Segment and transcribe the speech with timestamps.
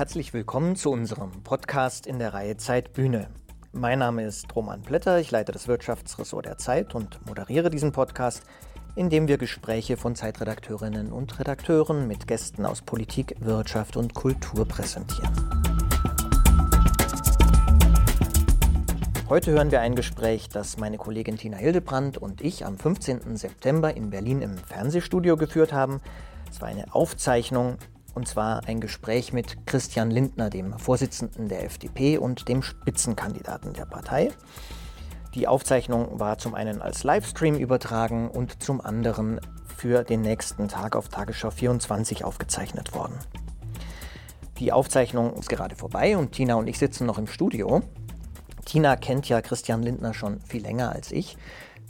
[0.00, 3.28] Herzlich willkommen zu unserem Podcast in der Reihe Zeit Bühne.
[3.72, 8.44] Mein Name ist Roman Blätter, ich leite das Wirtschaftsressort der Zeit und moderiere diesen Podcast,
[8.96, 14.66] in dem wir Gespräche von Zeitredakteurinnen und Redakteuren mit Gästen aus Politik, Wirtschaft und Kultur
[14.66, 15.34] präsentieren.
[19.28, 23.36] Heute hören wir ein Gespräch, das meine Kollegin Tina Hildebrand und ich am 15.
[23.36, 26.00] September in Berlin im Fernsehstudio geführt haben.
[26.50, 27.76] Es war eine Aufzeichnung
[28.14, 33.86] und zwar ein Gespräch mit Christian Lindner, dem Vorsitzenden der FDP und dem Spitzenkandidaten der
[33.86, 34.30] Partei.
[35.34, 39.40] Die Aufzeichnung war zum einen als Livestream übertragen und zum anderen
[39.76, 43.18] für den nächsten Tag auf Tagesschau 24 aufgezeichnet worden.
[44.58, 47.80] Die Aufzeichnung ist gerade vorbei und Tina und ich sitzen noch im Studio.
[48.66, 51.38] Tina kennt ja Christian Lindner schon viel länger als ich.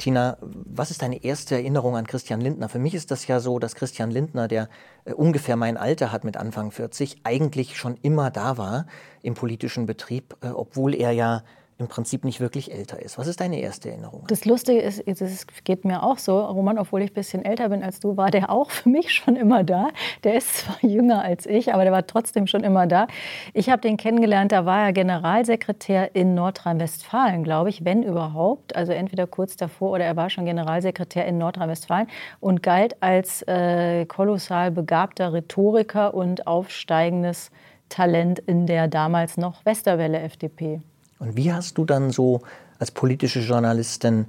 [0.01, 2.71] Tina, was ist deine erste Erinnerung an Christian Lindner?
[2.71, 4.71] Für mich ist das ja so, dass Christian Lindner, der
[5.05, 8.87] äh, ungefähr mein Alter hat mit Anfang 40, eigentlich schon immer da war
[9.23, 11.43] im politischen Betrieb, äh, obwohl er ja
[11.81, 13.19] im Prinzip nicht wirklich älter ist.
[13.19, 14.25] Was ist deine erste Erinnerung?
[14.29, 17.83] Das Lustige ist, das geht mir auch so, Roman, obwohl ich ein bisschen älter bin
[17.83, 19.89] als du, war der auch für mich schon immer da.
[20.25, 23.07] Der ist zwar jünger als ich, aber der war trotzdem schon immer da.
[23.55, 28.77] Ich habe den kennengelernt, da war er Generalsekretär in Nordrhein-Westfalen, glaube ich, wenn überhaupt.
[28.77, 32.07] Also entweder kurz davor oder er war schon Generalsekretär in Nordrhein-Westfalen
[32.41, 37.51] und galt als äh, kolossal begabter Rhetoriker und aufsteigendes
[37.89, 40.81] Talent in der damals noch Westerwelle FDP.
[41.21, 42.41] Und wie hast du dann so
[42.79, 44.27] als politische Journalistin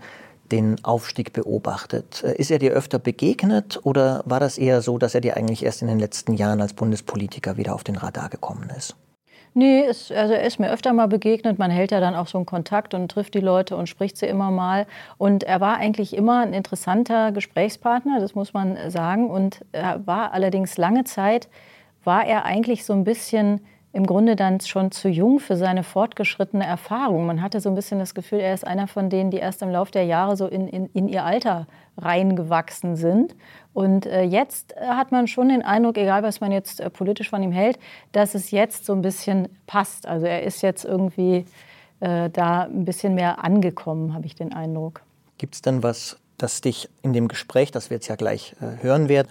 [0.52, 2.23] den Aufstieg beobachtet?
[2.23, 5.64] Äh, ist er dir öfter begegnet oder war das eher so, dass er dir eigentlich
[5.64, 8.95] erst in den letzten Jahren als Bundespolitiker wieder auf den Radar gekommen ist?
[9.53, 11.59] Nee, ist, also er ist mir öfter mal begegnet.
[11.59, 14.25] Man hält ja dann auch so einen Kontakt und trifft die Leute und spricht sie
[14.25, 14.86] immer mal.
[15.17, 19.30] Und er war eigentlich immer ein interessanter Gesprächspartner, das muss man sagen.
[19.30, 21.50] Und er war allerdings lange Zeit,
[22.06, 23.62] war er eigentlich so ein bisschen
[23.94, 27.25] im Grunde dann schon zu jung für seine fortgeschrittene Erfahrung.
[27.25, 29.69] Man hatte so ein bisschen das Gefühl, er ist einer von denen, die erst im
[29.69, 33.35] Laufe der Jahre so in, in, in ihr Alter reingewachsen sind.
[33.74, 37.30] Und äh, jetzt äh, hat man schon den Eindruck, egal was man jetzt äh, politisch
[37.30, 37.80] von ihm hält,
[38.13, 40.07] dass es jetzt so ein bisschen passt.
[40.07, 41.46] Also er ist jetzt irgendwie
[42.00, 45.01] äh, da ein bisschen mehr angekommen, habe ich den Eindruck.
[45.38, 48.81] Gibt es denn was, das dich in dem Gespräch, das wir jetzt ja gleich äh,
[48.84, 49.28] hören werden,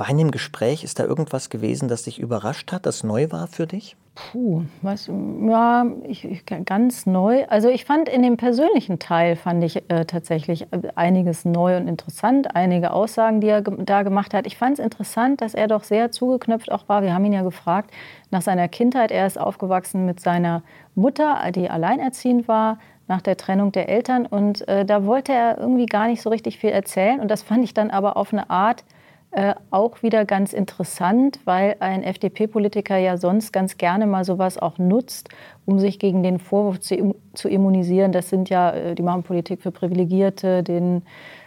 [0.00, 3.46] war in dem Gespräch, ist da irgendwas gewesen, das dich überrascht hat, das neu war
[3.46, 3.96] für dich?
[4.14, 7.44] Puh, was, ja, ich, ich, ganz neu.
[7.48, 11.86] Also ich fand in dem persönlichen Teil fand ich äh, tatsächlich äh, einiges neu und
[11.86, 14.46] interessant, einige Aussagen, die er da gemacht hat.
[14.46, 17.02] Ich fand es interessant, dass er doch sehr zugeknöpft auch war.
[17.02, 17.90] Wir haben ihn ja gefragt
[18.30, 19.10] nach seiner Kindheit.
[19.10, 20.62] Er ist aufgewachsen mit seiner
[20.94, 24.24] Mutter, die alleinerziehend war, nach der Trennung der Eltern.
[24.24, 27.20] Und äh, da wollte er irgendwie gar nicht so richtig viel erzählen.
[27.20, 28.84] Und das fand ich dann aber auf eine Art
[29.32, 34.78] äh, auch wieder ganz interessant, weil ein FDP-Politiker ja sonst ganz gerne mal sowas auch
[34.78, 35.28] nutzt,
[35.66, 38.10] um sich gegen den Vorwurf zu, zu immunisieren.
[38.10, 41.02] Das sind ja, äh, die machen Politik für Privilegierte, denen,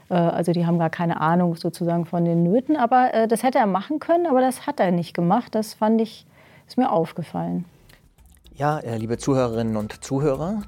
[0.09, 2.77] äh, also die haben gar keine Ahnung sozusagen von den Nöten.
[2.77, 5.53] Aber äh, das hätte er machen können, aber das hat er nicht gemacht.
[5.53, 6.25] Das fand ich,
[6.67, 7.65] ist mir aufgefallen.
[8.55, 10.61] Ja, äh, liebe Zuhörerinnen und Zuhörer,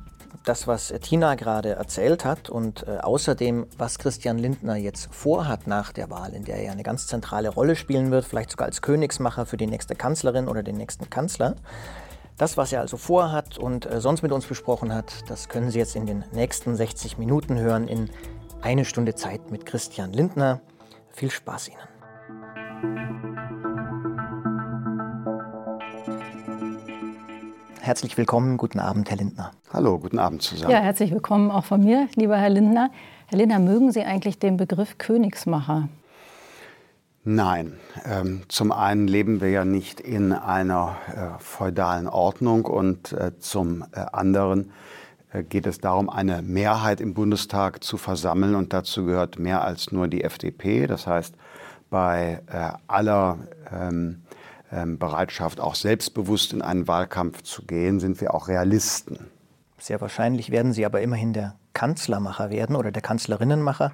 [0.46, 5.92] das, was Tina gerade erzählt hat und äh, außerdem, was Christian Lindner jetzt vorhat nach
[5.92, 9.46] der Wahl, in der er eine ganz zentrale Rolle spielen wird, vielleicht sogar als Königsmacher
[9.46, 11.56] für die nächste Kanzlerin oder den nächsten Kanzler.
[12.38, 15.80] Das, was er also vorhat und äh, sonst mit uns besprochen hat, das können Sie
[15.80, 18.10] jetzt in den nächsten 60 Minuten hören in
[18.62, 20.62] eine Stunde Zeit mit Christian Lindner.
[21.12, 23.55] Viel Spaß Ihnen.
[27.86, 29.52] Herzlich willkommen, guten Abend, Herr Lindner.
[29.72, 30.72] Hallo, guten Abend zusammen.
[30.72, 32.90] Ja, herzlich willkommen auch von mir, lieber Herr Lindner.
[33.28, 35.88] Herr Lindner, mögen Sie eigentlich den Begriff Königsmacher?
[37.26, 37.74] Nein.
[38.04, 43.86] Ähm, zum einen leben wir ja nicht in einer äh, feudalen Ordnung und äh, zum
[43.92, 44.72] äh, anderen
[45.48, 50.08] geht es darum, eine Mehrheit im Bundestag zu versammeln und dazu gehört mehr als nur
[50.08, 50.88] die FDP.
[50.88, 51.36] Das heißt,
[51.92, 52.42] bei
[52.88, 53.38] aller
[53.72, 54.24] ähm,
[54.72, 59.28] Bereitschaft, auch selbstbewusst in einen Wahlkampf zu gehen, sind wir auch Realisten.
[59.78, 63.92] Sehr wahrscheinlich werden Sie aber immerhin der Kanzlermacher werden oder der Kanzlerinnenmacher.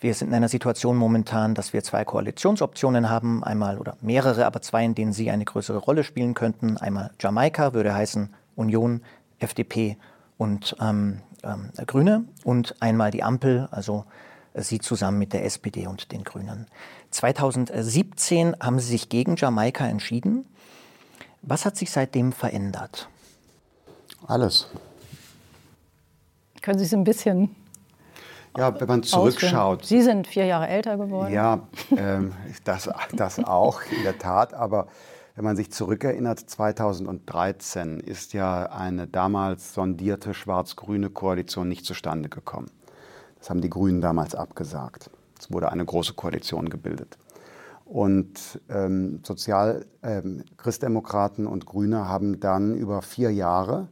[0.00, 4.62] Wir sind in einer Situation momentan, dass wir zwei Koalitionsoptionen haben, einmal oder mehrere, aber
[4.62, 6.76] zwei, in denen Sie eine größere Rolle spielen könnten.
[6.76, 9.02] Einmal Jamaika würde heißen Union,
[9.40, 9.96] FDP
[10.36, 14.04] und ähm, ähm, Grüne und einmal die Ampel, also
[14.54, 16.66] Sie zusammen mit der SPD und den Grünen.
[17.10, 20.46] 2017 haben Sie sich gegen Jamaika entschieden.
[21.42, 23.08] Was hat sich seitdem verändert?
[24.26, 24.68] Alles.
[26.60, 27.54] Können Sie es ein bisschen
[28.56, 29.84] ja, wenn man zurückschaut.
[29.84, 31.32] Sie sind vier Jahre älter geworden.
[31.32, 32.32] Ja, ähm,
[32.64, 34.52] das, das auch, in der Tat.
[34.52, 34.88] Aber
[35.38, 42.72] Wenn man sich zurückerinnert, 2013 ist ja eine damals sondierte schwarz-grüne Koalition nicht zustande gekommen.
[43.38, 45.10] Das haben die Grünen damals abgesagt.
[45.38, 47.16] Es wurde eine große Koalition gebildet.
[47.84, 53.88] Und ähm, Sozial, ähm, Christdemokraten und Grüne haben dann über vier Jahre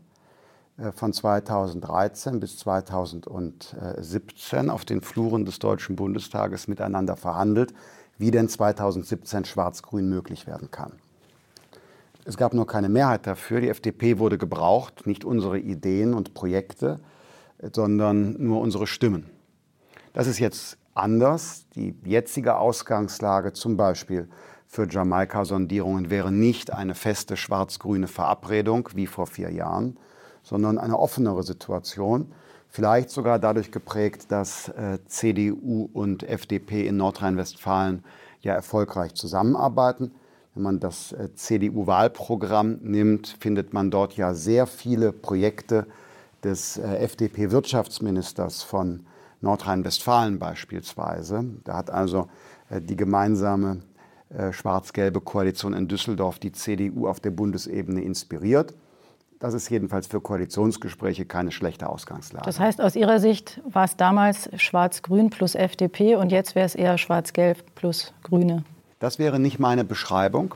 [0.76, 7.72] äh, von 2013 bis 2017 auf den Fluren des Deutschen Bundestages miteinander verhandelt,
[8.18, 10.92] wie denn 2017 Schwarz-Grün möglich werden kann.
[12.26, 13.60] Es gab nur keine Mehrheit dafür.
[13.60, 16.98] Die FDP wurde gebraucht, nicht unsere Ideen und Projekte,
[17.72, 19.30] sondern nur unsere Stimmen.
[20.12, 21.66] Das ist jetzt anders.
[21.74, 24.28] Die jetzige Ausgangslage zum Beispiel
[24.66, 29.96] für Jamaika-Sondierungen wäre nicht eine feste schwarz-grüne Verabredung wie vor vier Jahren,
[30.42, 32.32] sondern eine offenere Situation.
[32.68, 38.04] Vielleicht sogar dadurch geprägt, dass äh, CDU und FDP in Nordrhein-Westfalen
[38.42, 40.12] ja erfolgreich zusammenarbeiten.
[40.54, 45.86] Wenn man das äh, CDU-Wahlprogramm nimmt, findet man dort ja sehr viele Projekte
[46.42, 49.06] des äh, FDP-Wirtschaftsministers von
[49.46, 51.44] Nordrhein-Westfalen beispielsweise.
[51.64, 52.28] Da hat also
[52.70, 53.82] äh, die gemeinsame
[54.50, 58.74] schwarz-gelbe Koalition in Düsseldorf die CDU auf der Bundesebene inspiriert.
[59.38, 62.44] Das ist jedenfalls für Koalitionsgespräche keine schlechte Ausgangslage.
[62.44, 66.74] Das heißt, aus Ihrer Sicht war es damals Schwarz-Grün plus FDP und jetzt wäre es
[66.74, 68.64] eher Schwarz-Gelb plus Grüne?
[68.98, 70.54] Das wäre nicht meine Beschreibung,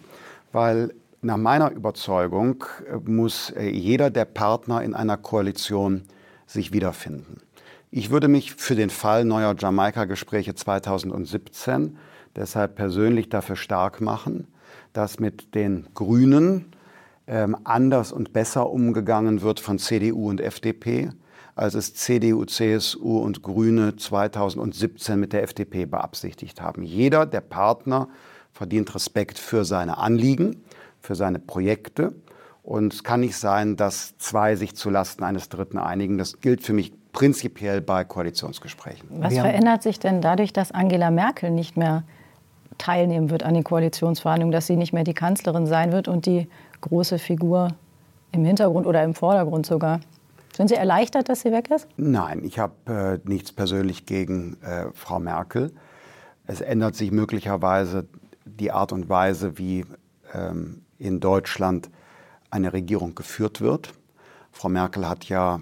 [0.53, 6.05] weil nach meiner Überzeugung äh, muss äh, jeder der Partner in einer Koalition
[6.47, 7.43] sich wiederfinden.
[7.93, 11.99] Ich würde mich für den Fall neuer Jamaika-Gespräche 2017
[12.37, 14.47] deshalb persönlich dafür stark machen,
[14.93, 16.67] dass mit den Grünen
[17.27, 21.11] ähm, anders und besser umgegangen wird von CDU und FDP,
[21.57, 26.85] als es CDU, CSU und Grüne 2017 mit der FDP beabsichtigt haben.
[26.85, 28.09] Jeder der Partner
[28.53, 30.63] verdient Respekt für seine Anliegen,
[31.01, 32.15] für seine Projekte.
[32.63, 36.19] Und es kann nicht sein, dass zwei sich zulasten eines Dritten einigen.
[36.19, 39.09] Das gilt für mich prinzipiell bei Koalitionsgesprächen.
[39.11, 42.05] Was verändert sich denn dadurch, dass Angela Merkel nicht mehr
[42.79, 46.49] teilnehmen wird an den Koalitionsverhandlungen, dass sie nicht mehr die Kanzlerin sein wird und die
[46.81, 47.69] große Figur
[48.33, 50.01] im Hintergrund oder im Vordergrund sogar?
[50.57, 51.87] Sind Sie erleichtert, dass sie weg ist?
[51.97, 55.73] Nein, ich habe äh, nichts persönlich gegen äh, Frau Merkel.
[56.47, 58.09] Es ändert sich möglicherweise
[58.45, 59.87] die Art und Weise, wie
[60.35, 61.89] ähm, in Deutschland
[62.51, 63.95] eine Regierung geführt wird.
[64.51, 65.61] Frau Merkel hat ja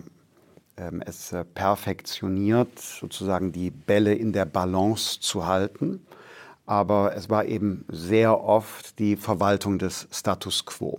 [1.05, 6.07] es äh, perfektioniert, sozusagen die Bälle in der Balance zu halten.
[6.67, 10.99] Aber es war eben sehr oft die Verwaltung des Status quo.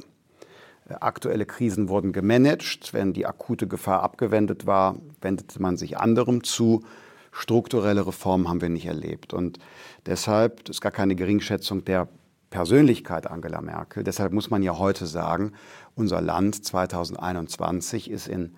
[0.89, 2.93] Äh, aktuelle Krisen wurden gemanagt.
[2.93, 6.83] Wenn die akute Gefahr abgewendet war, wendete man sich anderem zu.
[7.31, 9.33] Strukturelle Reformen haben wir nicht erlebt.
[9.33, 9.59] Und
[10.05, 12.07] deshalb ist gar keine Geringschätzung der
[12.49, 14.03] Persönlichkeit Angela Merkel.
[14.03, 15.53] Deshalb muss man ja heute sagen,
[15.95, 18.55] unser Land 2021 ist in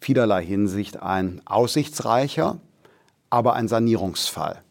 [0.00, 2.58] vielerlei Hinsicht ein aussichtsreicher,
[3.28, 4.62] aber ein Sanierungsfall.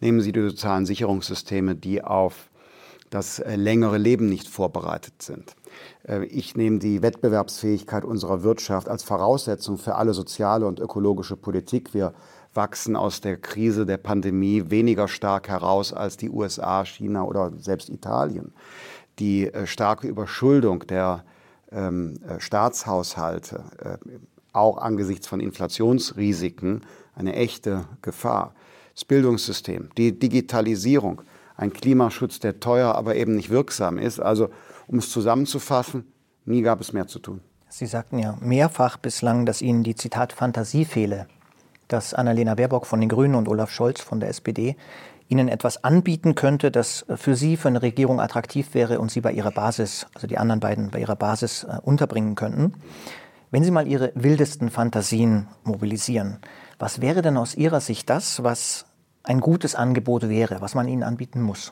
[0.00, 2.50] Nehmen Sie die sozialen Sicherungssysteme, die auf
[3.12, 5.54] das äh, längere Leben nicht vorbereitet sind.
[6.06, 11.94] Äh, ich nehme die Wettbewerbsfähigkeit unserer Wirtschaft als Voraussetzung für alle soziale und ökologische Politik.
[11.94, 12.14] Wir
[12.54, 17.88] wachsen aus der Krise der Pandemie weniger stark heraus als die USA, China oder selbst
[17.90, 18.52] Italien.
[19.18, 21.24] Die äh, starke Überschuldung der
[21.70, 23.64] ähm, äh, Staatshaushalte,
[24.52, 28.54] auch angesichts von Inflationsrisiken, eine echte Gefahr.
[28.94, 31.22] Das Bildungssystem, die Digitalisierung,
[31.56, 34.20] ein Klimaschutz, der teuer, aber eben nicht wirksam ist.
[34.20, 34.50] Also,
[34.86, 36.04] um es zusammenzufassen,
[36.44, 37.40] nie gab es mehr zu tun.
[37.68, 41.26] Sie sagten ja mehrfach bislang, dass Ihnen die Zitat Fantasie fehle
[41.92, 44.76] dass Annalena Baerbock von den Grünen und Olaf Scholz von der SPD
[45.28, 49.32] Ihnen etwas anbieten könnte, das für Sie, für eine Regierung attraktiv wäre und Sie bei
[49.32, 52.74] Ihrer Basis, also die anderen beiden bei Ihrer Basis äh, unterbringen könnten.
[53.52, 56.38] Wenn Sie mal Ihre wildesten Fantasien mobilisieren,
[56.78, 58.86] was wäre denn aus Ihrer Sicht das, was
[59.24, 61.70] ein gutes Angebot wäre, was man Ihnen anbieten muss?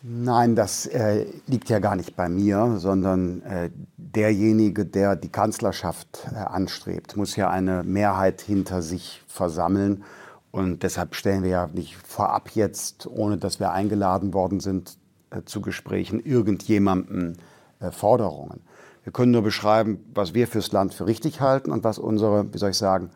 [0.00, 6.28] Nein, das äh, liegt ja gar nicht bei mir, sondern äh, derjenige, der die Kanzlerschaft
[6.30, 10.04] äh, anstrebt, muss ja eine Mehrheit hinter sich versammeln.
[10.52, 14.96] Und deshalb stellen wir ja nicht vorab jetzt, ohne dass wir eingeladen worden sind
[15.30, 17.32] äh, zu Gesprächen, irgendjemandem
[17.80, 18.60] äh, Forderungen.
[19.08, 22.58] Wir können nur beschreiben, was wir fürs Land für richtig halten und was unsere, wie
[22.58, 23.08] soll ich sagen,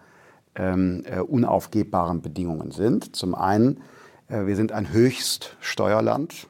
[0.55, 3.15] ähm, äh, unaufgebbaren Bedingungen sind.
[3.15, 3.83] Zum einen,
[4.27, 6.47] wir sind ein Höchststeuerland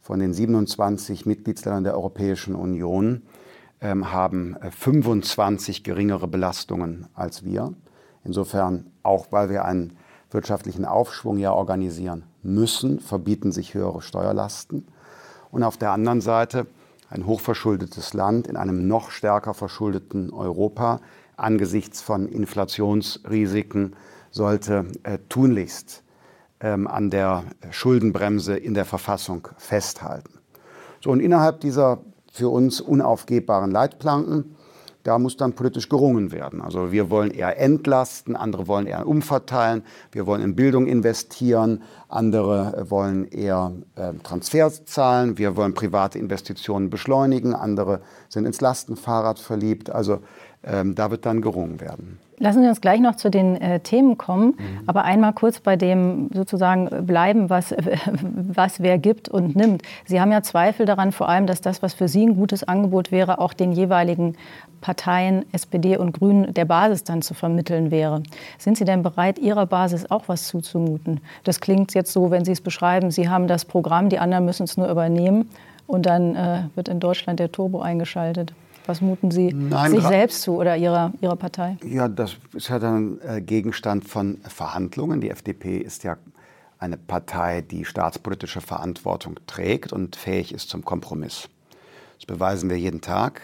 [0.00, 3.20] von den 27 Mitgliedsländern der Europäischen Union
[3.82, 7.74] ähm, haben 25 äh, geringere Belastungen als wir.
[8.24, 9.98] Insofern, auch weil wir einen
[10.30, 14.88] wirtschaftlichen Aufschwung ja organisieren müssen, verbieten sich höhere Steuerlasten.
[15.50, 16.66] Und auf der anderen Seite
[17.14, 21.00] ein hochverschuldetes Land in einem noch stärker verschuldeten Europa
[21.36, 23.96] angesichts von Inflationsrisiken
[24.30, 26.02] sollte äh, tunlichst
[26.60, 30.40] ähm, an der Schuldenbremse in der Verfassung festhalten.
[31.00, 32.00] So, und innerhalb dieser
[32.32, 34.56] für uns unaufgebbaren Leitplanken,
[35.04, 36.60] da muss dann politisch gerungen werden.
[36.60, 42.86] Also wir wollen eher entlasten, andere wollen eher umverteilen, wir wollen in Bildung investieren, andere
[42.88, 49.90] wollen eher äh, Transfers zahlen, wir wollen private Investitionen beschleunigen, andere sind ins Lastenfahrrad verliebt.
[49.90, 50.20] Also
[50.62, 52.18] ähm, da wird dann gerungen werden.
[52.44, 54.80] Lassen Sie uns gleich noch zu den äh, Themen kommen, mhm.
[54.84, 57.96] aber einmal kurz bei dem sozusagen bleiben, was, äh,
[58.52, 59.80] was wer gibt und nimmt.
[60.04, 63.10] Sie haben ja Zweifel daran, vor allem, dass das, was für Sie ein gutes Angebot
[63.10, 64.36] wäre, auch den jeweiligen
[64.82, 68.22] Parteien, SPD und Grünen, der Basis dann zu vermitteln wäre.
[68.58, 71.20] Sind Sie denn bereit, Ihrer Basis auch was zuzumuten?
[71.44, 74.64] Das klingt jetzt so, wenn Sie es beschreiben, Sie haben das Programm, die anderen müssen
[74.64, 75.48] es nur übernehmen
[75.86, 78.52] und dann äh, wird in Deutschland der Turbo eingeschaltet.
[78.86, 81.78] Was muten Sie Nein, sich selbst zu oder Ihrer, Ihrer Partei?
[81.84, 85.20] Ja, das ist ja dann äh, Gegenstand von Verhandlungen.
[85.20, 86.16] Die FDP ist ja
[86.78, 91.48] eine Partei, die staatspolitische Verantwortung trägt und fähig ist zum Kompromiss.
[92.18, 93.40] Das beweisen wir jeden Tag.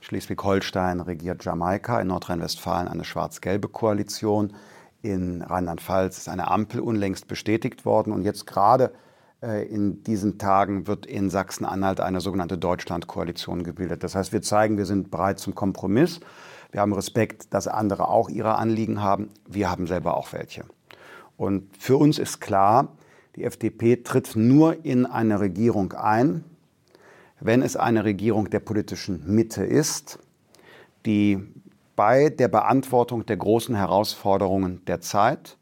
[0.00, 4.52] In Schleswig-Holstein regiert Jamaika, in Nordrhein-Westfalen eine schwarz-gelbe Koalition.
[5.00, 8.12] In Rheinland-Pfalz ist eine Ampel unlängst bestätigt worden.
[8.12, 8.92] Und jetzt gerade
[9.42, 14.04] in diesen Tagen wird in Sachsen-Anhalt eine sogenannte Deutschland-Koalition gebildet.
[14.04, 16.20] Das heißt, wir zeigen, wir sind bereit zum Kompromiss.
[16.70, 19.30] Wir haben Respekt, dass andere auch ihre Anliegen haben.
[19.48, 20.64] Wir haben selber auch welche.
[21.36, 22.96] Und für uns ist klar,
[23.34, 26.44] die FDP tritt nur in eine Regierung ein,
[27.40, 30.20] wenn es eine Regierung der politischen Mitte ist,
[31.04, 31.40] die
[31.96, 35.56] bei der Beantwortung der großen Herausforderungen der Zeit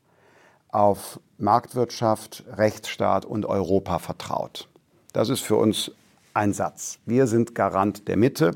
[0.68, 4.68] auf Marktwirtschaft, Rechtsstaat und Europa vertraut.
[5.12, 5.92] Das ist für uns
[6.34, 6.98] ein Satz.
[7.06, 8.52] Wir sind Garant der Mitte.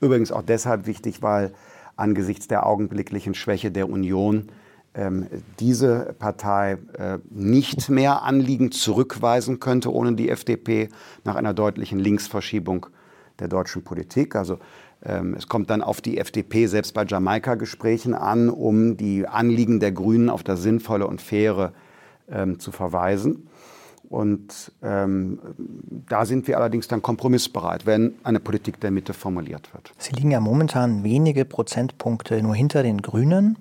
[0.00, 1.52] Übrigens auch deshalb wichtig, weil
[1.96, 4.48] angesichts der augenblicklichen Schwäche der Union
[4.94, 5.26] ähm,
[5.60, 10.88] diese Partei äh, nicht mehr Anliegen zurückweisen könnte ohne die FDP
[11.24, 12.86] nach einer deutlichen Linksverschiebung
[13.38, 14.36] der deutschen Politik.
[14.36, 14.58] Also
[15.04, 19.92] ähm, es kommt dann auf die FDP selbst bei Jamaika-Gesprächen an, um die Anliegen der
[19.92, 21.72] Grünen auf das sinnvolle und faire
[22.30, 23.48] ähm, zu verweisen.
[24.08, 25.38] Und ähm,
[26.08, 29.92] da sind wir allerdings dann kompromissbereit, wenn eine Politik der Mitte formuliert wird.
[29.98, 33.58] Sie liegen ja momentan wenige Prozentpunkte nur hinter den Grünen.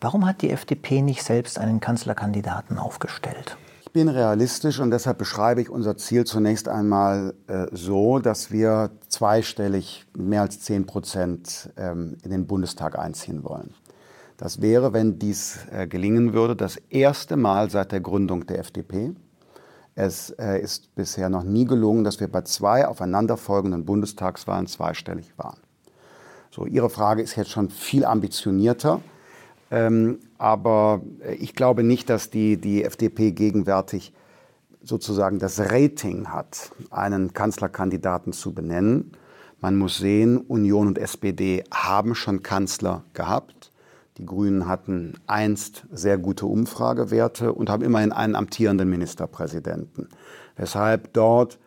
[0.00, 3.56] Warum hat die FDP nicht selbst einen Kanzlerkandidaten aufgestellt?
[3.82, 8.92] Ich bin realistisch und deshalb beschreibe ich unser Ziel zunächst einmal äh, so, dass wir
[9.08, 13.74] zweistellig mehr als 10 Prozent ähm, in den Bundestag einziehen wollen.
[14.40, 19.12] Das wäre, wenn dies äh, gelingen würde, das erste Mal seit der Gründung der FDP.
[19.94, 25.58] Es äh, ist bisher noch nie gelungen, dass wir bei zwei aufeinanderfolgenden Bundestagswahlen zweistellig waren.
[26.50, 29.02] So, Ihre Frage ist jetzt schon viel ambitionierter.
[29.70, 34.14] Ähm, aber äh, ich glaube nicht, dass die, die FDP gegenwärtig
[34.82, 39.12] sozusagen das Rating hat, einen Kanzlerkandidaten zu benennen.
[39.60, 43.59] Man muss sehen, Union und SPD haben schon Kanzler gehabt.
[44.20, 50.10] Die Grünen hatten einst sehr gute Umfragewerte und haben immerhin einen amtierenden Ministerpräsidenten,
[50.56, 51.58] weshalb dort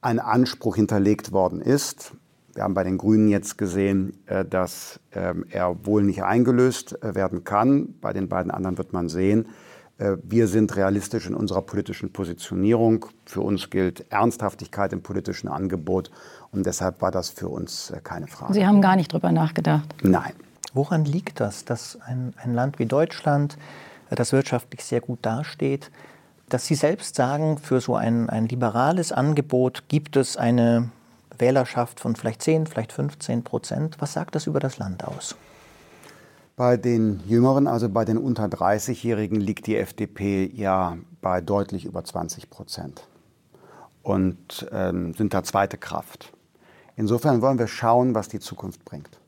[0.00, 2.14] ein Anspruch hinterlegt worden ist.
[2.54, 7.14] Wir haben bei den Grünen jetzt gesehen, äh, dass ähm, er wohl nicht eingelöst äh,
[7.14, 7.94] werden kann.
[8.00, 9.46] Bei den beiden anderen wird man sehen.
[9.98, 13.06] Äh, wir sind realistisch in unserer politischen Positionierung.
[13.24, 16.10] Für uns gilt Ernsthaftigkeit im politischen Angebot
[16.50, 18.52] und deshalb war das für uns keine Frage.
[18.52, 19.94] Sie haben gar nicht drüber nachgedacht?
[20.02, 20.32] Nein.
[20.74, 23.58] Woran liegt das, dass ein, ein Land wie Deutschland,
[24.10, 25.90] äh, das wirtschaftlich sehr gut dasteht,
[26.48, 30.90] dass Sie selbst sagen, für so ein, ein liberales Angebot gibt es eine
[31.38, 33.96] Wählerschaft von vielleicht 10, vielleicht 15 Prozent.
[34.00, 35.34] Was sagt das über das Land aus?
[36.56, 42.04] Bei den Jüngeren, also bei den unter 30-Jährigen, liegt die FDP ja bei deutlich über
[42.04, 43.06] 20 Prozent
[44.02, 46.32] und ähm, sind da zweite Kraft.
[46.96, 49.21] Insofern wollen wir schauen, was die Zukunft bringt.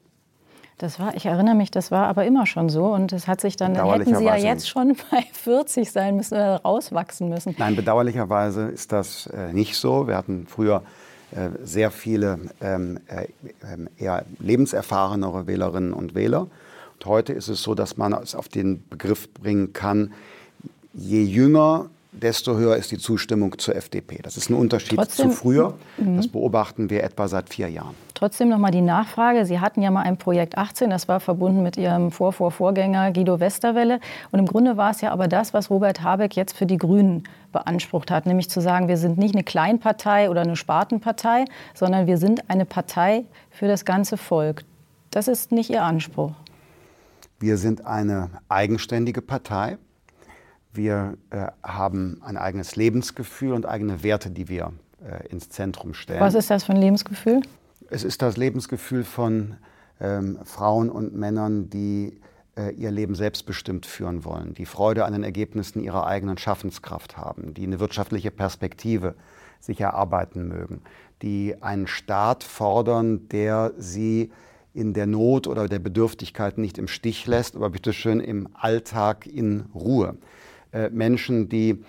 [0.85, 2.93] Das war, ich erinnere mich, das war aber immer schon so.
[2.93, 6.35] Und das hat sich dann, dann hätten Sie ja jetzt schon bei 40 sein müssen
[6.35, 7.55] oder rauswachsen müssen.
[7.57, 10.07] Nein, bedauerlicherweise ist das äh, nicht so.
[10.07, 10.83] Wir hatten früher
[11.31, 13.29] äh, sehr viele ähm, äh,
[13.97, 16.43] eher lebenserfahrenere Wählerinnen und Wähler.
[16.43, 20.13] Und heute ist es so, dass man es auf den Begriff bringen kann,
[20.93, 24.21] je jünger desto höher ist die Zustimmung zur FDP.
[24.23, 25.75] Das ist ein Unterschied Trotzdem, zu früher.
[25.99, 26.17] Mhm.
[26.17, 27.95] Das beobachten wir etwa seit vier Jahren.
[28.15, 29.45] Trotzdem noch mal die Nachfrage.
[29.45, 34.01] Sie hatten ja mal ein Projekt 18, das war verbunden mit Ihrem Vorvorvorgänger Guido Westerwelle.
[34.31, 37.25] Und im Grunde war es ja aber das, was Robert Habeck jetzt für die Grünen
[37.53, 41.45] beansprucht hat, nämlich zu sagen, wir sind nicht eine Kleinpartei oder eine Spartenpartei,
[41.75, 44.65] sondern wir sind eine Partei für das ganze Volk.
[45.11, 46.33] Das ist nicht Ihr Anspruch.
[47.39, 49.79] Wir sind eine eigenständige Partei.
[50.75, 54.73] Wir äh, haben ein eigenes Lebensgefühl und eigene Werte, die wir
[55.05, 56.21] äh, ins Zentrum stellen.
[56.21, 57.43] Was ist das für ein Lebensgefühl?
[57.91, 59.57] Es ist das Lebensgefühl von
[60.01, 62.21] ähm, Frauen und Männern, die
[62.57, 67.55] äh, ihr Leben selbstbestimmt führen wollen, die Freude an den Ergebnissen ihrer eigenen Schaffenskraft haben,
[67.55, 69.15] die eine wirtschaftliche Perspektive
[69.61, 70.83] sich erarbeiten mögen,
[71.23, 74.31] die einen Staat fordern, der sie
[74.73, 79.67] in der Not oder der Bedürftigkeit nicht im Stich lässt, aber bitteschön im Alltag in
[79.75, 80.17] Ruhe.
[80.75, 81.85] Äh, Menschen, die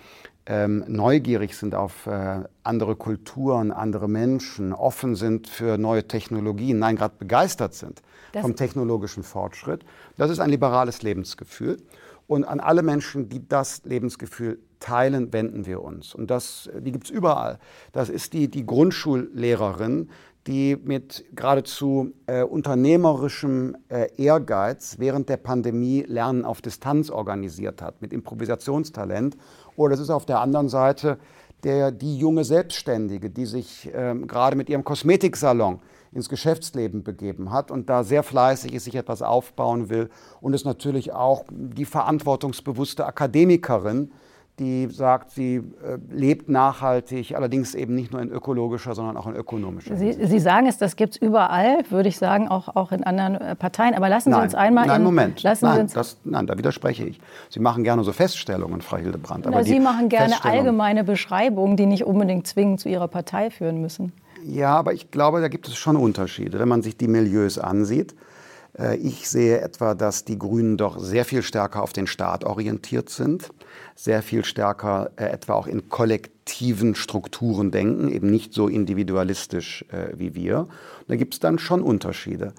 [0.46, 6.94] ähm, neugierig sind auf äh, andere Kulturen, andere Menschen, offen sind für neue Technologien, nein,
[6.94, 8.00] gerade begeistert sind
[8.32, 9.84] das vom technologischen Fortschritt.
[10.16, 11.78] Das ist ein liberales Lebensgefühl.
[12.28, 16.14] Und an alle Menschen, die das Lebensgefühl teilen, wenden wir uns.
[16.14, 17.58] Und das, die gibt es überall.
[17.92, 20.10] Das ist die, die Grundschullehrerin,
[20.46, 28.00] die mit geradezu äh, unternehmerischem äh, Ehrgeiz während der Pandemie Lernen auf Distanz organisiert hat,
[28.00, 29.36] mit Improvisationstalent.
[29.76, 31.18] Oder es ist auf der anderen Seite
[31.64, 35.80] der, die junge Selbstständige, die sich ähm, gerade mit ihrem Kosmetiksalon
[36.12, 40.08] ins Geschäftsleben begeben hat und da sehr fleißig ist, sich etwas aufbauen will.
[40.40, 44.12] Und es natürlich auch die verantwortungsbewusste Akademikerin,
[44.58, 49.36] die sagt, sie äh, lebt nachhaltig, allerdings eben nicht nur in ökologischer, sondern auch in
[49.36, 49.96] ökonomischer.
[49.96, 53.36] Sie, sie sagen es, das gibt es überall, würde ich sagen, auch, auch in anderen
[53.36, 53.94] äh, Parteien.
[53.94, 54.86] Aber lassen nein, Sie uns einmal.
[54.86, 55.42] Nein, in, Moment.
[55.42, 57.20] Lassen nein, das, nein, da widerspreche ich.
[57.50, 59.46] Sie machen gerne so Feststellungen, Frau Hildebrandt.
[59.46, 63.82] Aber Na, Sie machen gerne allgemeine Beschreibungen, die nicht unbedingt zwingend zu Ihrer Partei führen
[63.82, 64.12] müssen.
[64.42, 68.14] Ja, aber ich glaube, da gibt es schon Unterschiede, wenn man sich die Milieus ansieht.
[68.78, 73.10] Äh, ich sehe etwa, dass die Grünen doch sehr viel stärker auf den Staat orientiert
[73.10, 73.50] sind,
[73.94, 80.16] sehr viel stärker äh, etwa auch in kollektiven Strukturen denken, eben nicht so individualistisch äh,
[80.16, 80.60] wie wir.
[80.60, 80.68] Und
[81.08, 82.52] da gibt es dann schon Unterschiede.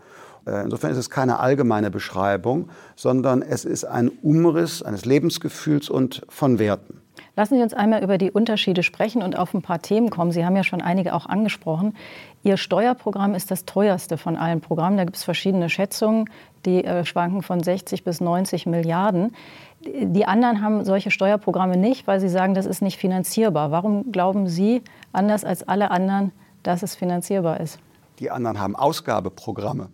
[0.64, 6.58] Insofern ist es keine allgemeine Beschreibung, sondern es ist ein Umriss eines Lebensgefühls und von
[6.58, 7.02] Werten.
[7.38, 10.32] Lassen Sie uns einmal über die Unterschiede sprechen und auf ein paar Themen kommen.
[10.32, 11.96] Sie haben ja schon einige auch angesprochen.
[12.44, 14.98] Ihr Steuerprogramm ist das teuerste von allen Programmen.
[14.98, 16.30] Da gibt es verschiedene Schätzungen,
[16.66, 19.36] die äh, schwanken von 60 bis 90 Milliarden.
[19.82, 23.72] Die anderen haben solche Steuerprogramme nicht, weil sie sagen, das ist nicht finanzierbar.
[23.72, 26.32] Warum glauben Sie, anders als alle anderen,
[26.64, 27.80] dass es finanzierbar ist?
[28.20, 29.90] Die anderen haben Ausgabeprogramme.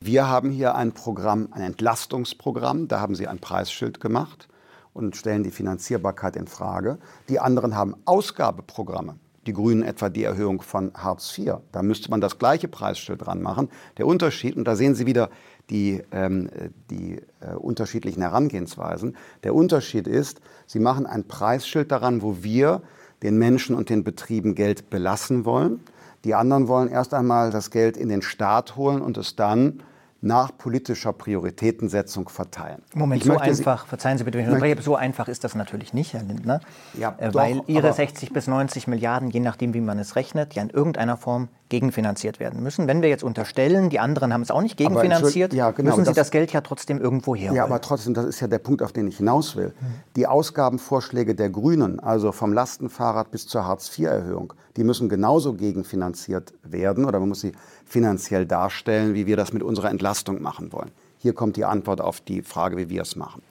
[0.00, 2.88] Wir haben hier ein Programm, ein Entlastungsprogramm.
[2.88, 4.48] Da haben Sie ein Preisschild gemacht
[4.94, 6.98] und stellen die Finanzierbarkeit in Frage.
[7.28, 9.16] Die anderen haben Ausgabeprogramme.
[9.46, 11.56] Die Grünen etwa die Erhöhung von Hartz IV.
[11.72, 13.68] Da müsste man das gleiche Preisschild dran machen.
[13.98, 15.30] Der Unterschied, und da sehen Sie wieder
[15.70, 16.48] die, ähm,
[16.90, 22.82] die äh, unterschiedlichen Herangehensweisen, der Unterschied ist, Sie machen ein Preisschild daran, wo wir
[23.22, 25.80] den Menschen und den Betrieben Geld belassen wollen.
[26.24, 29.82] Die anderen wollen erst einmal das Geld in den Staat holen und es dann
[30.22, 32.82] nach politischer Prioritätensetzung verteilen.
[32.94, 36.12] Moment, so einfach, verzeihen Sie bitte, wenn ich unterbreche, so einfach ist das natürlich nicht,
[36.12, 36.60] Herr Lindner,
[36.98, 40.54] ja, äh, weil doch, Ihre 60 bis 90 Milliarden, je nachdem, wie man es rechnet,
[40.54, 42.86] ja in irgendeiner Form gegenfinanziert werden müssen.
[42.86, 46.10] Wenn wir jetzt unterstellen, die anderen haben es auch nicht gegenfinanziert, ja, genau, müssen Sie
[46.10, 47.56] das, das, Geld ja trotzdem irgendwo herholen.
[47.56, 49.72] Ja, aber trotzdem, das ist ja der Punkt, auf den ich hinaus will.
[49.78, 49.86] Hm.
[50.16, 57.04] Die Ausgabenvorschläge der Grünen, also vom Lastenfahrrad bis zur Hartz-IV-Erhöhung, die müssen genauso gegenfinanziert werden
[57.04, 57.52] oder man muss sie
[57.84, 60.90] finanziell darstellen, wie wir das mit unserer Entlastung machen wollen.
[61.18, 63.42] Hier kommt die Antwort auf die Frage, wie wir es machen.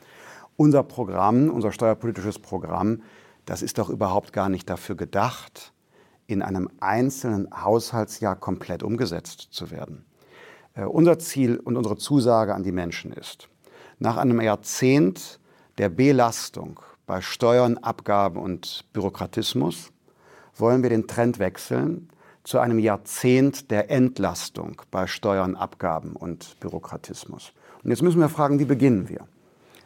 [0.56, 3.02] Unser Programm, unser steuerpolitisches Programm,
[3.46, 5.74] das ist doch überhaupt gar nicht dafür gedacht,
[6.28, 10.06] in einem einzelnen Haushaltsjahr komplett umgesetzt zu werden.
[10.76, 13.50] Äh, unser Ziel und unsere Zusage an die Menschen ist,
[13.98, 15.40] nach einem Jahrzehnt
[15.78, 19.92] der Belastung bei Steuern, Abgaben und Bürokratismus
[20.60, 22.10] wollen wir den Trend wechseln
[22.44, 27.54] zu einem Jahrzehnt der Entlastung bei Steuern, Abgaben und Bürokratismus.
[27.84, 29.28] Und jetzt müssen wir fragen, wie beginnen wir?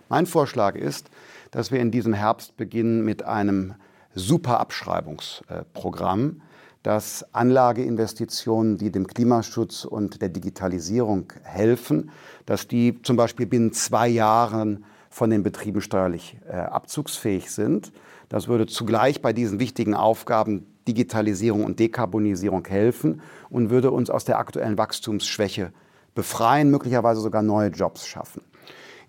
[0.09, 1.09] Mein Vorschlag ist,
[1.51, 3.75] dass wir in diesem Herbst beginnen mit einem
[4.15, 6.41] Superabschreibungsprogramm,
[6.83, 12.11] das Anlageinvestitionen, die dem Klimaschutz und der Digitalisierung helfen,
[12.45, 17.93] dass die zum Beispiel binnen zwei Jahren von den Betrieben steuerlich äh, abzugsfähig sind.
[18.33, 24.25] Das würde zugleich bei diesen wichtigen Aufgaben Digitalisierung und Dekarbonisierung helfen und würde uns aus
[24.25, 25.71] der aktuellen Wachstumsschwäche
[26.15, 28.41] befreien, möglicherweise sogar neue Jobs schaffen.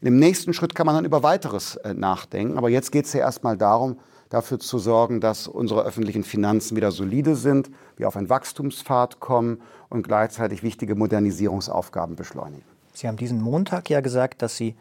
[0.03, 2.59] Im nächsten Schritt kann man dann über weiteres äh, nachdenken.
[2.59, 6.93] Aber jetzt geht es ja erstmal darum, dafür zu sorgen, dass unsere öffentlichen Finanzen wieder
[6.93, 12.67] solide sind, wir auf einen Wachstumspfad kommen und gleichzeitig wichtige Modernisierungsaufgaben beschleunigen.
[12.93, 14.77] Sie haben diesen Montag ja gesagt, dass Sie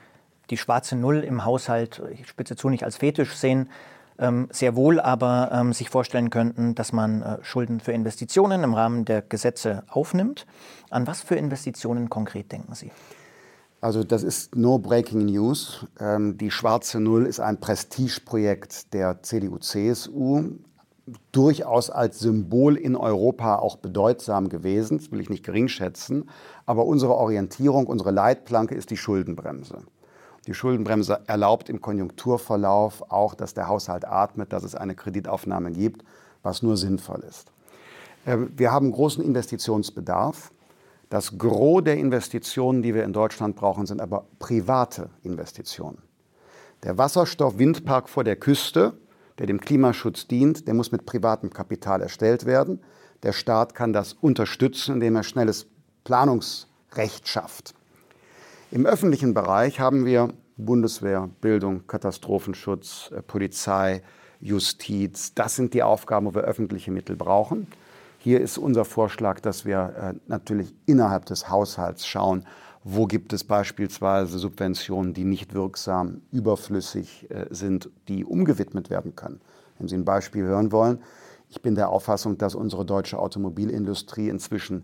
[0.49, 3.69] die schwarze Null im Haushalt, ich spitze zu, nicht als Fetisch sehen,
[4.19, 8.73] ähm, sehr wohl aber ähm, sich vorstellen könnten, dass man äh, Schulden für Investitionen im
[8.73, 10.45] Rahmen der Gesetze aufnimmt.
[10.89, 12.91] An was für Investitionen konkret denken Sie?
[13.81, 15.85] Also das ist no breaking news.
[15.99, 20.51] Ähm, die schwarze Null ist ein Prestigeprojekt der CDU-CSU,
[21.31, 26.29] durchaus als Symbol in Europa auch bedeutsam gewesen, das will ich nicht geringschätzen.
[26.65, 29.79] Aber unsere Orientierung, unsere Leitplanke ist die Schuldenbremse.
[30.47, 36.03] Die Schuldenbremse erlaubt im Konjunkturverlauf auch, dass der Haushalt atmet, dass es eine Kreditaufnahme gibt,
[36.41, 37.51] was nur sinnvoll ist.
[38.25, 40.51] Ähm, wir haben großen Investitionsbedarf.
[41.09, 46.01] Das Gros der Investitionen, die wir in Deutschland brauchen, sind aber private Investitionen.
[46.83, 48.93] Der Wasserstoff-Windpark vor der Küste,
[49.37, 52.81] der dem Klimaschutz dient, der muss mit privatem Kapital erstellt werden.
[53.23, 55.67] Der Staat kann das unterstützen, indem er schnelles
[56.03, 57.73] Planungsrecht schafft.
[58.73, 64.01] Im öffentlichen Bereich haben wir Bundeswehr, Bildung, Katastrophenschutz, äh, Polizei,
[64.39, 65.35] Justiz.
[65.35, 67.67] Das sind die Aufgaben, wo wir öffentliche Mittel brauchen.
[68.17, 72.47] Hier ist unser Vorschlag, dass wir äh, natürlich innerhalb des Haushalts schauen,
[72.83, 79.39] wo gibt es beispielsweise Subventionen, die nicht wirksam, überflüssig äh, sind, die umgewidmet werden können.
[79.77, 80.97] Wenn Sie ein Beispiel hören wollen,
[81.47, 84.83] ich bin der Auffassung, dass unsere deutsche Automobilindustrie inzwischen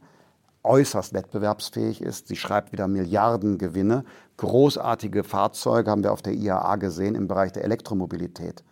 [0.63, 2.27] äußerst wettbewerbsfähig ist.
[2.27, 4.03] Sie schreibt wieder Milliardengewinne.
[4.37, 8.63] Großartige Fahrzeuge haben wir auf der IAA gesehen im Bereich der Elektromobilität.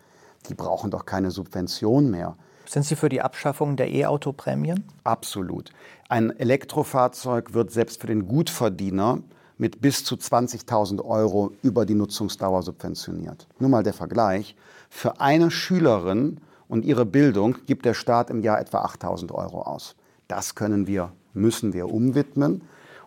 [0.50, 2.36] Die brauchen doch keine Subvention mehr.
[2.66, 4.84] Sind Sie für die Abschaffung der E-Auto-Prämien?
[5.04, 5.72] Absolut.
[6.10, 9.20] Ein Elektrofahrzeug wird selbst für den Gutverdiener
[9.58, 13.48] mit bis zu 20.000 Euro über die Nutzungsdauer subventioniert.
[13.60, 14.56] Nur mal der Vergleich.
[14.90, 19.96] Für eine Schülerin und ihre Bildung gibt der Staat im Jahr etwa 8.000 Euro aus.
[20.28, 22.62] Das können wir, müssen wir umwidmen.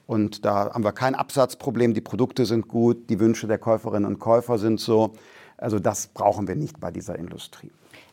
[0.06, 1.94] Und da haben wir kein Absatzproblem.
[1.94, 5.12] Die Produkte sind gut, die Wünsche der Käuferinnen und Käufer sind so.
[5.56, 7.70] Also das brauchen wir nicht bei dieser Industrie.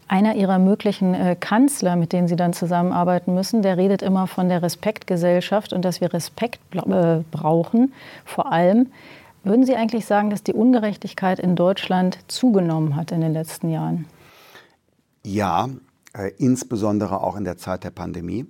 [0.09, 4.47] Einer Ihrer möglichen äh, Kanzler, mit denen Sie dann zusammenarbeiten müssen, der redet immer von
[4.47, 7.93] der Respektgesellschaft und dass wir Respekt äh, brauchen.
[8.23, 8.87] Vor allem,
[9.43, 14.05] würden Sie eigentlich sagen, dass die Ungerechtigkeit in Deutschland zugenommen hat in den letzten Jahren?
[15.25, 15.67] Ja,
[16.13, 18.45] äh, insbesondere auch in der Zeit der Pandemie.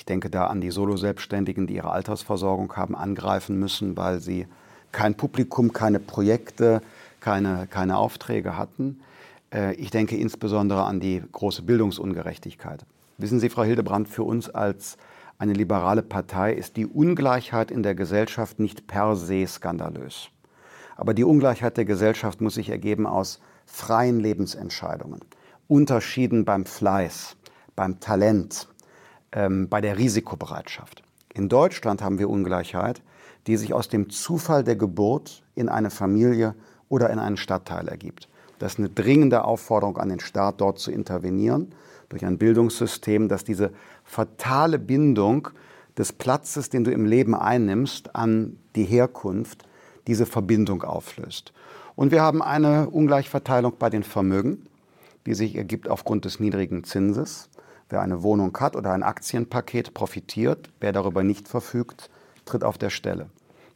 [0.00, 4.46] Ich denke da an die Solo-Selbstständigen, die ihre Altersversorgung haben angreifen müssen, weil sie
[4.92, 6.80] kein Publikum, keine Projekte,
[7.20, 9.02] keine, keine Aufträge hatten.
[9.52, 12.86] Äh, ich denke insbesondere an die große Bildungsungerechtigkeit.
[13.18, 14.96] Wissen Sie, Frau Hildebrand, für uns als
[15.36, 20.30] eine liberale Partei ist die Ungleichheit in der Gesellschaft nicht per se skandalös.
[20.96, 25.20] Aber die Ungleichheit der Gesellschaft muss sich ergeben aus freien Lebensentscheidungen,
[25.68, 27.36] Unterschieden beim Fleiß,
[27.76, 28.66] beim Talent,
[29.32, 31.02] ähm, bei der Risikobereitschaft.
[31.32, 33.02] In Deutschland haben wir Ungleichheit,
[33.46, 36.54] die sich aus dem Zufall der Geburt in eine Familie
[36.88, 38.28] oder in einen Stadtteil ergibt.
[38.58, 41.72] Das ist eine dringende Aufforderung an den Staat, dort zu intervenieren,
[42.08, 43.70] durch ein Bildungssystem, das diese
[44.04, 45.48] fatale Bindung
[45.96, 49.64] des Platzes, den du im Leben einnimmst, an die Herkunft,
[50.06, 51.52] diese Verbindung auflöst.
[51.94, 54.66] Und wir haben eine Ungleichverteilung bei den Vermögen,
[55.26, 57.49] die sich ergibt aufgrund des niedrigen Zinses.
[57.90, 62.08] Wer eine Wohnung hat oder ein Aktienpaket profitiert, wer darüber nicht verfügt,
[62.44, 63.28] tritt auf der Stelle.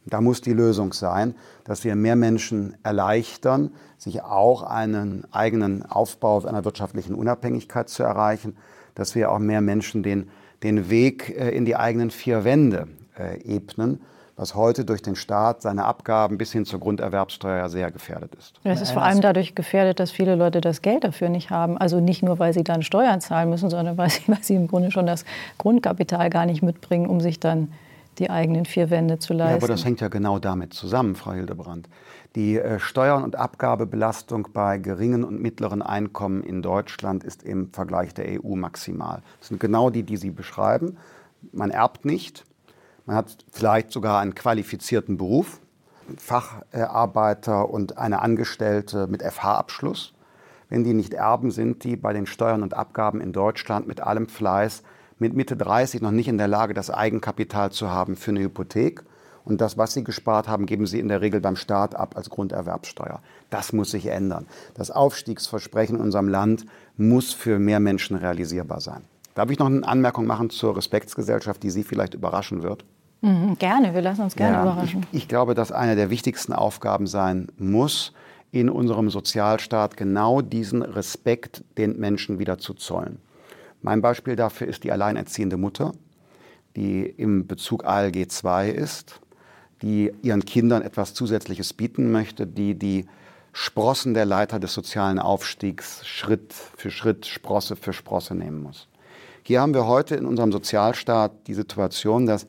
[0.05, 6.45] Da muss die Lösung sein, dass wir mehr Menschen erleichtern, sich auch einen eigenen Aufbau
[6.45, 8.55] einer wirtschaftlichen Unabhängigkeit zu erreichen,
[8.93, 10.29] dass wir auch mehr Menschen den,
[10.63, 14.01] den Weg äh, in die eigenen vier Wände äh, ebnen,
[14.35, 18.59] was heute durch den Staat, seine Abgaben bis hin zur Grunderwerbsteuer sehr gefährdet ist.
[18.63, 21.77] Es ist vor allem dadurch gefährdet, dass viele Leute das Geld dafür nicht haben.
[21.77, 24.67] Also nicht nur, weil sie dann Steuern zahlen müssen, sondern weil sie, weil sie im
[24.67, 25.23] Grunde schon das
[25.57, 27.71] Grundkapital gar nicht mitbringen, um sich dann
[28.19, 29.51] die eigenen vier Wände zu leisten.
[29.51, 31.89] Ja, aber das hängt ja genau damit zusammen, Frau Hildebrand.
[32.35, 38.13] Die äh, Steuern- und Abgabebelastung bei geringen und mittleren Einkommen in Deutschland ist im Vergleich
[38.13, 39.21] der EU maximal.
[39.39, 40.97] Das sind genau die, die Sie beschreiben.
[41.51, 42.45] Man erbt nicht,
[43.05, 45.59] man hat vielleicht sogar einen qualifizierten Beruf,
[46.17, 50.13] Facharbeiter und eine Angestellte mit FH-Abschluss.
[50.69, 54.27] Wenn die nicht erben, sind die bei den Steuern und Abgaben in Deutschland mit allem
[54.27, 54.83] Fleiß
[55.17, 59.03] mit Mitte 30 noch nicht in der Lage, das Eigenkapital zu haben für eine Hypothek.
[59.45, 62.31] Und das, was sie gespart haben, geben sie in der Regel beim Staat ab als
[62.31, 63.21] Grunderwerbssteuer.
[63.51, 64.47] Das muss sich ändern.
[64.73, 66.65] Das Aufstiegsversprechen in unserem Land
[66.97, 69.03] muss für mehr Menschen realisierbar sein.
[69.35, 72.85] Darf ich noch eine Anmerkung machen zur Respektsgesellschaft, die Sie vielleicht überraschen wird?
[73.25, 75.03] Mhm, gerne, wir lassen uns gerne ja, überraschen.
[75.11, 78.13] Ich, ich glaube, dass eine der wichtigsten Aufgaben sein muss,
[78.51, 83.17] in unserem Sozialstaat genau diesen Respekt den Menschen wieder zu zollen.
[83.81, 85.93] Mein Beispiel dafür ist die alleinerziehende Mutter,
[86.75, 89.19] die im Bezug ALG 2 ist,
[89.81, 93.07] die ihren Kindern etwas Zusätzliches bieten möchte, die die
[93.53, 98.87] Sprossen der Leiter des sozialen Aufstiegs Schritt für Schritt, Sprosse für Sprosse nehmen muss.
[99.41, 102.45] Hier haben wir heute in unserem Sozialstaat die Situation, dass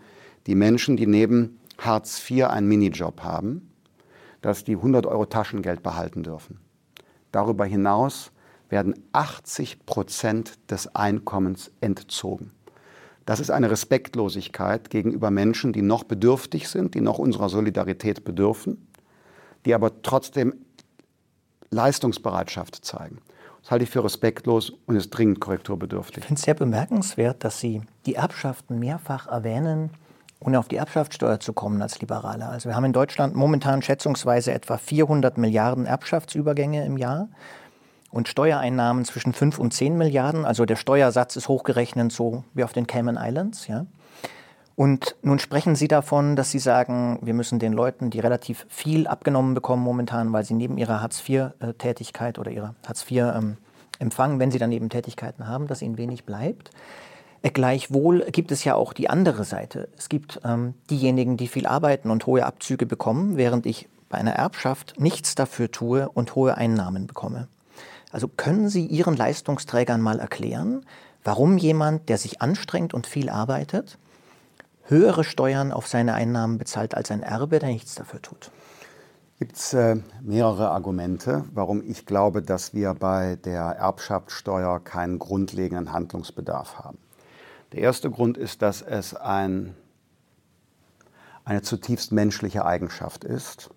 [0.47, 3.71] die Menschen, die neben Hartz IV einen Minijob haben,
[4.41, 6.61] dass die 100 Euro Taschengeld behalten dürfen.
[7.33, 8.33] Darüber hinaus
[8.69, 12.53] werden 80 Prozent des Einkommens entzogen.
[13.25, 18.87] Das ist eine Respektlosigkeit gegenüber Menschen, die noch bedürftig sind, die noch unserer Solidarität bedürfen,
[19.65, 20.55] die aber trotzdem
[21.71, 23.19] Leistungsbereitschaft zeigen.
[23.63, 26.19] Das halte ich für respektlos und ist dringend korrekturbedürftig.
[26.19, 29.91] Ich finde es sehr bemerkenswert, dass Sie die Erbschaften mehrfach erwähnen
[30.40, 32.46] ohne auf die Erbschaftssteuer zu kommen als Liberale.
[32.46, 37.29] Also wir haben in Deutschland momentan schätzungsweise etwa 400 Milliarden Erbschaftsübergänge im Jahr
[38.11, 40.44] und Steuereinnahmen zwischen 5 und 10 Milliarden.
[40.44, 43.66] Also der Steuersatz ist hochgerechnet so wie auf den Cayman Islands.
[43.66, 43.87] Ja.
[44.77, 49.07] Und nun sprechen Sie davon, dass Sie sagen, wir müssen den Leuten, die relativ viel
[49.07, 54.72] abgenommen bekommen momentan, weil sie neben ihrer Hartz-IV-Tätigkeit oder ihrer Hartz-IV-Empfang, ähm, wenn sie dann
[54.72, 56.70] eben Tätigkeiten haben, dass ihnen wenig bleibt.
[57.42, 59.88] Gleichwohl gibt es ja auch die andere Seite.
[59.96, 64.33] Es gibt ähm, diejenigen, die viel arbeiten und hohe Abzüge bekommen, während ich bei einer
[64.33, 67.49] Erbschaft nichts dafür tue und hohe Einnahmen bekomme.
[68.11, 70.85] Also können Sie Ihren Leistungsträgern mal erklären,
[71.25, 73.99] warum jemand, der sich anstrengt und viel arbeitet,
[74.85, 78.51] höhere Steuern auf seine Einnahmen bezahlt als ein Erbe, der nichts dafür tut?
[79.38, 85.92] Gibt es äh, mehrere Argumente, warum ich glaube, dass wir bei der Erbschaftssteuer keinen grundlegenden
[85.92, 86.96] Handlungsbedarf haben.
[87.77, 89.75] Der erste Grund ist, dass es ein,
[91.45, 93.69] eine zutiefst menschliche Eigenschaft ist,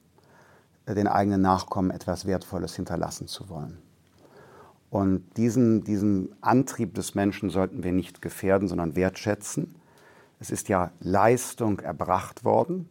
[0.88, 3.82] den eigenen Nachkommen etwas Wertvolles hinterlassen zu wollen.
[4.90, 9.76] Und diesen, diesen Antrieb des Menschen sollten wir nicht gefährden, sondern wertschätzen.
[10.40, 12.88] Es ist ja Leistung erbracht worden.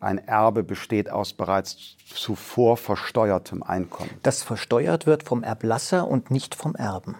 [0.00, 4.10] Ein Erbe besteht aus bereits zuvor versteuertem Einkommen.
[4.24, 7.14] Das versteuert wird vom Erblasser und nicht vom Erben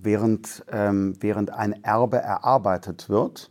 [0.00, 3.50] während, ähm, während ein Erbe erarbeitet wird,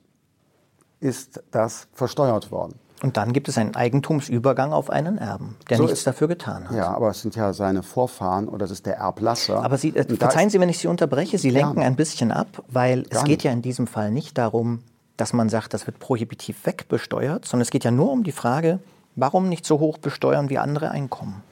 [0.99, 2.79] ist das versteuert worden.
[3.03, 6.69] Und dann gibt es einen Eigentumsübergang auf einen Erben, der so nichts ist, dafür getan
[6.69, 6.75] hat.
[6.75, 9.63] Ja, aber es sind ja seine Vorfahren oder das ist der Erblasser.
[9.63, 11.87] Aber Sie, äh, verzeihen Sie, wenn ich Sie unterbreche, Sie lenken ja.
[11.87, 14.79] ein bisschen ab, weil es geht ja in diesem Fall nicht darum,
[15.17, 18.79] dass man sagt, das wird prohibitiv wegbesteuert, sondern es geht ja nur um die Frage,
[19.15, 21.43] warum nicht so hoch besteuern wie andere Einkommen.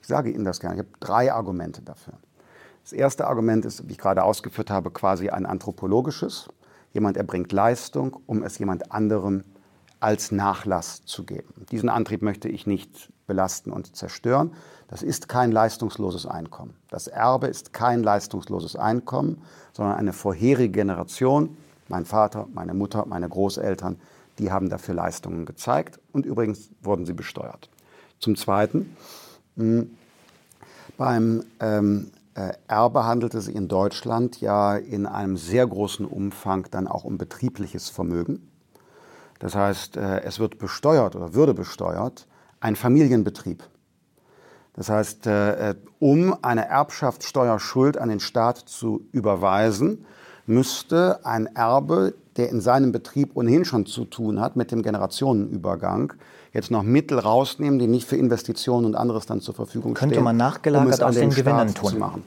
[0.00, 0.76] Ich sage Ihnen das gerne.
[0.76, 2.14] Ich habe drei Argumente dafür.
[2.90, 6.48] Das erste Argument ist, wie ich gerade ausgeführt habe, quasi ein anthropologisches.
[6.92, 9.44] Jemand erbringt Leistung, um es jemand anderem
[10.00, 11.66] als Nachlass zu geben.
[11.70, 14.54] Diesen Antrieb möchte ich nicht belasten und zerstören.
[14.88, 16.74] Das ist kein leistungsloses Einkommen.
[16.88, 19.40] Das Erbe ist kein leistungsloses Einkommen,
[19.72, 24.00] sondern eine vorherige Generation, mein Vater, meine Mutter, meine Großeltern,
[24.40, 27.70] die haben dafür Leistungen gezeigt und übrigens wurden sie besteuert.
[28.18, 28.96] Zum Zweiten,
[29.56, 29.96] hm,
[30.96, 32.19] beim ähm, äh,
[32.68, 37.18] Erbe handelt es sich in Deutschland ja in einem sehr großen Umfang dann auch um
[37.18, 38.50] betriebliches Vermögen.
[39.40, 42.28] Das heißt, äh, es wird besteuert oder würde besteuert
[42.60, 43.64] ein Familienbetrieb.
[44.74, 50.04] Das heißt, äh, um eine Erbschaftssteuerschuld an den Staat zu überweisen,
[50.46, 56.14] müsste ein Erbe, der in seinem Betrieb ohnehin schon zu tun hat mit dem Generationenübergang,
[56.52, 60.24] jetzt noch Mittel rausnehmen, die nicht für Investitionen und anderes dann zur Verfügung Könnte stehen.
[60.24, 61.90] Könnte man nachgelagert um aus den, den Gewinnen tun.
[61.90, 62.22] Zu machen.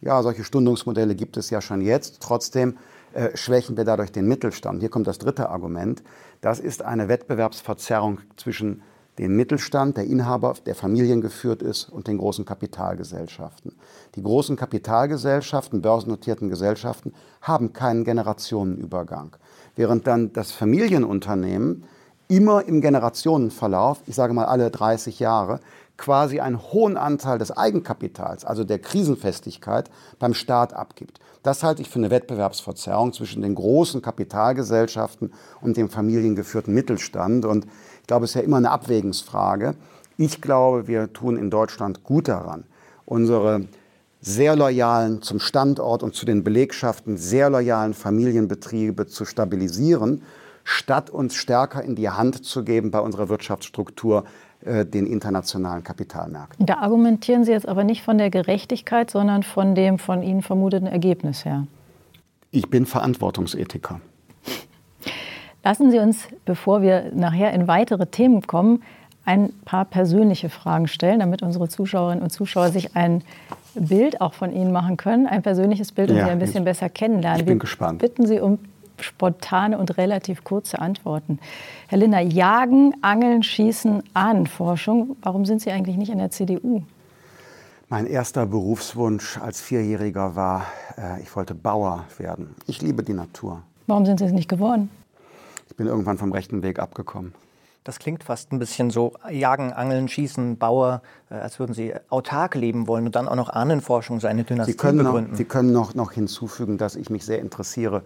[0.00, 2.20] Ja, solche Stundungsmodelle gibt es ja schon jetzt.
[2.20, 2.76] Trotzdem
[3.14, 4.80] äh, schwächen wir dadurch den Mittelstand.
[4.80, 6.02] Hier kommt das dritte Argument.
[6.40, 8.82] Das ist eine Wettbewerbsverzerrung zwischen
[9.18, 13.72] dem Mittelstand, der Inhaber, der familiengeführt ist, und den großen Kapitalgesellschaften.
[14.14, 19.36] Die großen Kapitalgesellschaften, börsennotierten Gesellschaften, haben keinen Generationenübergang.
[19.74, 21.84] Während dann das Familienunternehmen
[22.28, 25.60] immer im Generationenverlauf, ich sage mal alle 30 Jahre,
[25.96, 31.20] quasi einen hohen Anteil des Eigenkapitals, also der Krisenfestigkeit, beim Staat abgibt.
[31.42, 37.44] Das halte ich für eine Wettbewerbsverzerrung zwischen den großen Kapitalgesellschaften und dem familiengeführten Mittelstand.
[37.44, 37.66] Und
[38.00, 39.74] ich glaube, es ist ja immer eine Abwägungsfrage.
[40.16, 42.64] Ich glaube, wir tun in Deutschland gut daran,
[43.04, 43.66] unsere
[44.20, 50.22] sehr loyalen zum Standort und zu den Belegschaften sehr loyalen Familienbetriebe zu stabilisieren
[50.66, 54.24] statt uns stärker in die Hand zu geben bei unserer Wirtschaftsstruktur
[54.64, 56.66] äh, den internationalen Kapitalmärkten.
[56.66, 60.88] Da argumentieren Sie jetzt aber nicht von der Gerechtigkeit, sondern von dem von Ihnen vermuteten
[60.88, 61.68] Ergebnis her.
[62.50, 64.00] Ich bin Verantwortungsethiker.
[65.62, 68.82] Lassen Sie uns, bevor wir nachher in weitere Themen kommen,
[69.24, 73.22] ein paar persönliche Fragen stellen, damit unsere Zuschauerinnen und Zuschauer sich ein
[73.74, 76.88] Bild auch von Ihnen machen können, ein persönliches Bild und ja, Sie ein bisschen besser
[76.88, 77.40] kennenlernen.
[77.40, 78.00] Ich bin wir gespannt.
[78.00, 78.58] Bitten Sie um
[79.00, 81.38] spontane und relativ kurze Antworten.
[81.88, 85.16] Herr Linner, Jagen, Angeln, Schießen, Ahnenforschung.
[85.22, 86.82] Warum sind Sie eigentlich nicht in der CDU?
[87.88, 90.66] Mein erster Berufswunsch als Vierjähriger war,
[90.98, 92.56] äh, ich wollte Bauer werden.
[92.66, 93.62] Ich liebe die Natur.
[93.86, 94.90] Warum sind Sie es nicht geworden?
[95.68, 97.32] Ich bin irgendwann vom rechten Weg abgekommen.
[97.86, 102.56] Das klingt fast ein bisschen so Jagen, Angeln, Schießen, Bauer, äh, als würden Sie autark
[102.56, 105.30] leben wollen und dann auch noch Ahnenforschung, so eine Dynastie Sie können begründen.
[105.30, 108.02] Noch, Sie können noch, noch hinzufügen, dass ich mich sehr interessiere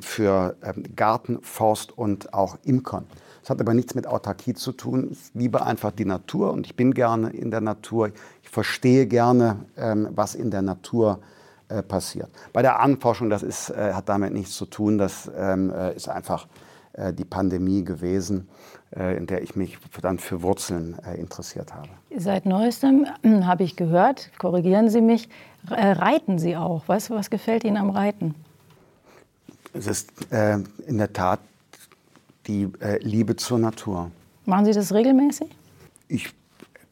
[0.00, 3.06] für ähm, Garten, Forst und auch Imkern.
[3.42, 5.08] Das hat aber nichts mit Autarkie zu tun.
[5.10, 8.12] Ich liebe einfach die Natur und ich bin gerne in der Natur.
[8.42, 11.18] Ich verstehe gerne, ähm, was in der Natur
[11.68, 12.28] äh, passiert.
[12.52, 14.96] Bei der Ahnenforschung, das ist, äh, hat damit nichts zu tun.
[14.96, 16.46] Das ähm, äh, ist einfach
[16.94, 18.50] die Pandemie gewesen.
[18.94, 21.88] In der ich mich dann für Wurzeln interessiert habe.
[22.14, 25.30] Seit neuestem hm, habe ich gehört, korrigieren Sie mich,
[25.66, 26.82] reiten Sie auch.
[26.88, 28.34] Was, was gefällt Ihnen am Reiten?
[29.72, 31.40] Es ist äh, in der Tat
[32.46, 34.10] die äh, Liebe zur Natur.
[34.44, 35.48] Machen Sie das regelmäßig?
[36.08, 36.34] Ich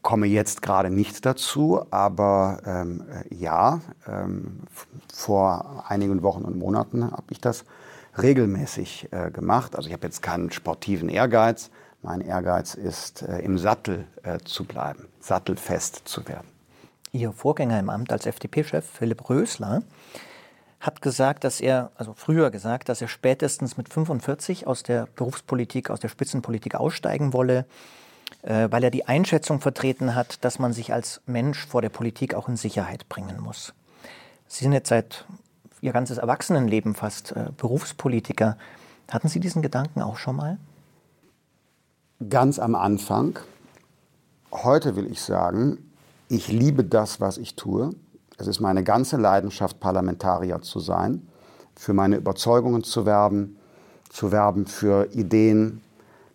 [0.01, 4.61] komme jetzt gerade nicht dazu, aber ähm, ja, ähm,
[5.13, 7.65] vor einigen Wochen und Monaten habe ich das
[8.21, 9.75] regelmäßig äh, gemacht.
[9.75, 11.69] Also ich habe jetzt keinen sportiven Ehrgeiz,
[12.01, 16.47] mein Ehrgeiz ist, äh, im Sattel äh, zu bleiben, sattelfest zu werden.
[17.11, 19.83] Ihr Vorgänger im Amt als FDP-Chef, Philipp Rösler,
[20.81, 25.89] hat gesagt, dass er, also früher gesagt, dass er spätestens mit 45 aus der Berufspolitik,
[25.89, 27.65] aus der Spitzenpolitik aussteigen wolle,
[28.41, 32.33] äh, weil er die Einschätzung vertreten hat, dass man sich als Mensch vor der Politik
[32.33, 33.73] auch in Sicherheit bringen muss.
[34.47, 35.25] Sie sind jetzt seit
[35.79, 38.55] Ihr ganzes Erwachsenenleben fast Berufspolitiker.
[39.09, 40.59] Hatten Sie diesen Gedanken auch schon mal?
[42.29, 43.39] ganz am Anfang.
[44.51, 45.77] Heute will ich sagen,
[46.27, 47.91] ich liebe das, was ich tue.
[48.41, 51.27] Es ist meine ganze Leidenschaft, Parlamentarier zu sein,
[51.75, 53.57] für meine Überzeugungen zu werben,
[54.09, 55.81] zu werben für Ideen,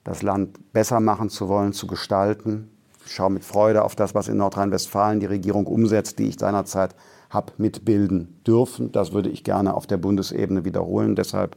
[0.04, 2.70] das Land besser machen zu wollen, zu gestalten.
[3.04, 6.94] Ich schaue mit Freude auf das, was in Nordrhein-Westfalen die Regierung umsetzt, die ich seinerzeit
[7.28, 8.92] habe mitbilden dürfen.
[8.92, 11.16] Das würde ich gerne auf der Bundesebene wiederholen.
[11.16, 11.56] Deshalb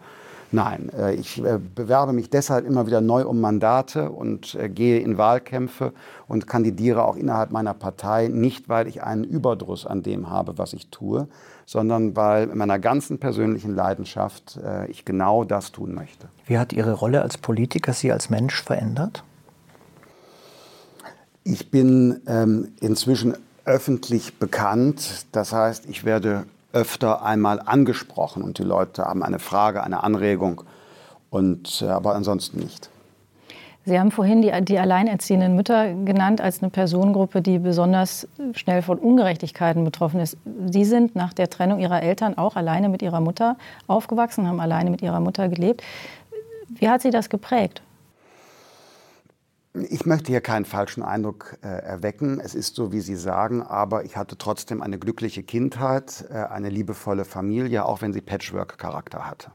[0.51, 4.99] Nein, äh, ich äh, bewerbe mich deshalb immer wieder neu um Mandate und äh, gehe
[4.99, 5.93] in Wahlkämpfe
[6.27, 10.73] und kandidiere auch innerhalb meiner Partei, nicht weil ich einen Überdruss an dem habe, was
[10.73, 11.27] ich tue,
[11.65, 16.27] sondern weil in meiner ganzen persönlichen Leidenschaft ich genau das tun möchte.
[16.45, 19.23] Wie hat Ihre Rolle als Politiker Sie als Mensch verändert?
[21.43, 23.35] Ich bin ähm, inzwischen
[23.65, 25.27] öffentlich bekannt.
[25.31, 30.63] Das heißt, ich werde öfter einmal angesprochen und die Leute haben eine Frage, eine Anregung,
[31.29, 32.89] und, äh, aber ansonsten nicht.
[33.85, 38.99] Sie haben vorhin die, die alleinerziehenden Mütter genannt als eine Personengruppe, die besonders schnell von
[38.99, 40.37] Ungerechtigkeiten betroffen ist.
[40.69, 44.91] Sie sind nach der Trennung Ihrer Eltern auch alleine mit Ihrer Mutter aufgewachsen, haben alleine
[44.91, 45.81] mit Ihrer Mutter gelebt.
[46.67, 47.81] Wie hat Sie das geprägt?
[49.87, 52.39] Ich möchte hier keinen falschen Eindruck äh, erwecken.
[52.39, 56.69] Es ist so, wie Sie sagen, aber ich hatte trotzdem eine glückliche Kindheit, äh, eine
[56.69, 59.51] liebevolle Familie, auch wenn sie Patchwork-Charakter hatte.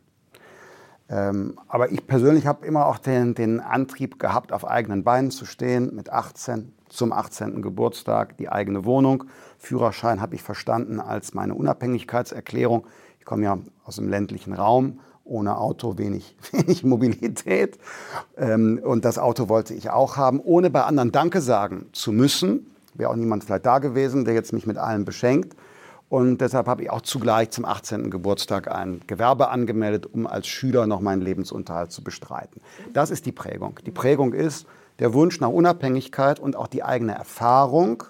[1.09, 5.45] Ähm, aber ich persönlich habe immer auch den, den Antrieb gehabt, auf eigenen Beinen zu
[5.45, 7.61] stehen, mit 18 zum 18.
[7.61, 9.25] Geburtstag, die eigene Wohnung.
[9.59, 12.87] Führerschein habe ich verstanden als meine Unabhängigkeitserklärung.
[13.19, 17.79] Ich komme ja aus dem ländlichen Raum ohne Auto wenig, wenig Mobilität.
[18.37, 22.71] Ähm, und das Auto wollte ich auch haben, ohne bei anderen Danke sagen zu müssen.
[22.95, 25.57] Wäre auch niemand vielleicht da gewesen, der jetzt mich mit allem beschenkt.
[26.09, 28.11] Und deshalb habe ich auch zugleich zum 18.
[28.11, 32.61] Geburtstag ein Gewerbe angemeldet, um als Schüler noch meinen Lebensunterhalt zu bestreiten.
[32.93, 33.81] Das ist die Prägung.
[33.85, 34.67] Die Prägung ist
[35.01, 38.05] der Wunsch nach Unabhängigkeit und auch die eigene Erfahrung,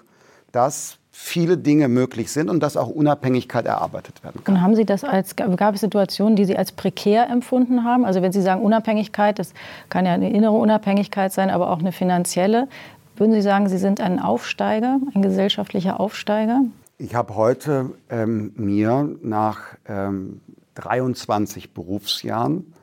[0.51, 4.55] dass viele Dinge möglich sind und dass auch Unabhängigkeit erarbeitet werden kann.
[4.55, 8.03] Und haben Sie das als, gab es Situationen, die Sie als prekär empfunden haben?
[8.03, 9.53] Also wenn Sie sagen Unabhängigkeit, das
[9.87, 12.67] kann ja eine innere Unabhängigkeit sein, aber auch eine finanzielle.
[13.15, 16.65] Würden Sie sagen, Sie sind ein Aufsteiger, ein gesellschaftlicher Aufsteiger?
[16.97, 20.41] Ich habe heute ähm, mir nach ähm,
[20.75, 22.73] 23 Berufsjahren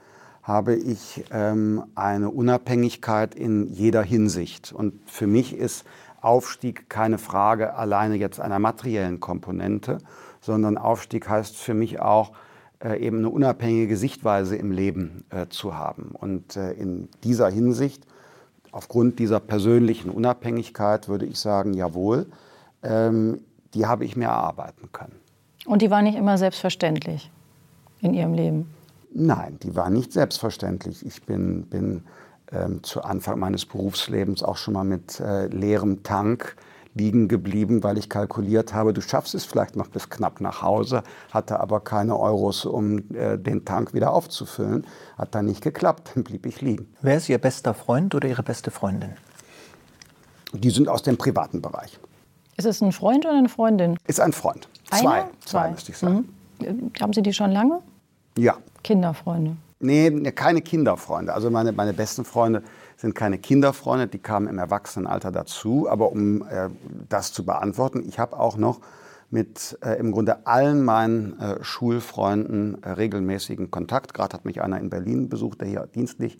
[0.42, 4.72] habe ich ähm, eine Unabhängigkeit in jeder Hinsicht.
[4.72, 5.84] Und für mich ist
[6.22, 9.98] Aufstieg keine Frage alleine jetzt einer materiellen Komponente,
[10.40, 12.32] sondern Aufstieg heißt für mich auch,
[12.82, 16.12] äh, eben eine unabhängige Sichtweise im Leben äh, zu haben.
[16.12, 18.06] Und äh, in dieser Hinsicht,
[18.72, 22.26] aufgrund dieser persönlichen Unabhängigkeit, würde ich sagen, jawohl,
[22.82, 23.40] ähm,
[23.74, 25.16] die habe ich mir erarbeiten können.
[25.66, 27.30] Und die war nicht immer selbstverständlich
[28.00, 28.66] in Ihrem Leben?
[29.14, 31.04] Nein, die war nicht selbstverständlich.
[31.06, 32.02] Ich bin, bin
[32.52, 36.56] ähm, zu Anfang meines Berufslebens auch schon mal mit äh, leerem Tank
[36.94, 41.02] liegen geblieben, weil ich kalkuliert habe, du schaffst es vielleicht noch bis knapp nach Hause,
[41.30, 44.86] hatte aber keine Euros, um äh, den Tank wieder aufzufüllen.
[45.16, 46.94] Hat dann nicht geklappt, dann blieb ich liegen.
[47.00, 49.12] Wer ist Ihr bester Freund oder Ihre beste Freundin?
[50.52, 51.98] Die sind aus dem privaten Bereich.
[52.58, 53.96] Ist es ein Freund oder eine Freundin?
[54.06, 54.68] Ist ein Freund.
[54.90, 55.00] Einer?
[55.00, 55.20] Zwei.
[55.20, 55.30] Zwei.
[55.46, 56.28] Zwei, müsste ich sagen.
[56.60, 56.90] Mhm.
[57.00, 57.80] Haben Sie die schon lange?
[58.36, 58.56] Ja.
[58.84, 59.56] Kinderfreunde.
[59.82, 61.34] Nee, keine Kinderfreunde.
[61.34, 62.62] Also meine, meine besten Freunde
[62.96, 65.88] sind keine Kinderfreunde, die kamen im Erwachsenenalter dazu.
[65.90, 66.68] Aber um äh,
[67.08, 68.80] das zu beantworten, ich habe auch noch
[69.30, 74.14] mit äh, im Grunde allen meinen äh, Schulfreunden äh, regelmäßigen Kontakt.
[74.14, 76.38] Gerade hat mich einer in Berlin besucht, der hier dienstlich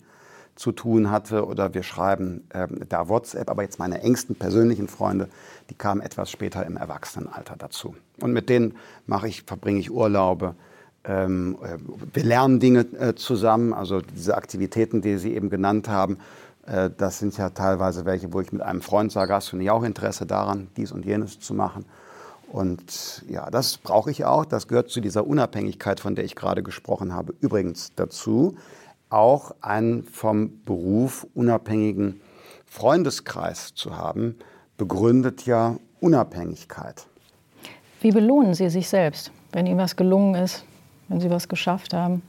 [0.55, 1.45] zu tun hatte.
[1.45, 3.49] Oder wir schreiben ähm, da WhatsApp.
[3.49, 5.27] Aber jetzt meine engsten persönlichen Freunde,
[5.69, 7.93] die kamen etwas später im Erwachsenenalter dazu.
[8.21, 10.55] Und mit denen mache ich, verbringe ich Urlaube.
[11.05, 11.77] Ähm, äh,
[12.13, 16.17] wir lernen Dinge äh, zusammen, also diese Aktivitäten, die Sie eben genannt haben,
[16.65, 19.69] äh, das sind ja teilweise welche, wo ich mit einem Freund sage, hast du nicht
[19.69, 21.85] auch Interesse daran, dies und jenes zu machen?
[22.51, 24.45] Und ja, das brauche ich auch.
[24.45, 28.55] Das gehört zu dieser Unabhängigkeit, von der ich gerade gesprochen habe, übrigens dazu.
[29.09, 32.21] Auch einen vom Beruf unabhängigen
[32.65, 34.35] Freundeskreis zu haben,
[34.77, 37.05] begründet ja Unabhängigkeit.
[38.01, 40.63] Wie belohnen Sie sich selbst, wenn Ihnen was gelungen ist?
[41.07, 42.21] Wenn Sie was geschafft haben?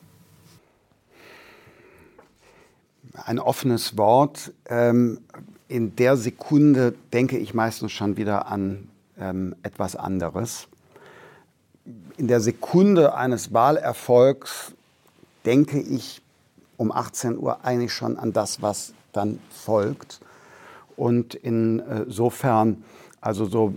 [3.15, 4.53] Ein offenes Wort.
[4.67, 5.21] Ähm,
[5.69, 10.69] in der Sekunde denke ich meistens schon wieder an ähm, etwas anderes.
[12.17, 14.73] In der Sekunde eines Wahlerfolgs
[15.45, 16.23] denke ich
[16.77, 20.21] um 18 Uhr eigentlich schon an das, was dann folgt.
[20.97, 22.85] Und insofern
[23.25, 23.73] also so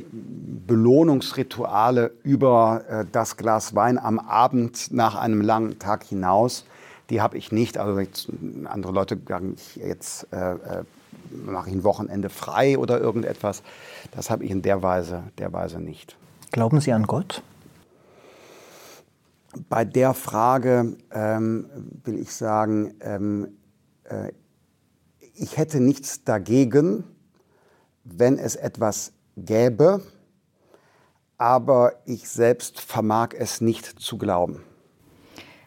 [0.67, 6.65] Belohnungsrituale über äh, das Glas Wein am Abend nach einem langen Tag hinaus,
[7.09, 7.77] die habe ich nicht.
[7.77, 8.27] Also jetzt,
[8.65, 10.83] andere Leute sagen, ich jetzt äh, äh,
[11.31, 13.63] mache ich ein Wochenende frei oder irgendetwas.
[14.11, 16.17] Das habe ich in der Weise, der Weise nicht.
[16.51, 17.41] Glauben Sie an Gott?
[19.69, 21.69] Bei der Frage ähm,
[22.03, 23.47] will ich sagen, ähm,
[24.03, 24.33] äh,
[25.35, 27.05] ich hätte nichts dagegen,
[28.03, 30.01] wenn es etwas gäbe,
[31.37, 34.63] aber ich selbst vermag es nicht zu glauben.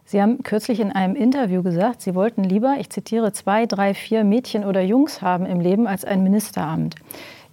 [0.04, 4.24] Sie haben kürzlich in einem Interview gesagt, Sie wollten lieber, ich zitiere, zwei, drei, vier
[4.24, 6.96] Mädchen oder Jungs haben im Leben als ein Ministeramt.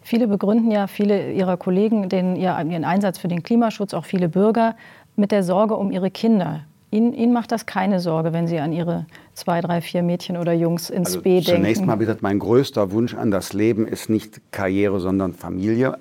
[0.02, 4.76] Viele begründen ja, viele Ihrer Kollegen, den, ihren Einsatz für den Klimaschutz, auch viele Bürger,
[5.16, 6.62] mit der Sorge um ihre Kinder.
[6.90, 9.06] Ihnen, Ihnen, macht das keine Sorge, wenn Sie an Ihre
[9.38, 11.62] zwei, drei, vier Mädchen oder Jungs ins also B denken?
[11.62, 15.98] Zunächst mal, wie gesagt, mein größter Wunsch an das Leben ist nicht Karriere, sondern Familie,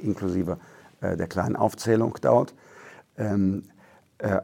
[0.00, 0.58] inklusive
[1.00, 2.54] äh, der kleinen Aufzählung dort.
[3.16, 3.64] Ähm,
[4.18, 4.40] äh,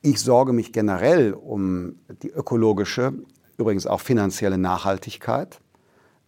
[0.00, 3.12] ich sorge mich generell um die ökologische,
[3.58, 5.60] übrigens auch finanzielle Nachhaltigkeit.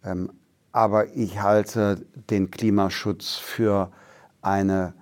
[0.03, 0.31] Ähm,
[0.71, 3.91] aber ich halte den Klimaschutz für
[4.41, 4.93] eine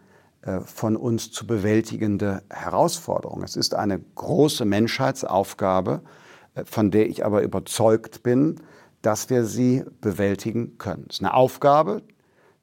[0.59, 3.43] von uns zu bewältigende Herausforderung.
[3.43, 6.01] Es ist eine große Menschheitsaufgabe,
[6.55, 8.59] äh, von der ich aber überzeugt bin,
[9.01, 11.05] dass wir sie bewältigen können.
[11.09, 12.01] Es ist eine Aufgabe,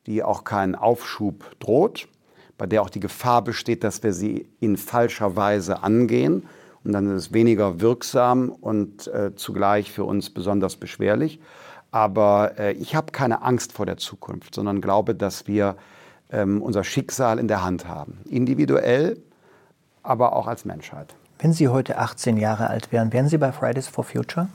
[0.06, 2.08] die auch keinen Aufschub droht,
[2.56, 6.46] bei der auch die Gefahr besteht, dass wir sie in falscher Weise angehen.
[6.82, 11.40] Und dann ist es weniger wirksam und äh, zugleich für uns besonders beschwerlich.
[11.90, 15.76] Aber äh, ich habe keine Angst vor der Zukunft, sondern glaube, dass wir
[16.32, 18.18] ähm, unser Schicksal in der Hand haben.
[18.28, 19.20] Individuell,
[20.02, 21.14] aber auch als Menschheit.
[21.38, 24.48] Wenn Sie heute 18 Jahre alt wären, wären Sie bei Fridays for Future?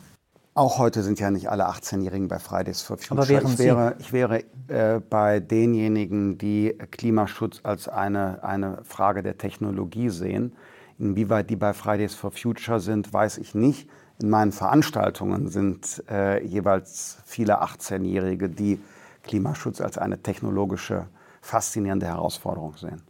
[0.53, 3.19] Auch heute sind ja nicht alle 18-Jährigen bei Fridays for Future.
[3.19, 9.21] Aber wären ich wäre, ich wäre äh, bei denjenigen, die Klimaschutz als eine, eine Frage
[9.21, 10.53] der Technologie sehen.
[10.97, 13.89] Inwieweit die bei Fridays for Future sind, weiß ich nicht.
[14.21, 18.79] In meinen Veranstaltungen sind äh, jeweils viele 18-Jährige, die
[19.23, 21.07] Klimaschutz als eine technologische
[21.45, 23.01] faszinierende Herausforung sehen.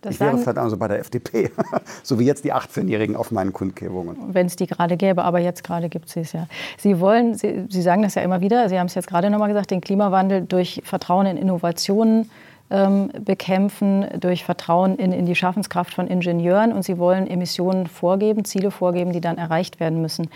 [0.00, 1.50] Das ich wäre vielleicht also bei der FDP,
[2.02, 4.16] so wie jetzt die 18-Jährigen auf meinen Kundgebungen.
[4.32, 6.46] Wenn es die gerade gäbe, aber jetzt gerade gibt es sie ja.
[6.78, 9.48] Sie wollen, Sie, sie sagen das ja immer wieder, Sie haben es jetzt gerade nochmal
[9.48, 12.30] gesagt, den Klimawandel durch Vertrauen in Innovationen
[12.70, 18.44] ähm, bekämpfen durch Vertrauen in, in die Schaffenskraft von Ingenieuren und sie wollen Emissionen vorgeben,
[18.44, 20.30] Ziele vorgeben, die dann erreicht werden müssen.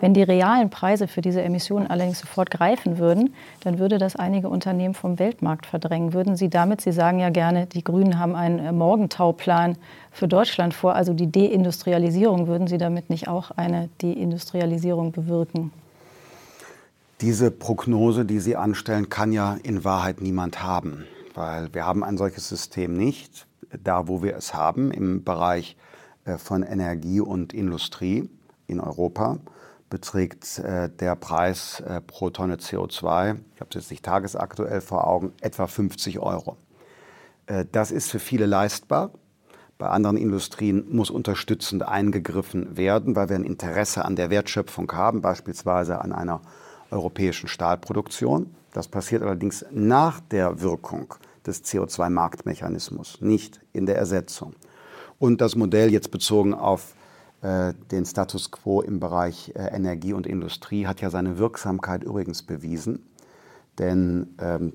[0.00, 4.48] Wenn die realen Preise für diese Emissionen allerdings sofort greifen würden, dann würde das einige
[4.48, 6.12] Unternehmen vom Weltmarkt verdrängen.
[6.12, 9.76] Würden Sie damit, Sie sagen ja gerne, die Grünen haben einen Morgentauplan
[10.12, 15.72] für Deutschland vor, also die Deindustrialisierung, würden Sie damit nicht auch eine Deindustrialisierung bewirken?
[17.20, 22.16] Diese Prognose, die Sie anstellen, kann ja in Wahrheit niemand haben weil wir haben ein
[22.16, 23.46] solches System nicht.
[23.82, 25.76] Da, wo wir es haben, im Bereich
[26.24, 28.28] äh, von Energie und Industrie,
[28.66, 29.38] in Europa
[29.90, 35.06] beträgt äh, der Preis äh, pro Tonne CO2, ich habe es jetzt nicht tagesaktuell vor
[35.06, 36.56] Augen, etwa 50 Euro.
[37.72, 39.10] Das ist für viele leistbar.
[39.76, 45.22] Bei anderen Industrien muss unterstützend eingegriffen werden, weil wir ein Interesse an der Wertschöpfung haben,
[45.22, 46.40] beispielsweise an einer
[46.92, 48.54] europäischen Stahlproduktion.
[48.72, 51.14] Das passiert allerdings nach der Wirkung
[51.46, 54.54] des CO2-Marktmechanismus, nicht in der Ersetzung.
[55.18, 56.94] Und das Modell jetzt bezogen auf
[57.42, 62.42] äh, den Status quo im Bereich äh, Energie und Industrie hat ja seine Wirksamkeit übrigens
[62.42, 63.06] bewiesen.
[63.78, 64.72] Denn ähm,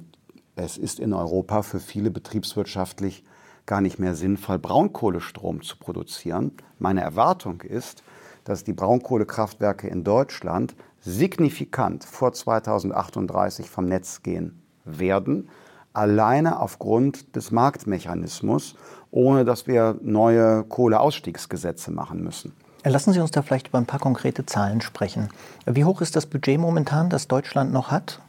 [0.55, 3.23] es ist in Europa für viele betriebswirtschaftlich
[3.65, 6.53] gar nicht mehr sinnvoll, Braunkohlestrom zu produzieren.
[6.79, 8.03] Meine Erwartung ist,
[8.43, 10.75] dass die Braunkohlekraftwerke in Deutschland
[11.07, 15.49] signifikant vor 2038 vom Netz gehen werden,
[15.93, 18.75] alleine aufgrund des Marktmechanismus,
[19.09, 22.53] ohne dass wir neue Kohleausstiegsgesetze machen müssen.
[22.83, 25.29] Lassen Sie uns da vielleicht über ein paar konkrete Zahlen sprechen.
[25.65, 28.21] Wie hoch ist das Budget momentan, das Deutschland noch hat?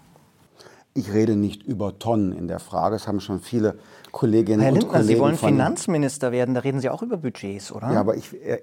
[0.94, 2.96] Ich rede nicht über Tonnen in der Frage.
[2.96, 3.78] Es haben schon viele
[4.10, 5.14] Kolleginnen Herr und Lindner, Kollegen.
[5.14, 7.92] Sie wollen Finanzminister werden, da reden Sie auch über Budgets, oder?
[7.92, 8.62] Ja, aber ich, äh,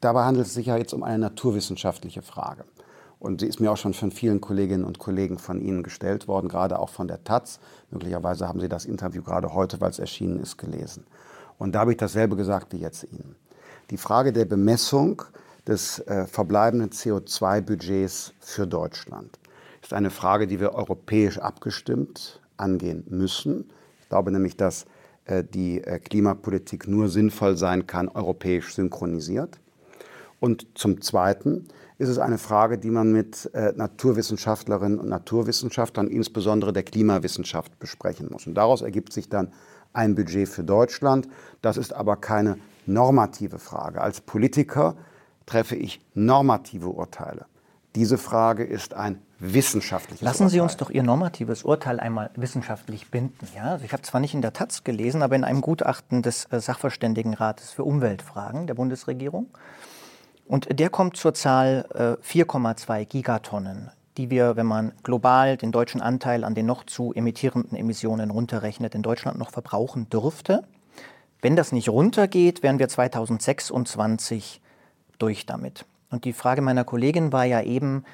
[0.00, 2.64] dabei handelt es sich ja jetzt um eine naturwissenschaftliche Frage.
[3.18, 6.48] Und sie ist mir auch schon von vielen Kolleginnen und Kollegen von Ihnen gestellt worden,
[6.48, 7.60] gerade auch von der Taz.
[7.90, 11.06] Möglicherweise haben Sie das Interview gerade heute, weil es erschienen ist, gelesen.
[11.58, 13.36] Und da habe ich dasselbe gesagt wie jetzt Ihnen.
[13.90, 15.22] Die Frage der Bemessung
[15.66, 19.38] des äh, verbleibenden CO2-Budgets für Deutschland
[19.82, 23.70] ist eine Frage, die wir europäisch abgestimmt angehen müssen.
[24.00, 24.86] Ich glaube nämlich, dass
[25.24, 29.58] äh, die äh, Klimapolitik nur sinnvoll sein kann, europäisch synchronisiert.
[30.40, 36.72] Und zum Zweiten ist es eine Frage, die man mit äh, Naturwissenschaftlerinnen und Naturwissenschaftlern, insbesondere
[36.72, 38.46] der Klimawissenschaft, besprechen muss.
[38.46, 39.52] Und daraus ergibt sich dann
[39.92, 41.26] ein Budget für Deutschland.
[41.62, 44.00] Das ist aber keine normative Frage.
[44.00, 44.96] Als Politiker
[45.46, 47.46] treffe ich normative Urteile.
[47.94, 50.62] Diese Frage ist ein wissenschaftliches Lassen Sie Urteil.
[50.62, 53.48] uns doch Ihr normatives Urteil einmal wissenschaftlich binden.
[53.54, 53.72] Ja?
[53.72, 56.60] Also ich habe zwar nicht in der Taz gelesen, aber in einem Gutachten des äh,
[56.60, 59.48] Sachverständigenrates für Umweltfragen der Bundesregierung.
[60.46, 66.00] Und der kommt zur Zahl äh, 4,2 Gigatonnen, die wir, wenn man global den deutschen
[66.00, 70.62] Anteil an den noch zu emittierenden Emissionen runterrechnet, in Deutschland noch verbrauchen dürfte.
[71.42, 74.60] Wenn das nicht runtergeht, wären wir 2026
[75.18, 75.84] durch damit.
[76.10, 78.04] Und die Frage meiner Kollegin war ja eben,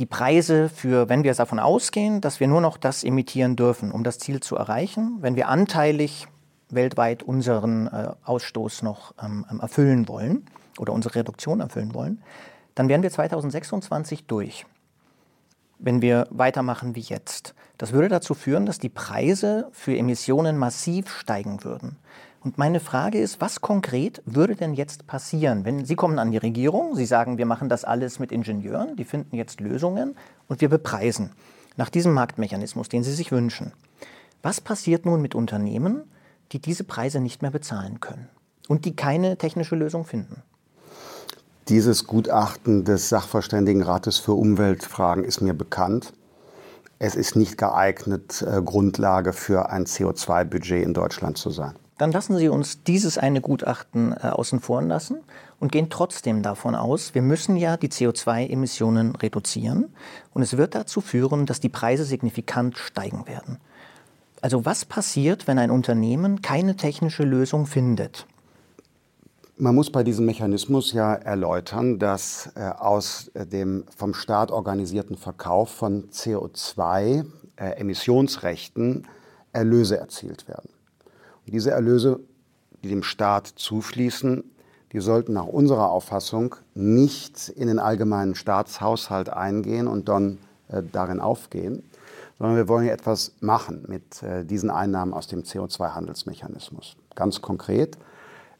[0.00, 4.02] die Preise für, wenn wir davon ausgehen, dass wir nur noch das emittieren dürfen, um
[4.02, 6.26] das Ziel zu erreichen, wenn wir anteilig
[6.68, 10.46] weltweit unseren äh, Ausstoß noch ähm, erfüllen wollen
[10.78, 12.22] oder unsere Reduktion erfüllen wollen,
[12.74, 14.66] dann wären wir 2026 durch,
[15.78, 17.54] wenn wir weitermachen wie jetzt.
[17.78, 21.98] Das würde dazu führen, dass die Preise für Emissionen massiv steigen würden.
[22.44, 26.36] Und meine Frage ist, was konkret würde denn jetzt passieren, wenn Sie kommen an die
[26.36, 30.14] Regierung, Sie sagen, wir machen das alles mit Ingenieuren, die finden jetzt Lösungen
[30.46, 31.30] und wir bepreisen
[31.76, 33.72] nach diesem Marktmechanismus, den Sie sich wünschen.
[34.42, 36.04] Was passiert nun mit Unternehmen,
[36.52, 38.28] die diese Preise nicht mehr bezahlen können
[38.68, 40.42] und die keine technische Lösung finden?
[41.68, 46.12] Dieses Gutachten des Sachverständigenrates für Umweltfragen ist mir bekannt.
[46.98, 51.74] Es ist nicht geeignet, äh, Grundlage für ein CO2-Budget in Deutschland zu sein.
[51.96, 55.20] Dann lassen Sie uns dieses eine Gutachten äh, außen vor lassen
[55.58, 59.86] und gehen trotzdem davon aus, wir müssen ja die CO2-Emissionen reduzieren
[60.34, 63.58] und es wird dazu führen, dass die Preise signifikant steigen werden.
[64.42, 68.26] Also was passiert, wenn ein Unternehmen keine technische Lösung findet?
[69.56, 75.16] Man muss bei diesem Mechanismus ja erläutern, dass äh, aus äh, dem vom Staat organisierten
[75.16, 79.06] Verkauf von CO2-Emissionsrechten äh,
[79.52, 80.70] Erlöse erzielt werden.
[81.46, 82.18] Und diese Erlöse,
[82.82, 84.42] die dem Staat zufließen,
[84.92, 90.38] die sollten nach unserer Auffassung nicht in den allgemeinen Staatshaushalt eingehen und dann
[90.92, 91.84] darin aufgehen,
[92.38, 96.96] sondern wir wollen ja etwas machen mit diesen Einnahmen aus dem CO2-Handelsmechanismus.
[97.14, 97.98] Ganz konkret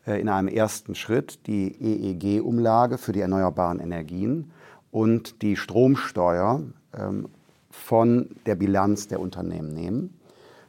[0.06, 4.50] in einem ersten Schritt die EEG-Umlage für die erneuerbaren Energien
[4.90, 6.62] und die Stromsteuer
[6.96, 7.28] ähm,
[7.70, 10.20] von der Bilanz der Unternehmen nehmen.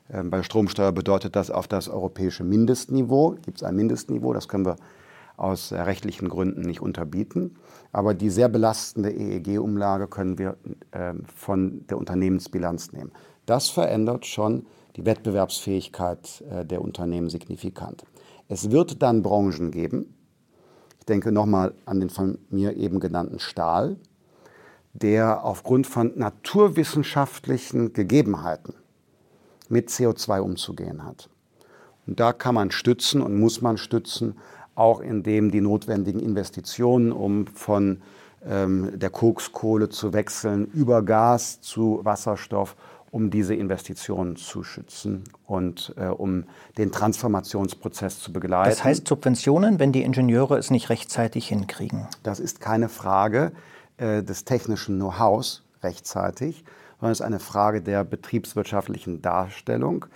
[0.09, 3.35] Ähm, bei Stromsteuer bedeutet das auf das europäische Mindestniveau.
[3.43, 4.77] Gibt es ein Mindestniveau, das können wir
[5.37, 7.55] aus rechtlichen Gründen nicht unterbieten.
[7.91, 10.57] Aber die sehr belastende EEG-Umlage können wir
[10.91, 13.11] ähm, von der Unternehmensbilanz nehmen.
[13.45, 14.65] Das verändert schon
[14.95, 18.05] die Wettbewerbsfähigkeit äh, der Unternehmen signifikant.
[18.47, 20.13] Es wird dann Branchen geben,
[20.99, 23.97] ich denke nochmal an den von mir eben genannten Stahl,
[24.93, 28.73] der aufgrund von naturwissenschaftlichen Gegebenheiten
[29.69, 31.29] mit CO2 umzugehen hat.
[32.07, 34.35] Und da kann man stützen und muss man stützen
[34.75, 38.01] auch indem die notwendigen Investitionen, um von
[38.45, 42.75] ähm, der Kokskohle zu wechseln, über Gas zu Wasserstoff,
[43.15, 46.43] um diese Investitionen zu schützen und äh, um
[46.77, 48.69] den Transformationsprozess zu begleiten.
[48.69, 52.07] Das heißt Subventionen, wenn die Ingenieure es nicht rechtzeitig hinkriegen?
[52.23, 53.53] Das ist keine Frage
[53.95, 56.65] äh, des technischen Know-hows rechtzeitig,
[56.99, 60.07] sondern es ist eine Frage der betriebswirtschaftlichen Darstellung.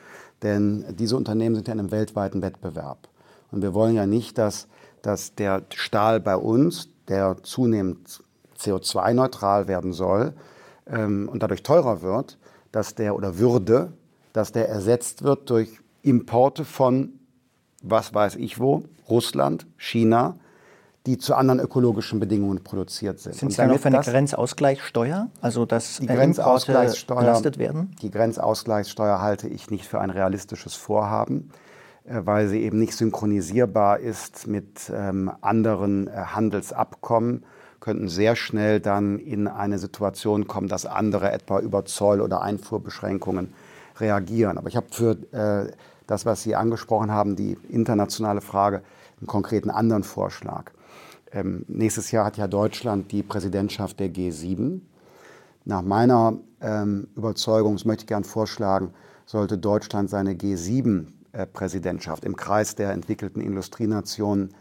[0.44, 3.08] Denn diese Unternehmen sind ja in einem weltweiten Wettbewerb.
[3.50, 4.68] Und wir wollen ja nicht, dass,
[5.04, 8.22] dass der Stahl bei uns, der zunehmend
[8.60, 10.34] CO2-neutral werden soll
[10.86, 12.38] ähm, und dadurch teurer wird,
[12.72, 13.94] dass der oder würde,
[14.34, 17.14] dass der ersetzt wird durch Importe von,
[17.82, 20.36] was weiß ich wo, Russland, China,
[21.06, 23.36] die zu anderen ökologischen Bedingungen produziert sind.
[23.36, 27.96] Sind Sie dann für eine Grenzausgleichssteuer, also dass die Grenzausgleichssteuer, belastet werden?
[28.02, 31.52] Die Grenzausgleichssteuer halte ich nicht für ein realistisches Vorhaben.
[32.10, 37.46] Äh, weil sie eben nicht synchronisierbar ist mit ähm, anderen äh, Handelsabkommen,
[37.90, 43.52] könnten sehr schnell dann in eine Situation kommen, dass andere etwa über Zoll- oder Einfuhrbeschränkungen
[44.00, 44.60] reagieren.
[44.60, 45.72] Aber ich habe für äh,
[46.06, 48.84] das, was Sie angesprochen haben, die internationale Frage,
[49.20, 50.66] einen konkreten anderen Vorschlag.
[51.32, 54.82] Ähm, nächstes Jahr hat ja Deutschland die Präsidentschaft der G7.
[55.66, 58.94] Nach meiner ähm, Überzeugung, das möchte ich gern vorschlagen,
[59.26, 61.48] sollte Deutschland seine G7 äh,
[62.22, 64.54] im Kreis der entwickelten Industrienationen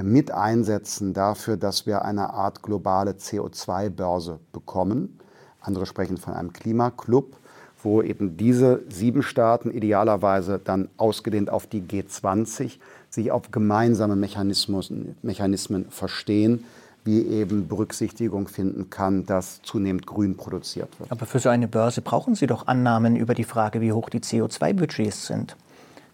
[0.00, 5.18] mit einsetzen dafür, dass wir eine Art globale CO2-Börse bekommen.
[5.60, 7.36] Andere sprechen von einem Klimaclub,
[7.82, 12.78] wo eben diese sieben Staaten idealerweise dann ausgedehnt auf die G20
[13.10, 16.64] sich auf gemeinsame Mechanismen verstehen,
[17.04, 21.10] wie eben Berücksichtigung finden kann, dass zunehmend grün produziert wird.
[21.10, 24.20] Aber für so eine Börse brauchen Sie doch Annahmen über die Frage, wie hoch die
[24.20, 25.56] CO2-Budgets sind.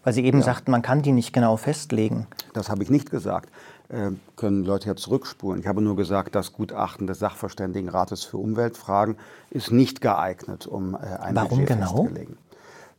[0.03, 0.45] Weil Sie eben ja.
[0.45, 2.27] sagten, man kann die nicht genau festlegen.
[2.53, 3.49] Das habe ich nicht gesagt.
[3.89, 5.61] Äh, können Leute ja zurückspulen.
[5.61, 9.17] Ich habe nur gesagt, das Gutachten des Sachverständigenrates für Umweltfragen
[9.49, 12.03] ist nicht geeignet, um äh, ein Warum Budget genau?
[12.03, 12.37] festzulegen.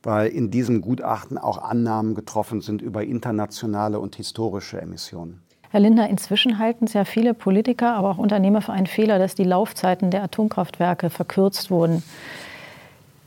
[0.02, 5.42] Weil in diesem Gutachten auch Annahmen getroffen sind über internationale und historische Emissionen.
[5.70, 9.36] Herr Lindner, inzwischen halten es ja viele Politiker, aber auch Unternehmer für einen Fehler, dass
[9.36, 12.02] die Laufzeiten der Atomkraftwerke verkürzt wurden.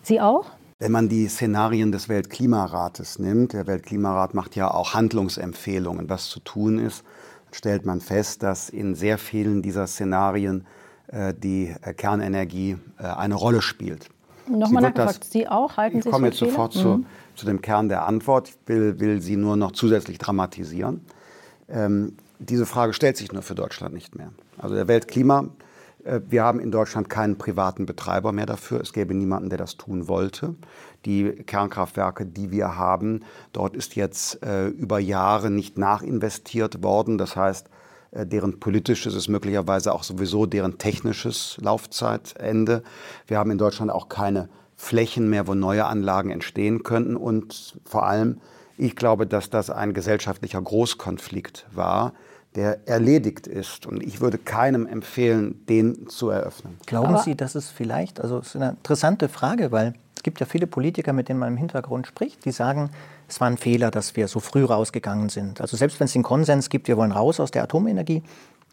[0.02, 0.48] Sie auch?
[0.84, 6.42] Wenn man die Szenarien des Weltklimarates nimmt, der Weltklimarat macht ja auch Handlungsempfehlungen, was zu
[6.42, 7.06] tun ist,
[7.54, 10.66] stellt man fest, dass in sehr vielen dieser Szenarien
[11.08, 14.10] äh, die äh, Kernenergie äh, eine Rolle spielt.
[14.46, 15.78] Nochmal nachgefragt, Sie auch?
[15.78, 17.06] Halten ich komme jetzt sofort zu, mhm.
[17.36, 18.50] zu, dem Kern der Antwort.
[18.50, 21.00] Ich will, will sie nur noch zusätzlich dramatisieren.
[21.70, 24.34] Ähm, diese Frage stellt sich nur für Deutschland nicht mehr.
[24.58, 25.73] Also der Weltklima äh,
[26.06, 28.82] wir haben in Deutschland keinen privaten Betreiber mehr dafür.
[28.82, 30.56] Es gäbe niemanden, der das tun wollte.
[31.06, 33.22] Die Kernkraftwerke, die wir haben,
[33.54, 37.18] dort ist jetzt äh, über Jahre nicht nachinvestiert worden.
[37.18, 37.70] Das heißt,
[38.12, 42.84] äh, deren politisches ist möglicherweise auch sowieso deren technisches Laufzeitende.
[43.28, 47.16] Wir haben in Deutschland auch keine Flächen mehr, wo neue Anlagen entstehen könnten.
[47.16, 48.42] Und vor allem,
[48.78, 52.14] ich glaube, dass das ein gesellschaftlicher Großkonflikt war,
[52.56, 53.86] der erledigt ist.
[53.86, 56.78] Und ich würde keinem empfehlen, den zu eröffnen.
[56.86, 60.40] Glauben Aber Sie, dass es vielleicht, also es ist eine interessante Frage, weil es gibt
[60.40, 62.92] ja viele Politiker, mit denen man im Hintergrund spricht, die sagen,
[63.28, 65.60] es war ein Fehler, dass wir so früh rausgegangen sind.
[65.60, 68.24] Also selbst wenn es den Konsens gibt, wir wollen raus aus der Atomenergie,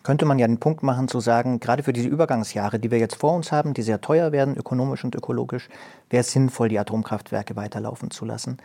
[0.03, 3.16] könnte man ja den Punkt machen zu sagen, gerade für diese Übergangsjahre, die wir jetzt
[3.16, 5.68] vor uns haben, die sehr teuer werden, ökonomisch und ökologisch,
[6.09, 8.59] wäre es sinnvoll, die Atomkraftwerke weiterlaufen zu lassen.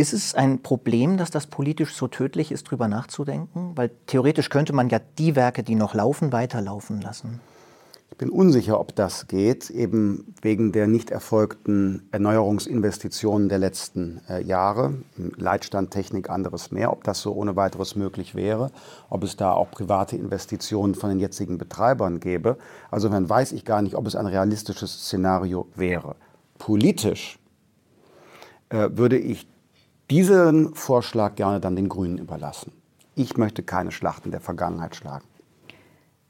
[0.00, 3.72] Ist es ein Problem, dass das politisch so tödlich ist, darüber nachzudenken?
[3.74, 7.40] Weil theoretisch könnte man ja die Werke, die noch laufen, weiterlaufen lassen.
[8.08, 14.40] Ich bin unsicher, ob das geht, eben wegen der nicht erfolgten Erneuerungsinvestitionen der letzten äh,
[14.40, 14.94] Jahre.
[15.16, 16.92] Leitstandtechnik, anderes mehr.
[16.92, 18.70] Ob das so ohne weiteres möglich wäre,
[19.10, 22.56] ob es da auch private Investitionen von den jetzigen Betreibern gäbe.
[22.92, 26.14] Also dann weiß ich gar nicht, ob es ein realistisches Szenario wäre.
[26.56, 27.40] Politisch
[28.68, 29.48] äh, würde ich
[30.10, 32.72] diesen Vorschlag gerne dann den Grünen überlassen.
[33.14, 35.24] Ich möchte keine Schlachten der Vergangenheit schlagen.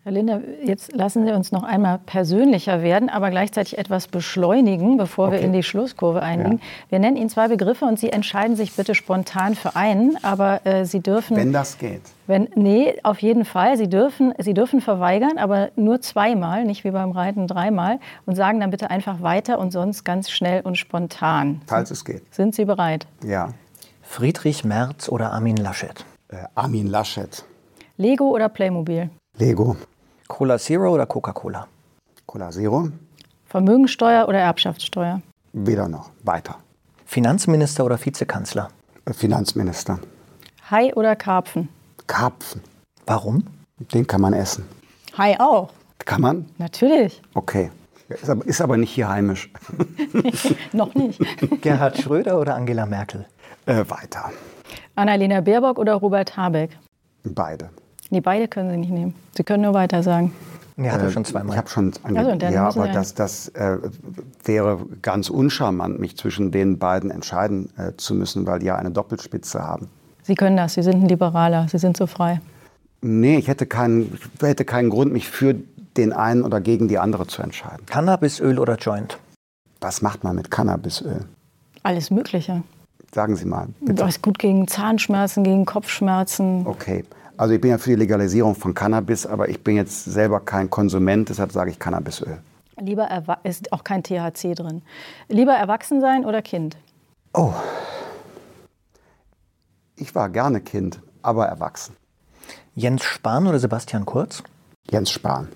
[0.08, 5.26] Herr Lindner, jetzt lassen Sie uns noch einmal persönlicher werden, aber gleichzeitig etwas beschleunigen, bevor
[5.26, 5.36] okay.
[5.36, 6.60] wir in die Schlusskurve einbiegen.
[6.60, 6.64] Ja.
[6.88, 10.86] Wir nennen Ihnen zwei Begriffe und Sie entscheiden sich bitte spontan für einen, aber äh,
[10.86, 11.36] Sie dürfen.
[11.36, 12.00] Wenn das geht.
[12.26, 13.76] Wenn, nee, auf jeden Fall.
[13.76, 17.98] Sie dürfen, Sie dürfen verweigern, aber nur zweimal, nicht wie beim Reiten dreimal.
[18.24, 21.60] Und sagen dann bitte einfach weiter und sonst ganz schnell und spontan.
[21.66, 22.34] Falls es geht.
[22.34, 23.06] Sind Sie bereit?
[23.22, 23.52] Ja.
[24.10, 26.04] Friedrich Merz oder Armin Laschet?
[26.28, 27.44] Äh, Armin Laschet.
[27.98, 29.10] Lego oder Playmobil?
[29.36, 29.76] Lego.
[30.26, 31.68] Cola Zero oder Coca-Cola?
[32.26, 32.88] Cola Zero.
[33.44, 35.20] Vermögensteuer oder Erbschaftssteuer?
[35.52, 36.10] Weder noch.
[36.24, 36.56] Weiter.
[37.04, 38.70] Finanzminister oder Vizekanzler?
[39.04, 40.00] Äh, Finanzminister.
[40.70, 41.68] Hai oder Karpfen?
[42.06, 42.62] Karpfen.
[43.06, 43.44] Warum?
[43.92, 44.64] Den kann man essen.
[45.16, 45.70] Hai auch.
[45.98, 46.46] Kann man?
[46.56, 47.22] Natürlich.
[47.34, 47.70] Okay.
[48.08, 49.50] Ist aber, ist aber nicht hier heimisch.
[50.72, 51.20] Noch nicht.
[51.60, 53.26] Gerhard Schröder oder Angela Merkel?
[53.68, 54.30] Äh, weiter.
[54.94, 56.70] Annalena Baerbock oder Robert Habeck?
[57.24, 57.68] Beide.
[58.10, 59.14] Nee, beide können Sie nicht nehmen.
[59.36, 60.32] Sie können nur weiter sagen.
[60.78, 61.52] Er hatte Äh, schon zweimal.
[61.54, 63.78] Ich habe schon ange Also, Ja, aber wir- das, das äh,
[64.44, 68.90] wäre ganz uncharmant, mich zwischen den beiden entscheiden äh, zu müssen, weil die ja eine
[68.90, 69.88] Doppelspitze haben.
[70.22, 70.74] Sie können das.
[70.74, 71.68] Sie sind ein Liberaler.
[71.68, 72.40] Sie sind so frei.
[73.02, 75.54] Nee, ich hätte keinen, ich hätte keinen Grund, mich für
[75.96, 77.84] den einen oder gegen die andere zu entscheiden.
[77.86, 79.18] Cannabisöl oder Joint?
[79.80, 81.24] Was macht man mit Cannabisöl?
[81.82, 82.62] Alles Mögliche.
[83.14, 83.94] Sagen Sie mal, bitte.
[83.94, 86.66] Das ist gut gegen Zahnschmerzen, gegen Kopfschmerzen.
[86.66, 87.04] Okay.
[87.36, 90.68] Also ich bin ja für die Legalisierung von Cannabis, aber ich bin jetzt selber kein
[90.70, 92.38] Konsument, deshalb sage ich Cannabisöl.
[92.80, 94.82] Lieber erwa- ist auch kein THC drin.
[95.28, 96.76] Lieber erwachsen sein oder Kind?
[97.32, 97.52] Oh.
[99.96, 101.96] Ich war gerne Kind, aber erwachsen.
[102.74, 104.42] Jens Spahn oder Sebastian Kurz?
[104.90, 105.48] Jens Spahn.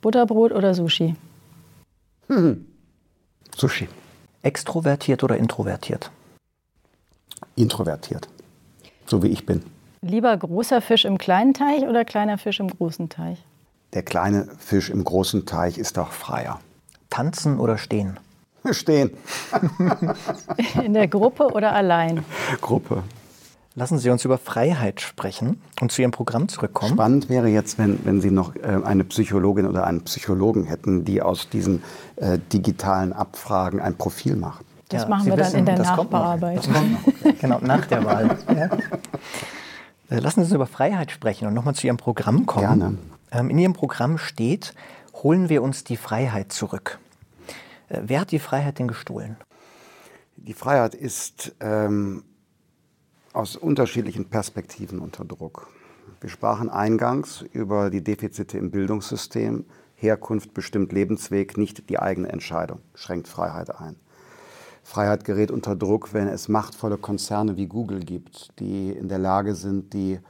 [0.00, 1.14] Butterbrot oder Sushi?
[3.56, 3.88] Sushi.
[4.42, 6.10] Extrovertiert oder introvertiert?
[7.56, 8.28] Introvertiert.
[9.06, 9.62] So wie ich bin.
[10.02, 13.44] Lieber großer Fisch im kleinen Teich oder kleiner Fisch im großen Teich?
[13.94, 16.60] Der kleine Fisch im großen Teich ist doch freier.
[17.10, 18.20] Tanzen oder stehen?
[18.72, 19.10] Stehen.
[20.84, 22.24] In der Gruppe oder allein?
[22.60, 23.04] Gruppe.
[23.74, 26.92] Lassen Sie uns über Freiheit sprechen und zu Ihrem Programm zurückkommen.
[26.92, 31.22] Spannend wäre jetzt, wenn, wenn Sie noch äh, eine Psychologin oder einen Psychologen hätten, die
[31.22, 31.82] aus diesen
[32.16, 34.65] äh, digitalen Abfragen ein Profil macht.
[34.88, 36.20] Das Ja, machen Sie wir dann wissen, in der das kommt noch.
[36.20, 36.72] Nachbearbeitung.
[36.72, 37.40] Das kommt noch.
[37.40, 38.38] Genau, nach der Wahl.
[38.54, 38.64] Ja.
[40.08, 42.78] Äh, Lassen Sie uns über Freiheit sprechen und nochmal zu Ihrem Programm kommen.
[42.78, 42.98] Gerne.
[43.32, 44.74] Ähm, In Ihrem Programm steht,
[45.14, 46.98] holen wir uns die Freiheit zurück.
[47.88, 49.36] Äh, Wer hat die Freiheit denn gestohlen?
[50.36, 52.22] Die Freiheit ist ähm,
[53.32, 55.68] aus unterschiedlichen Perspektiven unter Druck.
[56.20, 59.64] Wir sprachen eingangs über die Defizite im Bildungssystem.
[59.96, 63.96] Herkunft bestimmt Lebensweg, nicht die eigene Entscheidung, schränkt Freiheit ein.
[64.86, 69.56] Freiheit gerät unter Druck, wenn es machtvolle Konzerne wie Google gibt, die in der Lage
[69.56, 70.20] sind, die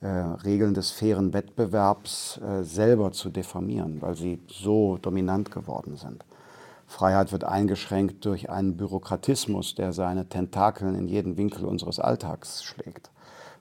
[0.00, 6.24] äh, Regeln des fairen Wettbewerbs äh, selber zu diffamieren, weil sie so dominant geworden sind.
[6.86, 13.10] Freiheit wird eingeschränkt durch einen Bürokratismus, der seine Tentakeln in jeden Winkel unseres Alltags schlägt.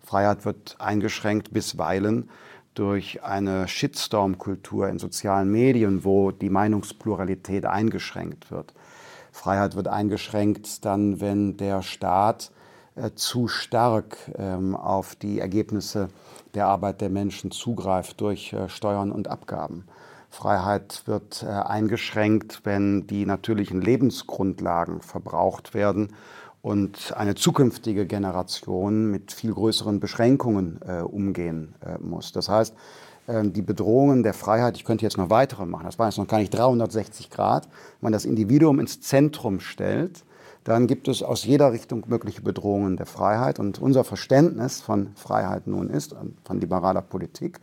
[0.02, 2.30] Freiheit wird eingeschränkt bisweilen
[2.76, 8.76] durch eine Shitstorm-Kultur in sozialen Medien, wo die Meinungspluralität eingeschränkt wird.
[9.38, 12.52] Freiheit wird eingeschränkt dann, wenn der Staat
[12.96, 16.10] äh, zu stark ähm, auf die Ergebnisse
[16.56, 19.86] der Arbeit der Menschen zugreift durch äh, Steuern und Abgaben.
[20.32, 26.14] Freiheit wird äh, eingeschränkt, wenn die natürlichen Lebensgrundlagen verbraucht werden
[26.64, 32.32] und eine zukünftige Generation mit viel größeren Beschränkungen äh, umgehen äh, muss.
[32.32, 32.76] Das heißt,
[33.28, 36.40] die Bedrohungen der Freiheit, ich könnte jetzt noch weitere machen, das war jetzt noch gar
[36.40, 40.24] nicht 360 Grad, wenn man das Individuum ins Zentrum stellt,
[40.64, 43.58] dann gibt es aus jeder Richtung mögliche Bedrohungen der Freiheit.
[43.58, 46.14] Und unser Verständnis von Freiheit nun ist,
[46.44, 47.62] von liberaler Politik,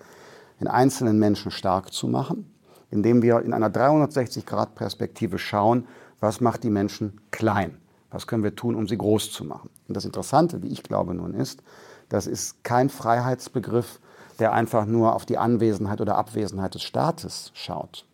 [0.58, 2.50] den einzelnen Menschen stark zu machen,
[2.90, 5.86] indem wir in einer 360-Grad-Perspektive schauen,
[6.20, 7.76] was macht die Menschen klein,
[8.10, 9.68] was können wir tun, um sie groß zu machen.
[9.86, 11.62] Und das Interessante, wie ich glaube nun ist,
[12.08, 14.00] das ist kein Freiheitsbegriff,
[14.38, 18.06] der einfach nur auf die Anwesenheit oder Abwesenheit des Staates schaut.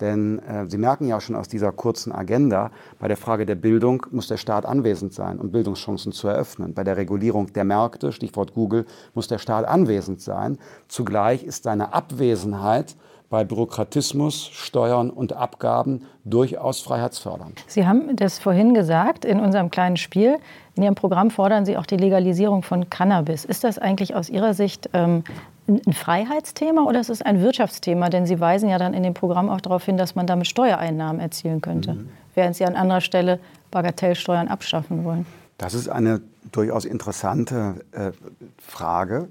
[0.00, 4.04] Denn äh, Sie merken ja schon aus dieser kurzen Agenda, bei der Frage der Bildung
[4.10, 6.74] muss der Staat anwesend sein, um Bildungschancen zu eröffnen.
[6.74, 10.58] Bei der Regulierung der Märkte, Stichwort Google, muss der Staat anwesend sein.
[10.88, 12.96] Zugleich ist seine Abwesenheit
[13.28, 17.64] bei Bürokratismus, Steuern und Abgaben durchaus freiheitsfördernd.
[17.66, 20.38] Sie haben das vorhin gesagt in unserem kleinen Spiel.
[20.76, 23.44] In Ihrem Programm fordern Sie auch die Legalisierung von Cannabis.
[23.44, 25.24] Ist das eigentlich aus Ihrer Sicht ähm,
[25.68, 28.08] ein Freiheitsthema oder ist es ein Wirtschaftsthema?
[28.10, 31.20] Denn Sie weisen ja dann in dem Programm auch darauf hin, dass man damit Steuereinnahmen
[31.20, 32.08] erzielen könnte, Mhm.
[32.34, 33.40] während Sie an anderer Stelle
[33.72, 35.26] Bagatellsteuern abschaffen wollen.
[35.58, 36.20] Das ist eine
[36.52, 38.12] durchaus interessante äh,
[38.58, 39.28] Frage.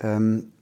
[0.00, 0.52] Ähm,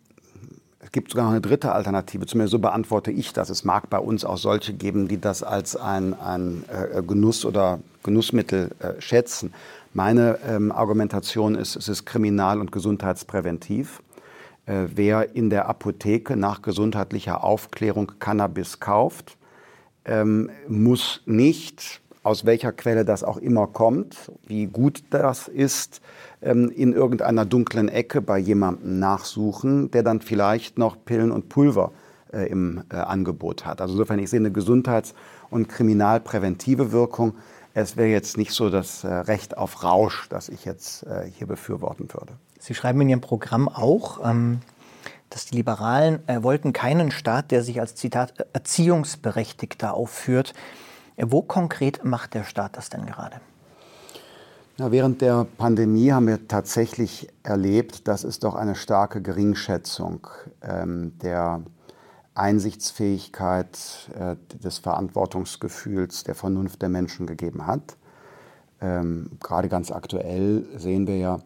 [0.95, 3.51] gibt sogar noch eine dritte Alternative, zumindest so beantworte ich das.
[3.51, 7.81] Es mag bei uns auch solche geben, die das als ein, ein äh, Genuss oder
[8.05, 9.53] Genussmittel äh, schätzen.
[9.93, 14.03] Meine ähm, Argumentation ist, es ist kriminal- und gesundheitspräventiv.
[14.67, 19.37] Äh, wer in der Apotheke nach gesundheitlicher Aufklärung Cannabis kauft,
[20.05, 26.01] ähm, muss nicht, aus welcher Quelle das auch immer kommt, wie gut das ist,
[26.45, 31.93] ähm, in irgendeiner dunklen Ecke bei jemandem nachsuchen, der dann vielleicht noch Pillen und Pulver
[32.33, 33.81] äh, im äh, Angebot hat.
[33.81, 35.15] Also insofern, ich sehe eine gesundheits-
[35.51, 37.35] und kriminalpräventive Wirkung.
[37.73, 41.47] Es wäre jetzt nicht so das äh, Recht auf Rausch, das ich jetzt äh, hier
[41.47, 42.35] befürworten würde.
[42.61, 44.61] Sie schreiben in Ihrem Programm auch, ähm,
[45.31, 50.53] dass die Liberalen äh, wollten keinen Staat, der sich als Zitat Erziehungsberechtigter aufführt.
[51.17, 53.41] Wo konkret macht der Staat das denn gerade?
[54.77, 60.27] Na, während der Pandemie haben wir tatsächlich erlebt, dass es doch eine starke Geringschätzung
[60.63, 61.63] ähm, der
[62.35, 63.79] Einsichtsfähigkeit,
[64.19, 67.97] äh, des Verantwortungsgefühls, der Vernunft der Menschen gegeben hat.
[68.81, 71.39] Ähm, gerade ganz aktuell sehen wir ja,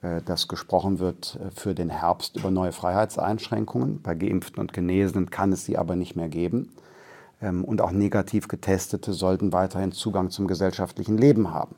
[0.00, 4.02] äh, dass gesprochen wird äh, für den Herbst über neue Freiheitseinschränkungen.
[4.02, 6.72] Bei Geimpften und Genesenen kann es sie aber nicht mehr geben.
[7.40, 11.76] Ähm, und auch negativ Getestete sollten weiterhin Zugang zum gesellschaftlichen Leben haben.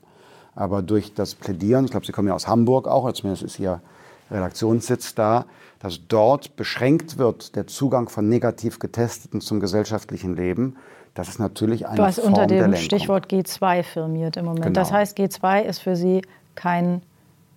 [0.55, 3.81] Aber durch das Plädieren, ich glaube, Sie kommen ja aus Hamburg auch, zumindest ist Ihr
[4.31, 5.47] Redaktionssitz da,
[5.81, 10.77] dass dort beschränkt wird der Zugang von negativ Getesteten zum gesellschaftlichen Leben,
[11.15, 14.65] das ist natürlich eine Du hast Form unter dem Stichwort G2 firmiert im Moment.
[14.65, 14.75] Genau.
[14.75, 16.23] Das heißt, G2 ist für Sie
[16.57, 17.03] kein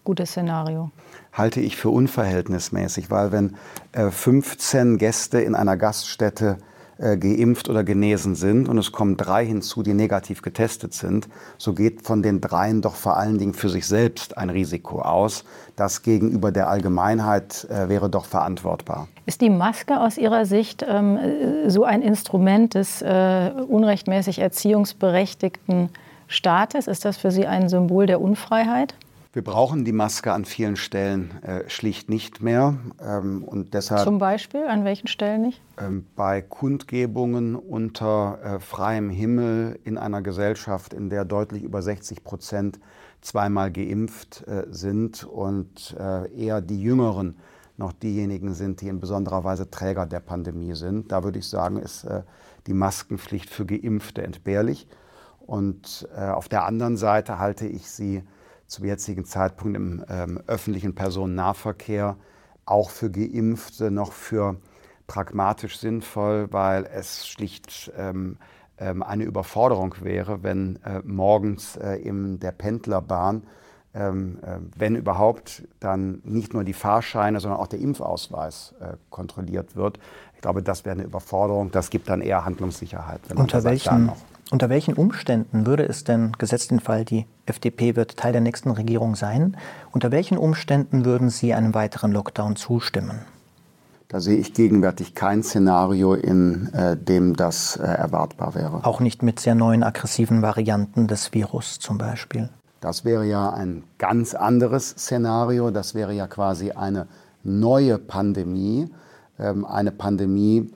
[0.04, 0.91] gutes Szenario.
[1.34, 3.56] Halte ich für unverhältnismäßig, weil wenn
[3.93, 6.58] äh, 15 Gäste in einer Gaststätte
[7.00, 11.28] äh, geimpft oder genesen sind und es kommen drei hinzu, die negativ getestet sind,
[11.58, 15.43] so geht von den dreien doch vor allen Dingen für sich selbst ein Risiko aus.
[15.76, 19.08] Das gegenüber der Allgemeinheit äh, wäre doch verantwortbar.
[19.26, 21.20] Ist die Maske aus Ihrer Sicht ähm,
[21.68, 25.89] so ein Instrument des äh, unrechtmäßig erziehungsberechtigten
[26.28, 26.88] Staates?
[26.88, 28.95] Ist das für Sie ein Symbol der Unfreiheit?
[29.38, 32.79] Wir brauchen die Maske an vielen Stellen äh, schlicht nicht mehr.
[32.99, 34.65] Ähm, und deshalb, Zum Beispiel?
[34.65, 35.61] An welchen Stellen nicht?
[35.79, 42.23] ähm, bei Kundgebungen unter äh, freiem Himmel in einer Gesellschaft, in der deutlich über 60
[42.23, 42.79] Prozent
[43.21, 47.38] zweimal geimpft äh, sind und äh, eher die Jüngeren
[47.77, 51.11] noch diejenigen sind, die in besonderer Weise Träger der Pandemie sind.
[51.11, 52.23] Da würde ich sagen, ist äh,
[52.65, 54.88] die Maskenpflicht für Geimpfte entbehrlich.
[55.45, 58.23] Und äh, auf der anderen Seite halte ich sie
[58.68, 62.18] zum jetzigen Zeitpunkt im ähm, öffentlichen Personennahverkehr
[62.65, 64.57] auch für Geimpfte noch für
[65.07, 68.38] pragmatisch sinnvoll, weil es schlicht ähm,
[68.78, 73.43] ähm, eine Überforderung wäre, wenn äh, morgens äh, in der Pendlerbahn,
[73.93, 79.76] ähm, äh, wenn überhaupt, dann nicht nur die Fahrscheine, sondern auch der Impfausweis äh, kontrolliert
[79.76, 79.97] wird.
[80.36, 81.72] Ich glaube, das wäre eine Überforderung.
[81.72, 83.22] Das gibt dann eher Handlungssicherheit.
[83.28, 84.18] Wenn man Unter welchen, noch.
[84.51, 88.72] unter welchen Umständen würde es denn, gesetzt den Fall, die FDP wird Teil der nächsten
[88.72, 89.58] Regierung sein,
[89.91, 93.22] unter welchen Umständen würden Sie einem weiteren Lockdown zustimmen?
[94.10, 98.86] Da sehe ich gegenwärtig kein Szenario, in äh, dem das äh, erwartbar wäre.
[98.86, 102.50] Auch nicht mit sehr neuen aggressiven Varianten des Virus zum Beispiel.
[102.80, 105.72] Das wäre ja ein ganz anderes Szenario.
[105.72, 107.08] Das wäre ja quasi eine
[107.43, 108.89] neue Pandemie.
[109.39, 110.72] Ähm, eine Pandemie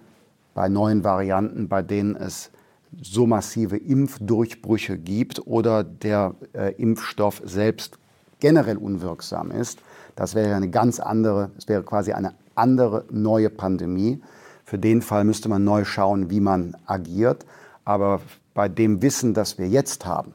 [0.54, 2.52] bei neuen Varianten, bei denen es
[3.00, 7.98] so massive Impfdurchbrüche gibt oder der äh, Impfstoff selbst
[8.39, 9.80] generell unwirksam ist.
[10.16, 14.22] Das wäre eine ganz andere, es wäre quasi eine andere neue Pandemie.
[14.66, 17.46] Für den Fall müsste man neu schauen, wie man agiert.
[17.86, 18.22] Aber
[18.54, 20.34] bei dem Wissen, das wir jetzt haben,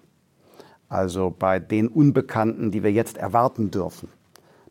[0.89, 4.09] also bei den Unbekannten, die wir jetzt erwarten dürfen.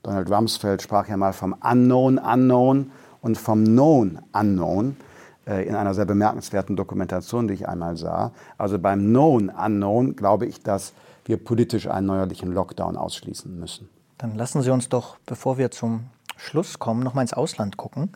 [0.03, 4.95] Donald Rumsfeld sprach ja mal vom Unknown Unknown und vom Known Unknown
[5.45, 8.31] in einer sehr bemerkenswerten Dokumentation, die ich einmal sah.
[8.57, 10.93] Also beim Known Unknown glaube ich, dass
[11.25, 13.89] wir politisch einen neuerlichen Lockdown ausschließen müssen.
[14.17, 16.05] Dann lassen Sie uns doch, bevor wir zum
[16.37, 18.11] Schluss kommen, noch mal ins Ausland gucken.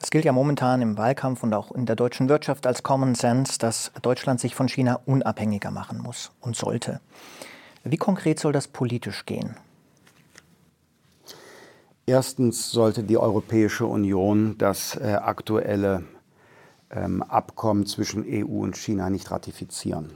[0.00, 3.58] Es gilt ja momentan im Wahlkampf und auch in der deutschen Wirtschaft als Common Sense,
[3.58, 7.00] dass Deutschland sich von China unabhängiger machen muss und sollte.
[7.82, 9.56] Wie konkret soll das politisch gehen?
[12.04, 16.04] Erstens sollte die Europäische Union das äh, aktuelle
[16.96, 20.12] ähm, Abkommen zwischen EU und China nicht ratifizieren.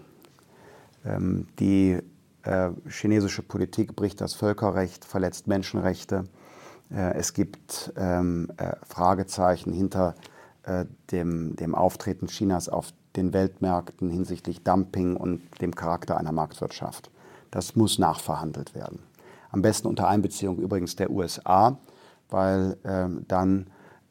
[1.05, 1.99] Ähm, die
[2.43, 6.25] äh, chinesische Politik bricht das Völkerrecht, verletzt Menschenrechte.
[6.91, 10.15] Äh, es gibt ähm, äh, Fragezeichen hinter
[10.63, 17.11] äh, dem, dem Auftreten Chinas auf den Weltmärkten hinsichtlich Dumping und dem Charakter einer Marktwirtschaft.
[17.51, 19.01] Das muss nachverhandelt werden.
[19.51, 21.77] Am besten unter Einbeziehung übrigens der USA,
[22.29, 23.67] weil ähm, dann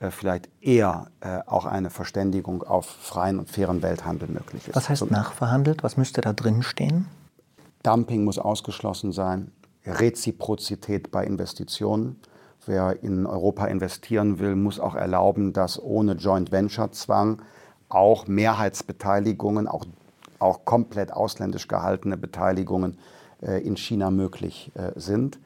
[0.09, 4.75] vielleicht eher äh, auch eine Verständigung auf freien und fairen Welthandel möglich ist.
[4.75, 5.83] Was heißt So- nachverhandelt?
[5.83, 7.07] Was müsste da drin stehen?
[7.83, 9.51] Dumping muss ausgeschlossen sein,
[9.85, 12.19] Reziprozität bei Investitionen.
[12.65, 17.41] Wer in Europa investieren will, muss auch erlauben, dass ohne Joint Venture Zwang
[17.87, 19.85] auch Mehrheitsbeteiligungen, auch,
[20.39, 22.97] auch komplett ausländisch gehaltene Beteiligungen
[23.41, 25.39] äh, in China möglich äh, sind.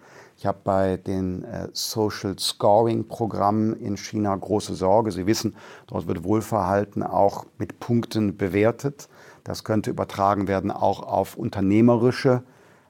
[0.44, 5.14] Ich habe bei den äh, Social Scoring Programmen in China große Sorge.
[5.14, 5.56] Sie wissen,
[5.88, 9.08] dort wird Wohlverhalten auch mit Punkten bewertet.
[9.46, 12.44] Das könnte übertragen werden auch auf unternehmerische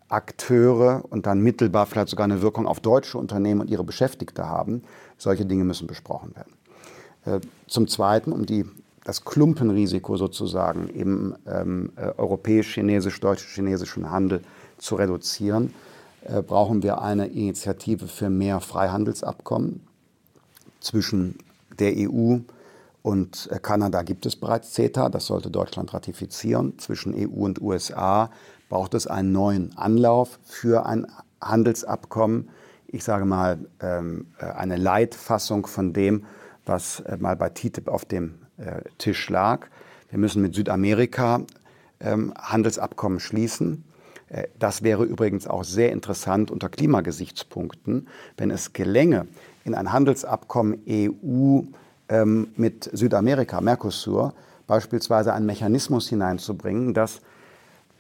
[0.10, 4.82] Akteure und dann mittelbar vielleicht sogar eine Wirkung auf deutsche Unternehmen und ihre Beschäftigte haben.
[5.20, 6.54] Solche Dinge müssen besprochen werden.
[7.26, 8.66] Äh, zum Zweiten, um die,
[9.04, 14.42] das Klumpenrisiko sozusagen im ähm, äh, europäisch-chinesisch-deutsch-chinesischen Handel
[14.80, 15.72] zu reduzieren,
[16.48, 19.82] brauchen wir eine Initiative für mehr Freihandelsabkommen
[20.80, 21.38] zwischen
[21.80, 22.38] der EU
[23.04, 26.80] und äh, Kanada gibt es bereits CETA, das sollte Deutschland ratifizieren.
[26.80, 28.32] Zwischen EU und USA
[28.70, 31.06] braucht es einen neuen Anlauf für ein
[31.42, 32.50] Handelsabkommen.
[32.88, 36.24] Ich sage mal, ähm, äh, eine Leitfassung von dem,
[36.66, 38.40] was äh, mal bei TTIP auf dem
[39.00, 39.66] Tisch lag.
[40.12, 41.42] Wir müssen mit Südamerika
[42.00, 43.84] ähm, Handelsabkommen schließen.
[44.58, 48.08] Das wäre übrigens auch sehr interessant unter Klimagesichtspunkten,
[48.38, 49.28] wenn es gelänge,
[49.64, 51.62] in ein Handelsabkommen EU
[52.10, 54.34] ähm, mit Südamerika, Mercosur,
[54.66, 57.22] beispielsweise einen Mechanismus hineinzubringen, dass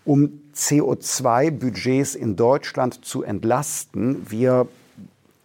[0.05, 4.67] um CO2-Budgets in Deutschland zu entlasten, wir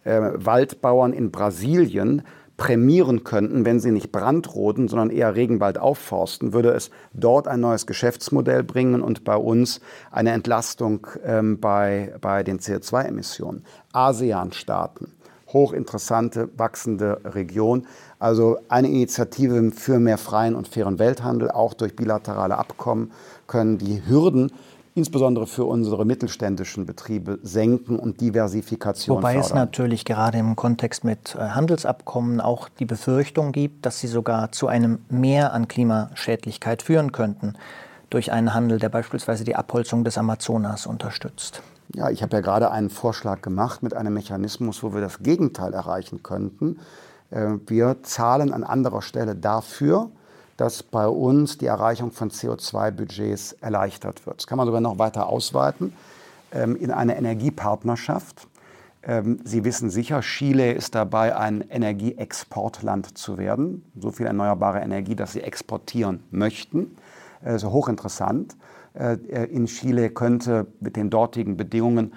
[0.03, 2.23] äh, Waldbauern in Brasilien
[2.59, 7.87] prämieren könnten, wenn sie nicht brandroden, sondern eher Regenwald aufforsten, würde es dort ein neues
[7.87, 9.79] Geschäftsmodell bringen und bei uns
[10.11, 13.63] eine Entlastung ähm, bei, bei den CO2-Emissionen.
[13.93, 15.13] ASEAN-Staaten,
[15.47, 17.87] hochinteressante, wachsende Region.
[18.19, 23.13] Also eine Initiative für mehr freien und fairen Welthandel, auch durch bilaterale Abkommen,
[23.47, 24.51] können die Hürden
[24.99, 29.47] insbesondere für unsere mittelständischen Betriebe senken und Diversifikation Wobei fördern.
[29.47, 34.51] es natürlich gerade im Kontext mit äh, Handelsabkommen auch die Befürchtung gibt, dass sie sogar
[34.51, 37.53] zu einem Mehr an Klimaschädlichkeit führen könnten
[38.09, 41.61] durch einen Handel, der beispielsweise die Abholzung des Amazonas unterstützt.
[41.95, 45.73] Ja, ich habe ja gerade einen Vorschlag gemacht mit einem Mechanismus, wo wir das Gegenteil
[45.73, 46.79] erreichen könnten.
[47.31, 50.11] Äh, wir zahlen an anderer Stelle dafür,
[50.59, 54.39] dass bei uns die Erreichung von CO2-Budgets erleichtert wird.
[54.39, 55.93] Das kann man sogar noch weiter ausweiten
[56.51, 58.45] ähm, in eine Energiepartnerschaft.
[59.03, 63.89] Ähm, Sie wissen sicher, Chile ist dabei, ein Energieexportland zu werden.
[63.97, 66.97] So viel erneuerbare Energie, dass sie exportieren möchten.
[67.41, 68.57] Das ist hochinteressant.
[68.95, 72.13] Äh, in Chile könnte mit den dortigen Bedingungen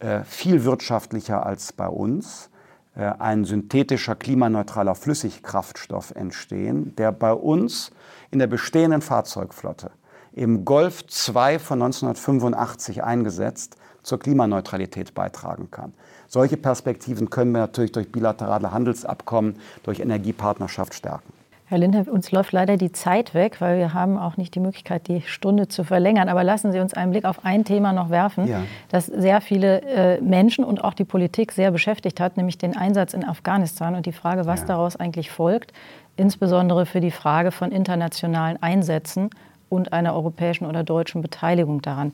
[0.00, 2.53] äh, viel wirtschaftlicher als bei uns äh,
[2.94, 7.90] ein synthetischer klimaneutraler Flüssigkraftstoff entstehen, der bei uns
[8.30, 9.90] in der bestehenden Fahrzeugflotte
[10.32, 15.92] im Golf 2 von 1985 eingesetzt zur Klimaneutralität beitragen kann.
[16.26, 21.32] Solche Perspektiven können wir natürlich durch bilaterale Handelsabkommen, durch Energiepartnerschaft stärken.
[21.66, 25.08] Herr Lindner, uns läuft leider die Zeit weg, weil wir haben auch nicht die Möglichkeit,
[25.08, 26.28] die Stunde zu verlängern.
[26.28, 28.60] Aber lassen Sie uns einen Blick auf ein Thema noch werfen, ja.
[28.90, 33.14] das sehr viele äh, Menschen und auch die Politik sehr beschäftigt hat, nämlich den Einsatz
[33.14, 34.66] in Afghanistan und die Frage, was ja.
[34.66, 35.72] daraus eigentlich folgt,
[36.16, 39.30] insbesondere für die Frage von internationalen Einsätzen
[39.70, 42.12] und einer europäischen oder deutschen Beteiligung daran.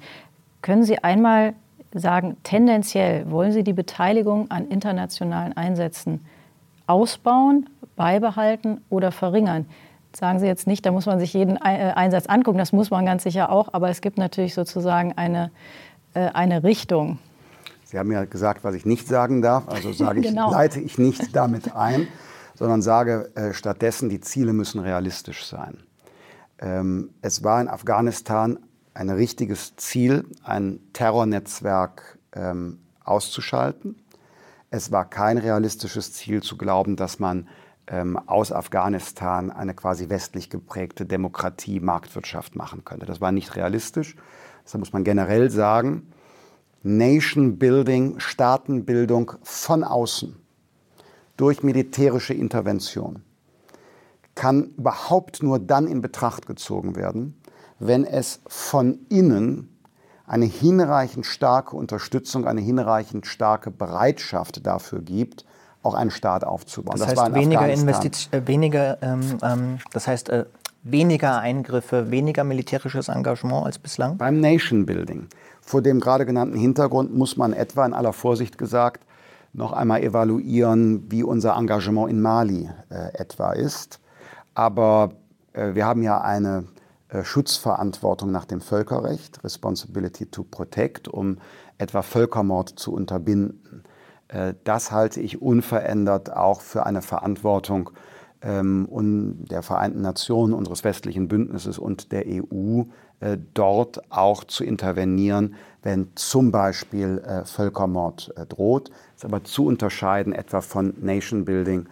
[0.62, 1.55] Können Sie einmal
[1.92, 6.24] sagen, tendenziell wollen Sie die Beteiligung an internationalen Einsätzen
[6.86, 7.68] ausbauen,
[8.01, 9.66] beibehalten oder verringern.
[10.16, 13.05] Sagen Sie jetzt nicht, da muss man sich jeden äh, Einsatz angucken, das muss man
[13.05, 15.51] ganz sicher auch, aber es gibt natürlich sozusagen eine,
[16.14, 17.18] äh, eine Richtung.
[17.84, 20.51] Sie haben ja gesagt, was ich nicht sagen darf, also sage ich, genau.
[20.51, 22.09] leite ich nicht damit ein,
[22.55, 25.76] sondern sage äh, stattdessen, die Ziele müssen realistisch sein.
[26.59, 28.59] Ähm, es war in Afghanistan
[28.94, 33.96] ein richtiges Ziel, ein Terrornetzwerk ähm, auszuschalten.
[34.70, 37.46] Es war kein realistisches Ziel zu glauben, dass man
[37.91, 43.05] ähm, aus Afghanistan eine quasi westlich geprägte Demokratie, Marktwirtschaft machen könnte.
[43.05, 44.16] Das war nicht realistisch.
[44.64, 46.12] Deshalb muss man generell sagen,
[46.82, 50.36] Nation Building, Staatenbildung von außen
[51.36, 53.22] durch militärische Intervention
[54.34, 57.41] kann überhaupt nur dann in Betracht gezogen werden,
[57.78, 59.76] wenn es von innen
[60.26, 65.45] eine hinreichend starke Unterstützung, eine hinreichend starke Bereitschaft dafür gibt,
[65.83, 66.99] auch einen Staat aufzubauen.
[66.99, 70.45] Das, das heißt weniger Investitionen, äh, weniger, ähm, ähm, das heißt äh,
[70.83, 74.16] weniger Eingriffe, weniger militärisches Engagement als bislang?
[74.16, 75.28] Beim Nation Building.
[75.61, 79.05] Vor dem gerade genannten Hintergrund muss man etwa in aller Vorsicht gesagt
[79.53, 84.01] noch einmal evaluieren, wie unser Engagement in Mali äh, etwa ist.
[84.55, 85.11] Aber
[85.53, 86.64] äh, wir haben ja eine
[87.09, 91.39] äh, Schutzverantwortung nach dem Völkerrecht, Responsibility to Protect, um
[91.78, 93.83] etwa Völkermord zu unterbinden.
[94.31, 97.91] Äh, das halte ich unverändert auch für eine Verantwortung
[98.43, 98.89] ähm,
[99.51, 102.85] der Vereinten Nationen, unseres westlichen Bündnisses und der EU,
[103.20, 108.91] äh, dort auch zu intervenieren, wenn zum Beispiel äh, Völkermord droht.
[109.16, 111.87] Es ist aber zu unterscheiden etwa von Nation Building.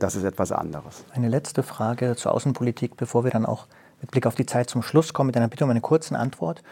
[0.00, 1.04] Das ist etwas anderes.
[1.12, 3.68] Eine letzte Frage zur Außenpolitik, bevor wir dann auch
[4.00, 6.64] mit Blick auf die Zeit zum Schluss kommen, mit einer Bitte um eine kurze Antwort.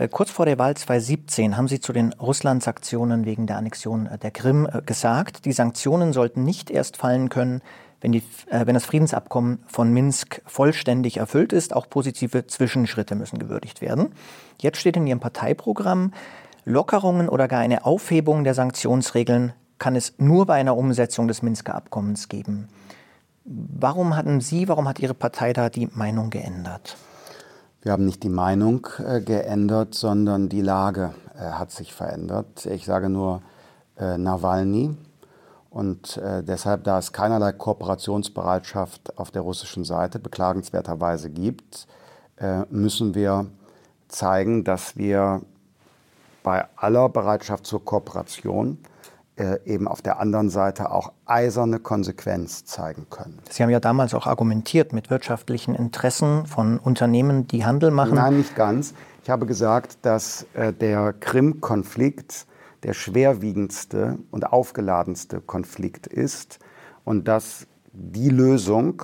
[0.00, 4.16] Äh, kurz vor der Wahl 2017 haben Sie zu den Russland-Sanktionen wegen der Annexion äh,
[4.16, 7.60] der Krim äh, gesagt, die Sanktionen sollten nicht erst fallen können,
[8.00, 11.76] wenn, die, wenn das Friedensabkommen von Minsk vollständig erfüllt ist.
[11.76, 14.14] Auch positive Zwischenschritte müssen gewürdigt werden.
[14.58, 16.14] Jetzt steht in Ihrem Parteiprogramm,
[16.64, 21.74] Lockerungen oder gar eine Aufhebung der Sanktionsregeln kann es nur bei einer Umsetzung des Minsker
[21.74, 22.68] Abkommens geben.
[23.44, 26.96] Warum hatten Sie, warum hat Ihre Partei da die Meinung geändert?
[27.82, 32.66] Wir haben nicht die Meinung äh, geändert, sondern die Lage äh, hat sich verändert.
[32.66, 33.40] Ich sage nur
[33.96, 34.96] äh, Nawalny.
[35.70, 41.86] Und deshalb, da es keinerlei Kooperationsbereitschaft auf der russischen Seite beklagenswerterweise gibt,
[42.70, 43.46] müssen wir
[44.08, 45.42] zeigen, dass wir
[46.42, 48.78] bei aller Bereitschaft zur Kooperation
[49.64, 53.38] eben auf der anderen Seite auch eiserne Konsequenz zeigen können.
[53.48, 58.16] Sie haben ja damals auch argumentiert mit wirtschaftlichen Interessen von Unternehmen, die Handel machen.
[58.16, 58.94] Nein, nicht ganz.
[59.22, 62.46] Ich habe gesagt, dass äh, der Krim-Konflikt
[62.82, 66.58] der schwerwiegendste und aufgeladenste Konflikt ist
[67.04, 69.02] und dass die Lösung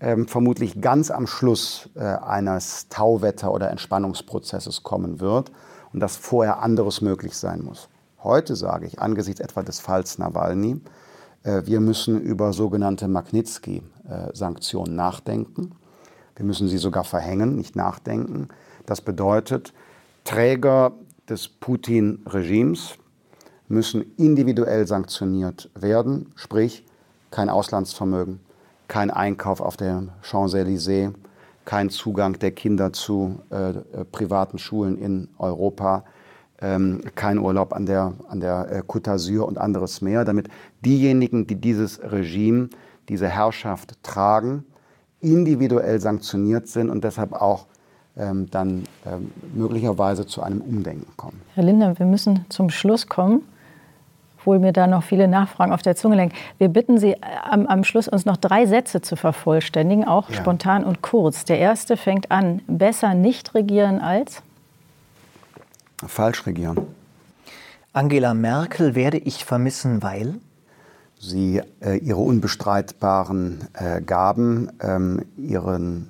[0.00, 5.50] ähm, vermutlich ganz am Schluss äh, eines Tauwetter- oder Entspannungsprozesses kommen wird
[5.92, 7.88] und dass vorher anderes möglich sein muss.
[8.22, 10.80] Heute sage ich angesichts etwa des Falls Nawalny,
[11.46, 15.72] äh, wir müssen über sogenannte Magnitsky-Sanktionen nachdenken.
[16.34, 18.48] Wir müssen sie sogar verhängen, nicht nachdenken.
[18.84, 19.72] Das bedeutet,
[20.24, 20.92] Träger
[21.28, 22.94] des Putin-Regimes
[23.68, 26.84] müssen individuell sanktioniert werden, sprich
[27.30, 28.40] kein Auslandsvermögen,
[28.88, 31.12] kein Einkauf auf der Champs-Élysées,
[31.64, 36.04] kein Zugang der Kinder zu äh, äh privaten Schulen in Europa,
[36.60, 40.48] ähm, kein Urlaub an der, an der äh, Côte d'Azur und anderes mehr, damit
[40.84, 42.70] diejenigen, die dieses Regime,
[43.08, 44.64] diese Herrschaft tragen,
[45.20, 47.66] individuell sanktioniert sind und deshalb auch
[48.16, 51.42] ähm, dann ähm, möglicherweise zu einem Umdenken kommen.
[51.54, 53.42] Herr Linder, wir müssen zum Schluss kommen,
[54.38, 56.34] obwohl mir da noch viele Nachfragen auf der Zunge lenken.
[56.58, 60.36] Wir bitten Sie äh, am, am Schluss uns noch drei Sätze zu vervollständigen, auch ja.
[60.36, 61.44] spontan und kurz.
[61.44, 64.42] Der erste fängt an, besser nicht regieren als?
[66.06, 66.78] Falsch regieren.
[67.92, 70.34] Angela Merkel werde ich vermissen, weil?
[71.18, 76.08] Sie äh, ihre unbestreitbaren äh, Gaben, ähm, ihren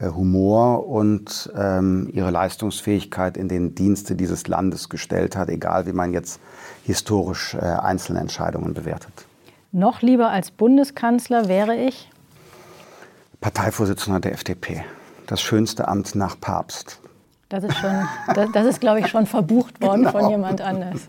[0.00, 5.92] äh, Humor und ähm, ihre Leistungsfähigkeit in den Dienste dieses Landes gestellt hat, egal wie
[5.92, 6.40] man jetzt
[6.84, 9.12] historisch äh, einzelne Entscheidungen bewertet.
[9.72, 12.10] Noch lieber als Bundeskanzler wäre ich?
[13.40, 14.84] Parteivorsitzender der FDP.
[15.26, 17.00] Das schönste Amt nach Papst.
[17.50, 20.12] Das ist schon, das, das ist, glaube ich, schon verbucht worden genau.
[20.12, 21.08] von jemand anders.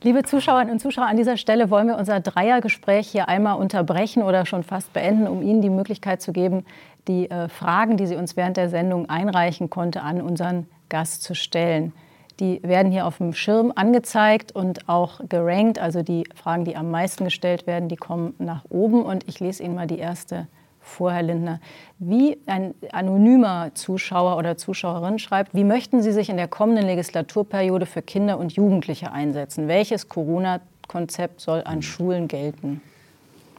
[0.00, 4.46] Liebe Zuschauerinnen und Zuschauer, an dieser Stelle wollen wir unser Dreiergespräch hier einmal unterbrechen oder
[4.46, 6.64] schon fast beenden, um Ihnen die Möglichkeit zu geben,
[7.08, 11.34] die äh, Fragen, die Sie uns während der Sendung einreichen konnte, an unseren Gast zu
[11.34, 11.92] stellen.
[12.38, 15.80] Die werden hier auf dem Schirm angezeigt und auch gerankt.
[15.80, 19.02] Also die Fragen, die am meisten gestellt werden, die kommen nach oben.
[19.02, 20.46] Und ich lese Ihnen mal die erste
[20.82, 21.60] vor, Herr Lindner.
[21.98, 27.86] Wie ein anonymer Zuschauer oder Zuschauerin schreibt, wie möchten Sie sich in der kommenden Legislaturperiode
[27.86, 29.68] für Kinder und Jugendliche einsetzen?
[29.68, 32.80] Welches Corona-Konzept soll an Schulen gelten?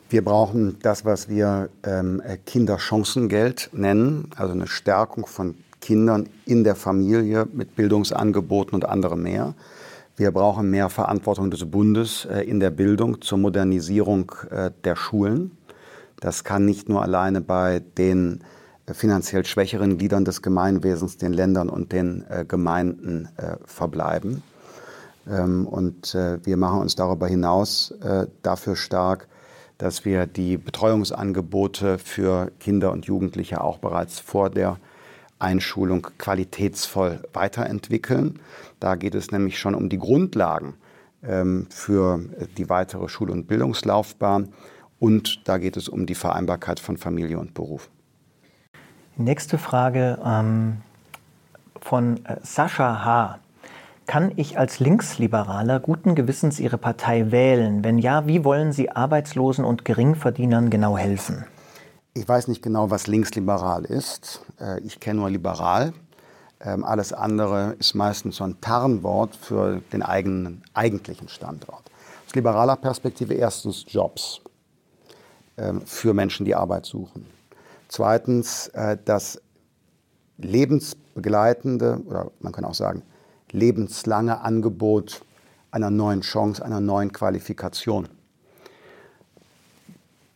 [0.09, 6.76] Wir brauchen das, was wir ähm, Kinderchancengeld nennen, also eine Stärkung von Kindern in der
[6.76, 9.55] Familie mit Bildungsangeboten und anderem mehr.
[10.15, 15.57] Wir brauchen mehr Verantwortung des Bundes äh, in der Bildung zur Modernisierung äh, der Schulen.
[16.24, 18.45] Das kann nicht nur alleine bei den
[18.86, 24.41] äh, finanziell schwächeren Gliedern des Gemeinwesens, den Ländern und den äh, Gemeinden äh, verbleiben.
[25.30, 29.28] Ähm, und äh, wir machen uns darüber hinaus äh, dafür stark,
[29.78, 34.77] dass wir die Betreuungsangebote für Kinder und Jugendliche auch bereits vor der
[35.39, 38.39] Einschulung qualitätsvoll weiterentwickeln.
[38.80, 40.76] Da geht es nämlich schon um die Grundlagen
[41.22, 42.22] ähm, für
[42.56, 44.53] die weitere Schul- und Bildungslaufbahn.
[45.03, 47.89] Und da geht es um die Vereinbarkeit von Familie und Beruf.
[49.17, 50.77] Nächste Frage ähm,
[51.81, 53.39] von äh, Sascha H.
[54.07, 57.84] Kann ich als Linksliberaler guten Gewissens Ihre Partei wählen?
[57.84, 61.43] Wenn ja, wie wollen Sie Arbeitslosen und Geringverdienern genau helfen?
[62.13, 64.45] Ich weiß nicht genau, was linksliberal ist.
[64.57, 65.91] Äh, ich kenne nur liberal.
[66.61, 71.91] Ähm, alles andere ist meistens so ein Tarnwort für den eigenen, eigentlichen Standort.
[72.25, 74.39] Aus liberaler Perspektive erstens Jobs.
[75.57, 77.27] Ähm, für Menschen, die Arbeit suchen.
[77.88, 79.39] Zweitens äh, das
[80.38, 83.03] lebensbegleitende oder man kann auch sagen
[83.51, 85.21] lebenslange Angebot
[85.69, 88.07] einer neuen Chance, einer neuen Qualifikation.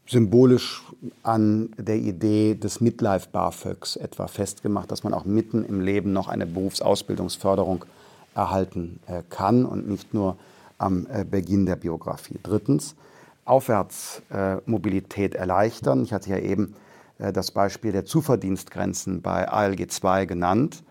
[0.06, 0.84] symbolisch
[1.24, 6.28] an der Idee des Midlife BAföGs etwa festgemacht, dass man auch mitten im Leben noch
[6.28, 7.86] eine Berufsausbildungsförderung
[8.34, 10.38] erhalten äh, kann und nicht nur
[10.78, 12.40] am äh, Beginn der Biografie.
[12.42, 12.96] Drittens,
[13.48, 16.04] Aufwärtsmobilität erleichtern.
[16.04, 16.76] Ich hatte ja eben
[17.18, 20.84] das Beispiel der Zuverdienstgrenzen bei ALG 2 genannt.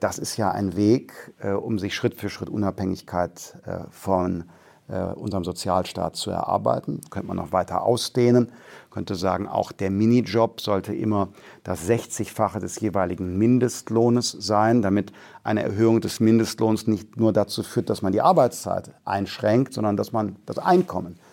[0.00, 1.32] Das ist ja ein Weg,
[1.62, 3.56] um sich Schritt für Schritt Unabhängigkeit
[3.90, 4.44] von
[4.86, 7.00] äh, unserem Sozialstaat zu erarbeiten.
[7.08, 8.52] Könnte man noch weiter ausdehnen,
[8.90, 11.28] könnte sagen, auch der Minijob sollte immer
[11.62, 15.10] das 60-fache des jeweiligen Mindestlohnes sein, damit
[15.42, 20.12] eine Erhöhung des Mindestlohns nicht nur dazu führt, dass man die Arbeitszeit einschränkt, sondern dass
[20.12, 21.23] man das Einkommen äh,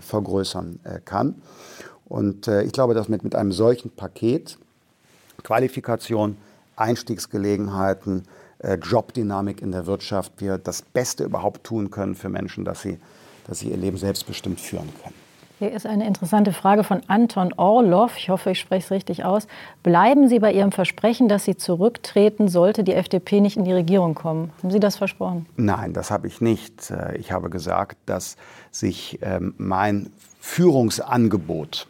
[0.00, 1.42] vergrößern äh, kann.
[2.06, 4.58] Und äh, ich glaube, dass mit, mit einem solchen Paket
[5.42, 6.36] Qualifikation,
[6.76, 8.24] Einstiegsgelegenheiten,
[8.58, 12.98] äh, Jobdynamik in der Wirtschaft wir das Beste überhaupt tun können für Menschen, dass sie,
[13.46, 15.23] dass sie ihr Leben selbstbestimmt führen können.
[15.64, 18.18] Hier ist eine interessante Frage von Anton Orloff.
[18.18, 19.46] Ich hoffe, ich spreche es richtig aus.
[19.82, 24.14] Bleiben Sie bei Ihrem Versprechen, dass Sie zurücktreten, sollte die FDP nicht in die Regierung
[24.14, 24.52] kommen?
[24.58, 25.46] Haben Sie das versprochen?
[25.56, 26.90] Nein, das habe ich nicht.
[26.90, 28.36] Äh, ich habe gesagt, dass
[28.70, 31.88] sich ähm, mein Führungsangebot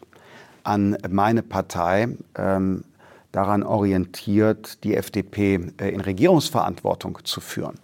[0.63, 2.07] an meine Partei
[2.37, 2.85] ähm,
[3.33, 7.75] daran orientiert, die FDP äh, in Regierungsverantwortung zu führen.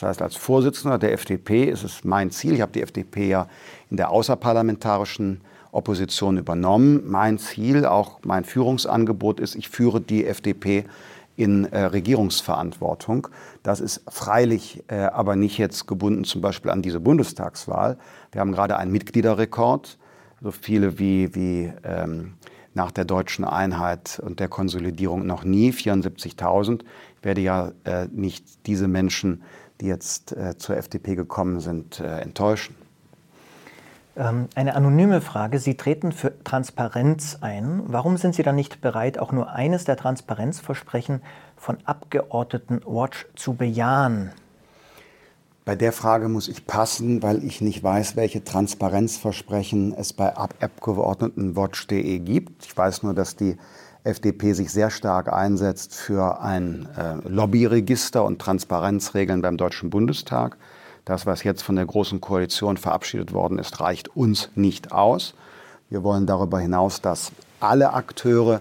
[0.00, 3.48] Das heißt, als Vorsitzender der FDP ist es mein Ziel, ich habe die FDP ja
[3.90, 7.02] in der außerparlamentarischen Opposition übernommen.
[7.06, 10.86] Mein Ziel, auch mein Führungsangebot ist, ich führe die FDP
[11.36, 13.28] in äh, Regierungsverantwortung.
[13.62, 17.98] Das ist freilich äh, aber nicht jetzt gebunden zum Beispiel an diese Bundestagswahl.
[18.32, 19.98] Wir haben gerade einen Mitgliederrekord,
[20.40, 22.34] so viele wie, wie ähm,
[22.72, 26.84] nach der deutschen Einheit und der Konsolidierung noch nie, 74.000.
[27.18, 29.42] Ich werde ja äh, nicht diese Menschen,
[29.80, 32.74] die jetzt äh, zur FDP gekommen sind, äh, enttäuschen.
[34.16, 35.58] Ähm, eine anonyme Frage.
[35.58, 37.82] Sie treten für Transparenz ein.
[37.86, 41.22] Warum sind Sie dann nicht bereit, auch nur eines der Transparenzversprechen
[41.56, 44.32] von Abgeordneten Watch zu bejahen?
[45.64, 52.18] Bei der Frage muss ich passen, weil ich nicht weiß, welche Transparenzversprechen es bei Abgeordnetenwatch.de
[52.18, 52.64] gibt.
[52.64, 53.56] Ich weiß nur, dass die
[54.04, 60.56] FDP sich sehr stark einsetzt für ein äh, Lobbyregister und Transparenzregeln beim Deutschen Bundestag.
[61.04, 65.34] Das, was jetzt von der Großen Koalition verabschiedet worden ist, reicht uns nicht aus.
[65.88, 68.60] Wir wollen darüber hinaus, dass alle Akteure,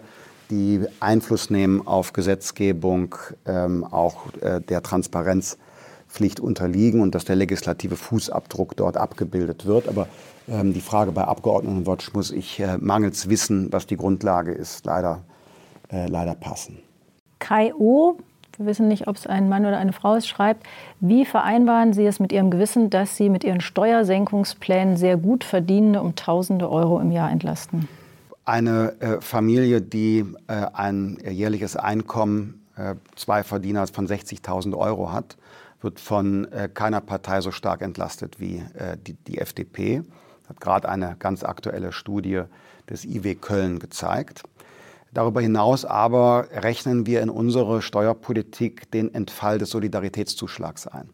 [0.50, 5.58] die Einfluss nehmen auf Gesetzgebung, ähm, auch äh, der Transparenz
[6.10, 9.88] Pflicht unterliegen und dass der legislative Fußabdruck dort abgebildet wird.
[9.88, 10.08] Aber
[10.50, 15.22] ähm, die Frage bei Abgeordnetenwatch muss ich äh, mangels Wissen, was die Grundlage ist, leider,
[15.92, 16.80] äh, leider passen.
[17.38, 18.18] Kai O.,
[18.58, 20.68] wir wissen nicht, ob es ein Mann oder eine Frau ist, schreibt,
[21.00, 26.02] wie vereinbaren Sie es mit Ihrem Gewissen, dass Sie mit Ihren Steuersenkungsplänen sehr gut Verdienende
[26.02, 27.88] um tausende Euro im Jahr entlasten?
[28.44, 35.38] Eine äh, Familie, die äh, ein jährliches Einkommen, äh, zwei Verdiener von 60.000 Euro hat,
[35.82, 40.04] wird von äh, keiner Partei so stark entlastet wie äh, die, die FDP.
[40.48, 42.44] Hat gerade eine ganz aktuelle Studie
[42.90, 44.44] des IW Köln gezeigt.
[45.14, 51.10] Darüber hinaus aber rechnen wir in unsere Steuerpolitik den Entfall des Solidaritätszuschlags ein,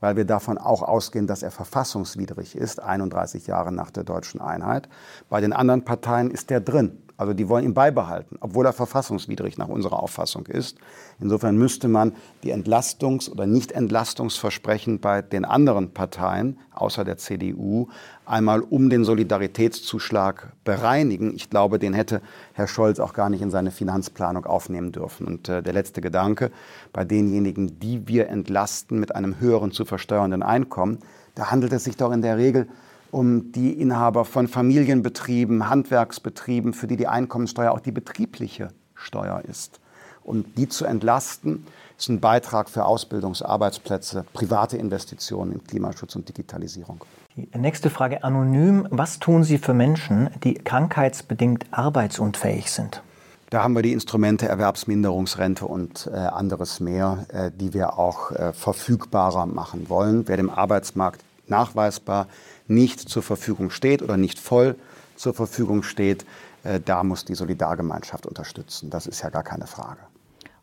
[0.00, 4.88] weil wir davon auch ausgehen, dass er verfassungswidrig ist, 31 Jahre nach der deutschen Einheit.
[5.30, 6.98] Bei den anderen Parteien ist der drin.
[7.16, 10.78] Also die wollen ihn beibehalten, obwohl er verfassungswidrig nach unserer Auffassung ist.
[11.18, 12.12] Insofern müsste man
[12.42, 17.88] die Entlastungs- oder Nicht-Entlastungsversprechen bei den anderen Parteien, außer der CDU,
[18.26, 21.34] einmal um den Solidaritätszuschlag bereinigen.
[21.34, 22.20] Ich glaube, den hätte
[22.52, 25.26] Herr Scholz auch gar nicht in seine Finanzplanung aufnehmen dürfen.
[25.26, 26.50] Und äh, der letzte Gedanke,
[26.92, 30.98] bei denjenigen, die wir entlasten mit einem höheren zu versteuernden Einkommen,
[31.34, 32.68] da handelt es sich doch in der Regel
[33.16, 39.80] um die Inhaber von Familienbetrieben, Handwerksbetrieben, für die die Einkommenssteuer auch die betriebliche Steuer ist.
[40.22, 41.64] Und die zu entlasten,
[41.96, 47.02] ist ein Beitrag für Ausbildungsarbeitsplätze, private Investitionen in Klimaschutz und Digitalisierung.
[47.36, 48.86] Die nächste Frage anonym.
[48.90, 53.02] Was tun Sie für Menschen, die krankheitsbedingt arbeitsunfähig sind?
[53.48, 58.52] Da haben wir die Instrumente Erwerbsminderungsrente und äh, anderes mehr, äh, die wir auch äh,
[58.52, 60.28] verfügbarer machen wollen.
[60.28, 62.26] Wer dem Arbeitsmarkt nachweisbar
[62.68, 64.76] nicht zur Verfügung steht oder nicht voll
[65.16, 66.24] zur Verfügung steht,
[66.64, 68.90] äh, da muss die Solidargemeinschaft unterstützen.
[68.90, 70.00] Das ist ja gar keine Frage.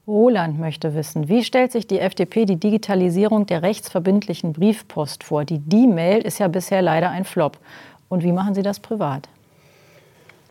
[0.05, 5.45] Roland möchte wissen, wie stellt sich die FDP die Digitalisierung der rechtsverbindlichen Briefpost vor?
[5.45, 7.57] Die D-Mail ist ja bisher leider ein Flop.
[8.09, 9.30] Und wie machen Sie das privat?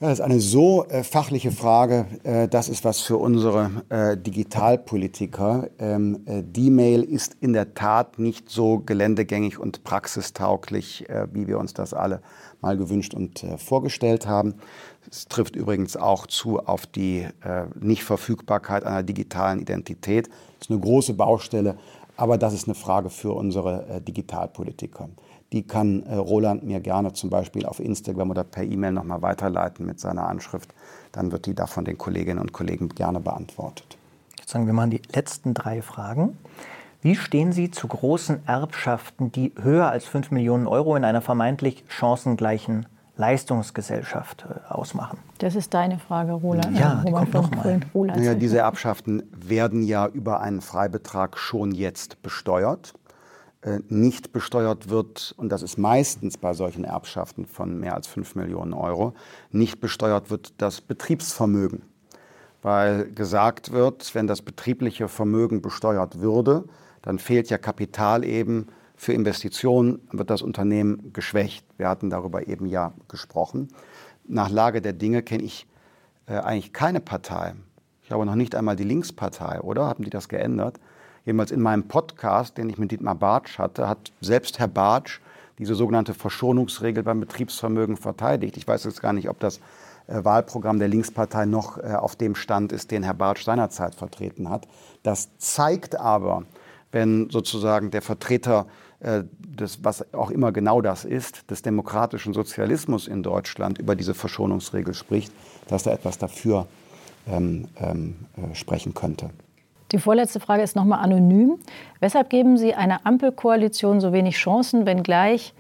[0.03, 2.07] Das ist eine so äh, fachliche Frage.
[2.25, 5.71] Äh, das ist was für unsere äh, Digitalpolitiker.
[5.79, 11.47] Ähm, äh, die Mail ist in der Tat nicht so geländegängig und praxistauglich, äh, wie
[11.47, 12.21] wir uns das alle
[12.61, 14.55] mal gewünscht und äh, vorgestellt haben.
[15.09, 17.27] Es trifft übrigens auch zu auf die
[17.79, 20.29] Nichtverfügbarkeit einer digitalen Identität.
[20.29, 21.77] Das ist eine große Baustelle,
[22.17, 25.11] aber das ist eine Frage für unsere Digitalpolitiker
[25.53, 29.87] die kann äh, Roland mir gerne zum Beispiel auf Instagram oder per E-Mail nochmal weiterleiten
[29.87, 30.75] mit seiner Anschrift.
[31.13, 33.99] Dann wird die da von den Kolleginnen und Kollegen gerne beantwortet.
[34.39, 36.37] Jetzt sagen wir mal die letzten drei Fragen.
[37.03, 41.85] Wie stehen Sie zu großen Erbschaften, die höher als 5 Millionen Euro in einer vermeintlich
[41.89, 45.19] chancengleichen Leistungsgesellschaft äh, ausmachen?
[45.39, 46.79] Das ist deine Frage, Roland.
[46.79, 47.81] Ja, die kommt noch mal.
[47.93, 52.95] Naja, diese Erbschaften werden ja über einen Freibetrag schon jetzt besteuert.
[53.63, 58.35] Äh, nicht besteuert wird, und das ist meistens bei solchen Erbschaften von mehr als 5
[58.35, 59.15] Millionen Euro,
[59.53, 61.83] nicht besteuert wird das Betriebsvermögen.
[62.61, 66.65] Weil gesagt wird, wenn das betriebliche Vermögen besteuert würde,
[67.03, 68.67] dann fehlt ja Kapital eben
[68.97, 71.65] für Investitionen, wird das Unternehmen geschwächt.
[71.77, 73.69] Wir hatten darüber eben ja gesprochen.
[74.27, 75.69] Nach Lage der Dinge kenne ich
[76.27, 77.55] äh, eigentlich keine Partei.
[78.03, 79.87] Ich glaube noch nicht einmal die Linkspartei, oder?
[79.87, 80.81] Haben die das geändert?
[81.25, 85.21] Jedenfalls in meinem Podcast, den ich mit Dietmar Bartsch hatte, hat selbst Herr Bartsch
[85.59, 88.57] diese sogenannte Verschonungsregel beim Betriebsvermögen verteidigt.
[88.57, 89.61] Ich weiß jetzt gar nicht, ob das
[90.09, 94.49] äh, Wahlprogramm der Linkspartei noch äh, auf dem Stand ist, den Herr Bartsch seinerzeit vertreten
[94.49, 94.67] hat.
[95.03, 96.45] Das zeigt aber,
[96.91, 98.67] wenn sozusagen der Vertreter
[99.01, 104.15] äh, des, was auch immer genau das ist, des demokratischen Sozialismus in Deutschland über diese
[104.15, 105.33] Verschonungsregel spricht,
[105.69, 106.67] dass da etwas dafür
[107.29, 109.31] ähm, ähm, äh, sprechen könnte.
[109.93, 111.59] Die vorletzte Frage ist nochmal anonym.
[112.01, 115.55] Weshalb geben Sie einer Ampelkoalition so wenig Chancen, wenngleich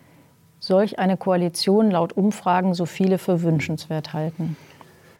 [0.58, 4.56] solch eine Koalition laut Umfragen so viele für wünschenswert halten?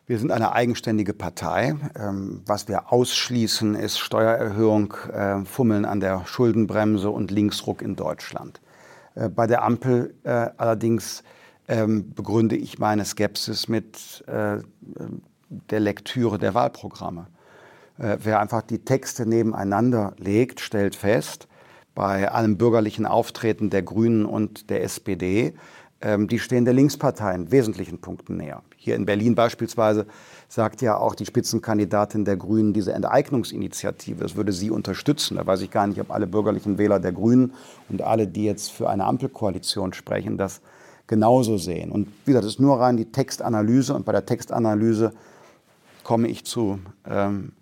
[0.06, 1.74] Wir sind eine eigenständige Partei.
[1.94, 8.60] Ähm, was wir ausschließen, ist Steuererhöhung, äh, Fummeln an der Schuldenbremse und Linksruck in Deutschland.
[9.14, 11.22] Äh, bei der Ampel äh, allerdings
[11.68, 17.26] ähm, begründe ich meine Skepsis mit der Lektüre der Wahlprogramme.
[17.98, 21.48] Äh, wer einfach die Texte nebeneinander legt, stellt fest,
[21.94, 25.54] bei allem bürgerlichen Auftreten der Grünen und der SPD,
[26.00, 28.62] ähm, die stehen der Linkspartei in wesentlichen Punkten näher.
[28.76, 30.06] Hier in Berlin beispielsweise
[30.48, 35.36] sagt ja auch die Spitzenkandidatin der Grünen diese Enteignungsinitiative, das würde sie unterstützen.
[35.36, 37.52] Da weiß ich gar nicht, ob alle bürgerlichen Wähler der Grünen
[37.88, 40.60] und alle, die jetzt für eine Ampelkoalition sprechen, das
[41.06, 41.92] genauso sehen.
[41.92, 45.12] Und wie gesagt, das ist nur rein die Textanalyse und bei der Textanalyse
[46.02, 47.52] komme ich zu ähm,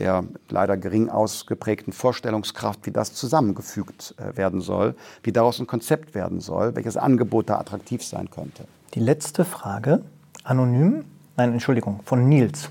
[0.00, 6.14] der leider gering ausgeprägten Vorstellungskraft, wie das zusammengefügt äh, werden soll, wie daraus ein Konzept
[6.14, 8.64] werden soll, welches Angebot da attraktiv sein könnte.
[8.94, 10.02] Die letzte Frage,
[10.42, 11.04] anonym,
[11.36, 12.70] nein, Entschuldigung, von Nils.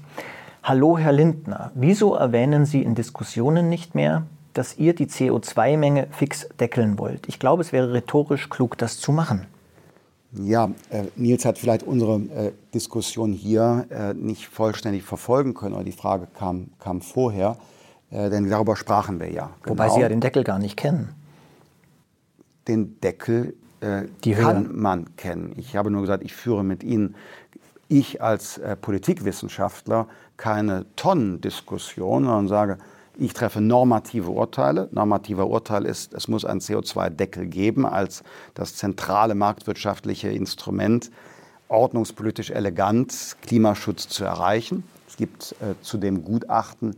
[0.63, 4.23] Hallo, Herr Lindner, wieso erwähnen Sie in Diskussionen nicht mehr,
[4.53, 7.27] dass ihr die CO2-Menge fix deckeln wollt?
[7.29, 9.45] Ich glaube, es wäre rhetorisch klug, das zu machen.
[10.31, 15.83] Ja, äh, Nils hat vielleicht unsere äh, Diskussion hier äh, nicht vollständig verfolgen können, aber
[15.83, 17.57] die Frage kam, kam vorher,
[18.11, 19.49] äh, denn darüber sprachen wir ja.
[19.63, 19.71] Genau.
[19.71, 21.09] Wobei Sie ja den Deckel gar nicht kennen.
[22.67, 25.53] Den Deckel äh, kann man kennen.
[25.57, 27.15] Ich habe nur gesagt, ich führe mit Ihnen,
[27.87, 30.07] ich als äh, Politikwissenschaftler,
[30.37, 32.77] keine Tonnendiskussion, sondern sage,
[33.19, 34.87] ich treffe normative Urteile.
[34.91, 38.23] Normativer Urteil ist, es muss einen CO2-Deckel geben als
[38.53, 41.11] das zentrale marktwirtschaftliche Instrument,
[41.67, 44.83] ordnungspolitisch elegant Klimaschutz zu erreichen.
[45.07, 46.95] Es gibt äh, zu dem Gutachten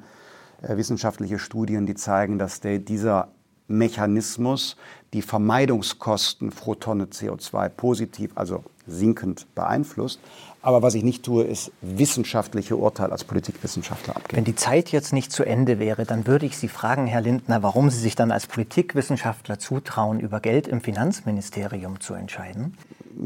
[0.62, 3.30] äh, wissenschaftliche Studien, die zeigen, dass der, dieser
[3.68, 4.76] Mechanismus
[5.14, 10.20] die Vermeidungskosten pro Tonne CO2 positiv, also sinkend beeinflusst.
[10.64, 14.38] Aber was ich nicht tue, ist wissenschaftliche Urteile als Politikwissenschaftler abgeben.
[14.38, 17.64] Wenn die Zeit jetzt nicht zu Ende wäre, dann würde ich Sie fragen, Herr Lindner,
[17.64, 22.78] warum Sie sich dann als Politikwissenschaftler zutrauen, über Geld im Finanzministerium zu entscheiden?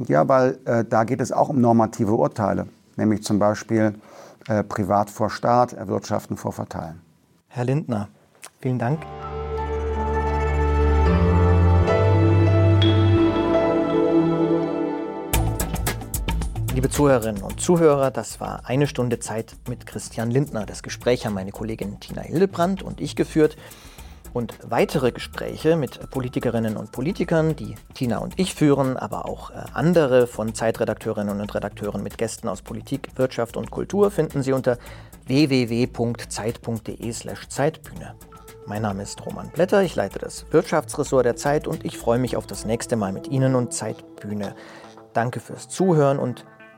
[0.07, 3.95] Ja, weil äh, da geht es auch um normative Urteile, nämlich zum Beispiel
[4.47, 7.01] äh, Privat vor Staat, Erwirtschaften vor Verteilen.
[7.49, 8.07] Herr Lindner,
[8.61, 8.99] vielen Dank.
[16.75, 20.65] Liebe Zuhörerinnen und Zuhörer, das war eine Stunde Zeit mit Christian Lindner.
[20.65, 23.55] Das Gespräch haben meine Kollegin Tina Hildebrand und ich geführt.
[24.33, 29.53] Und weitere Gespräche mit Politikerinnen und Politikern, die Tina und ich führen, aber auch äh,
[29.73, 34.77] andere von Zeitredakteurinnen und Redakteuren mit Gästen aus Politik, Wirtschaft und Kultur finden Sie unter
[35.27, 38.15] www.zeit.de/slash Zeitbühne.
[38.65, 42.35] Mein Name ist Roman Blätter, ich leite das Wirtschaftsressort der Zeit und ich freue mich
[42.35, 44.57] auf das nächste Mal mit Ihnen und Zeitbühne.
[45.13, 46.43] Danke fürs Zuhören und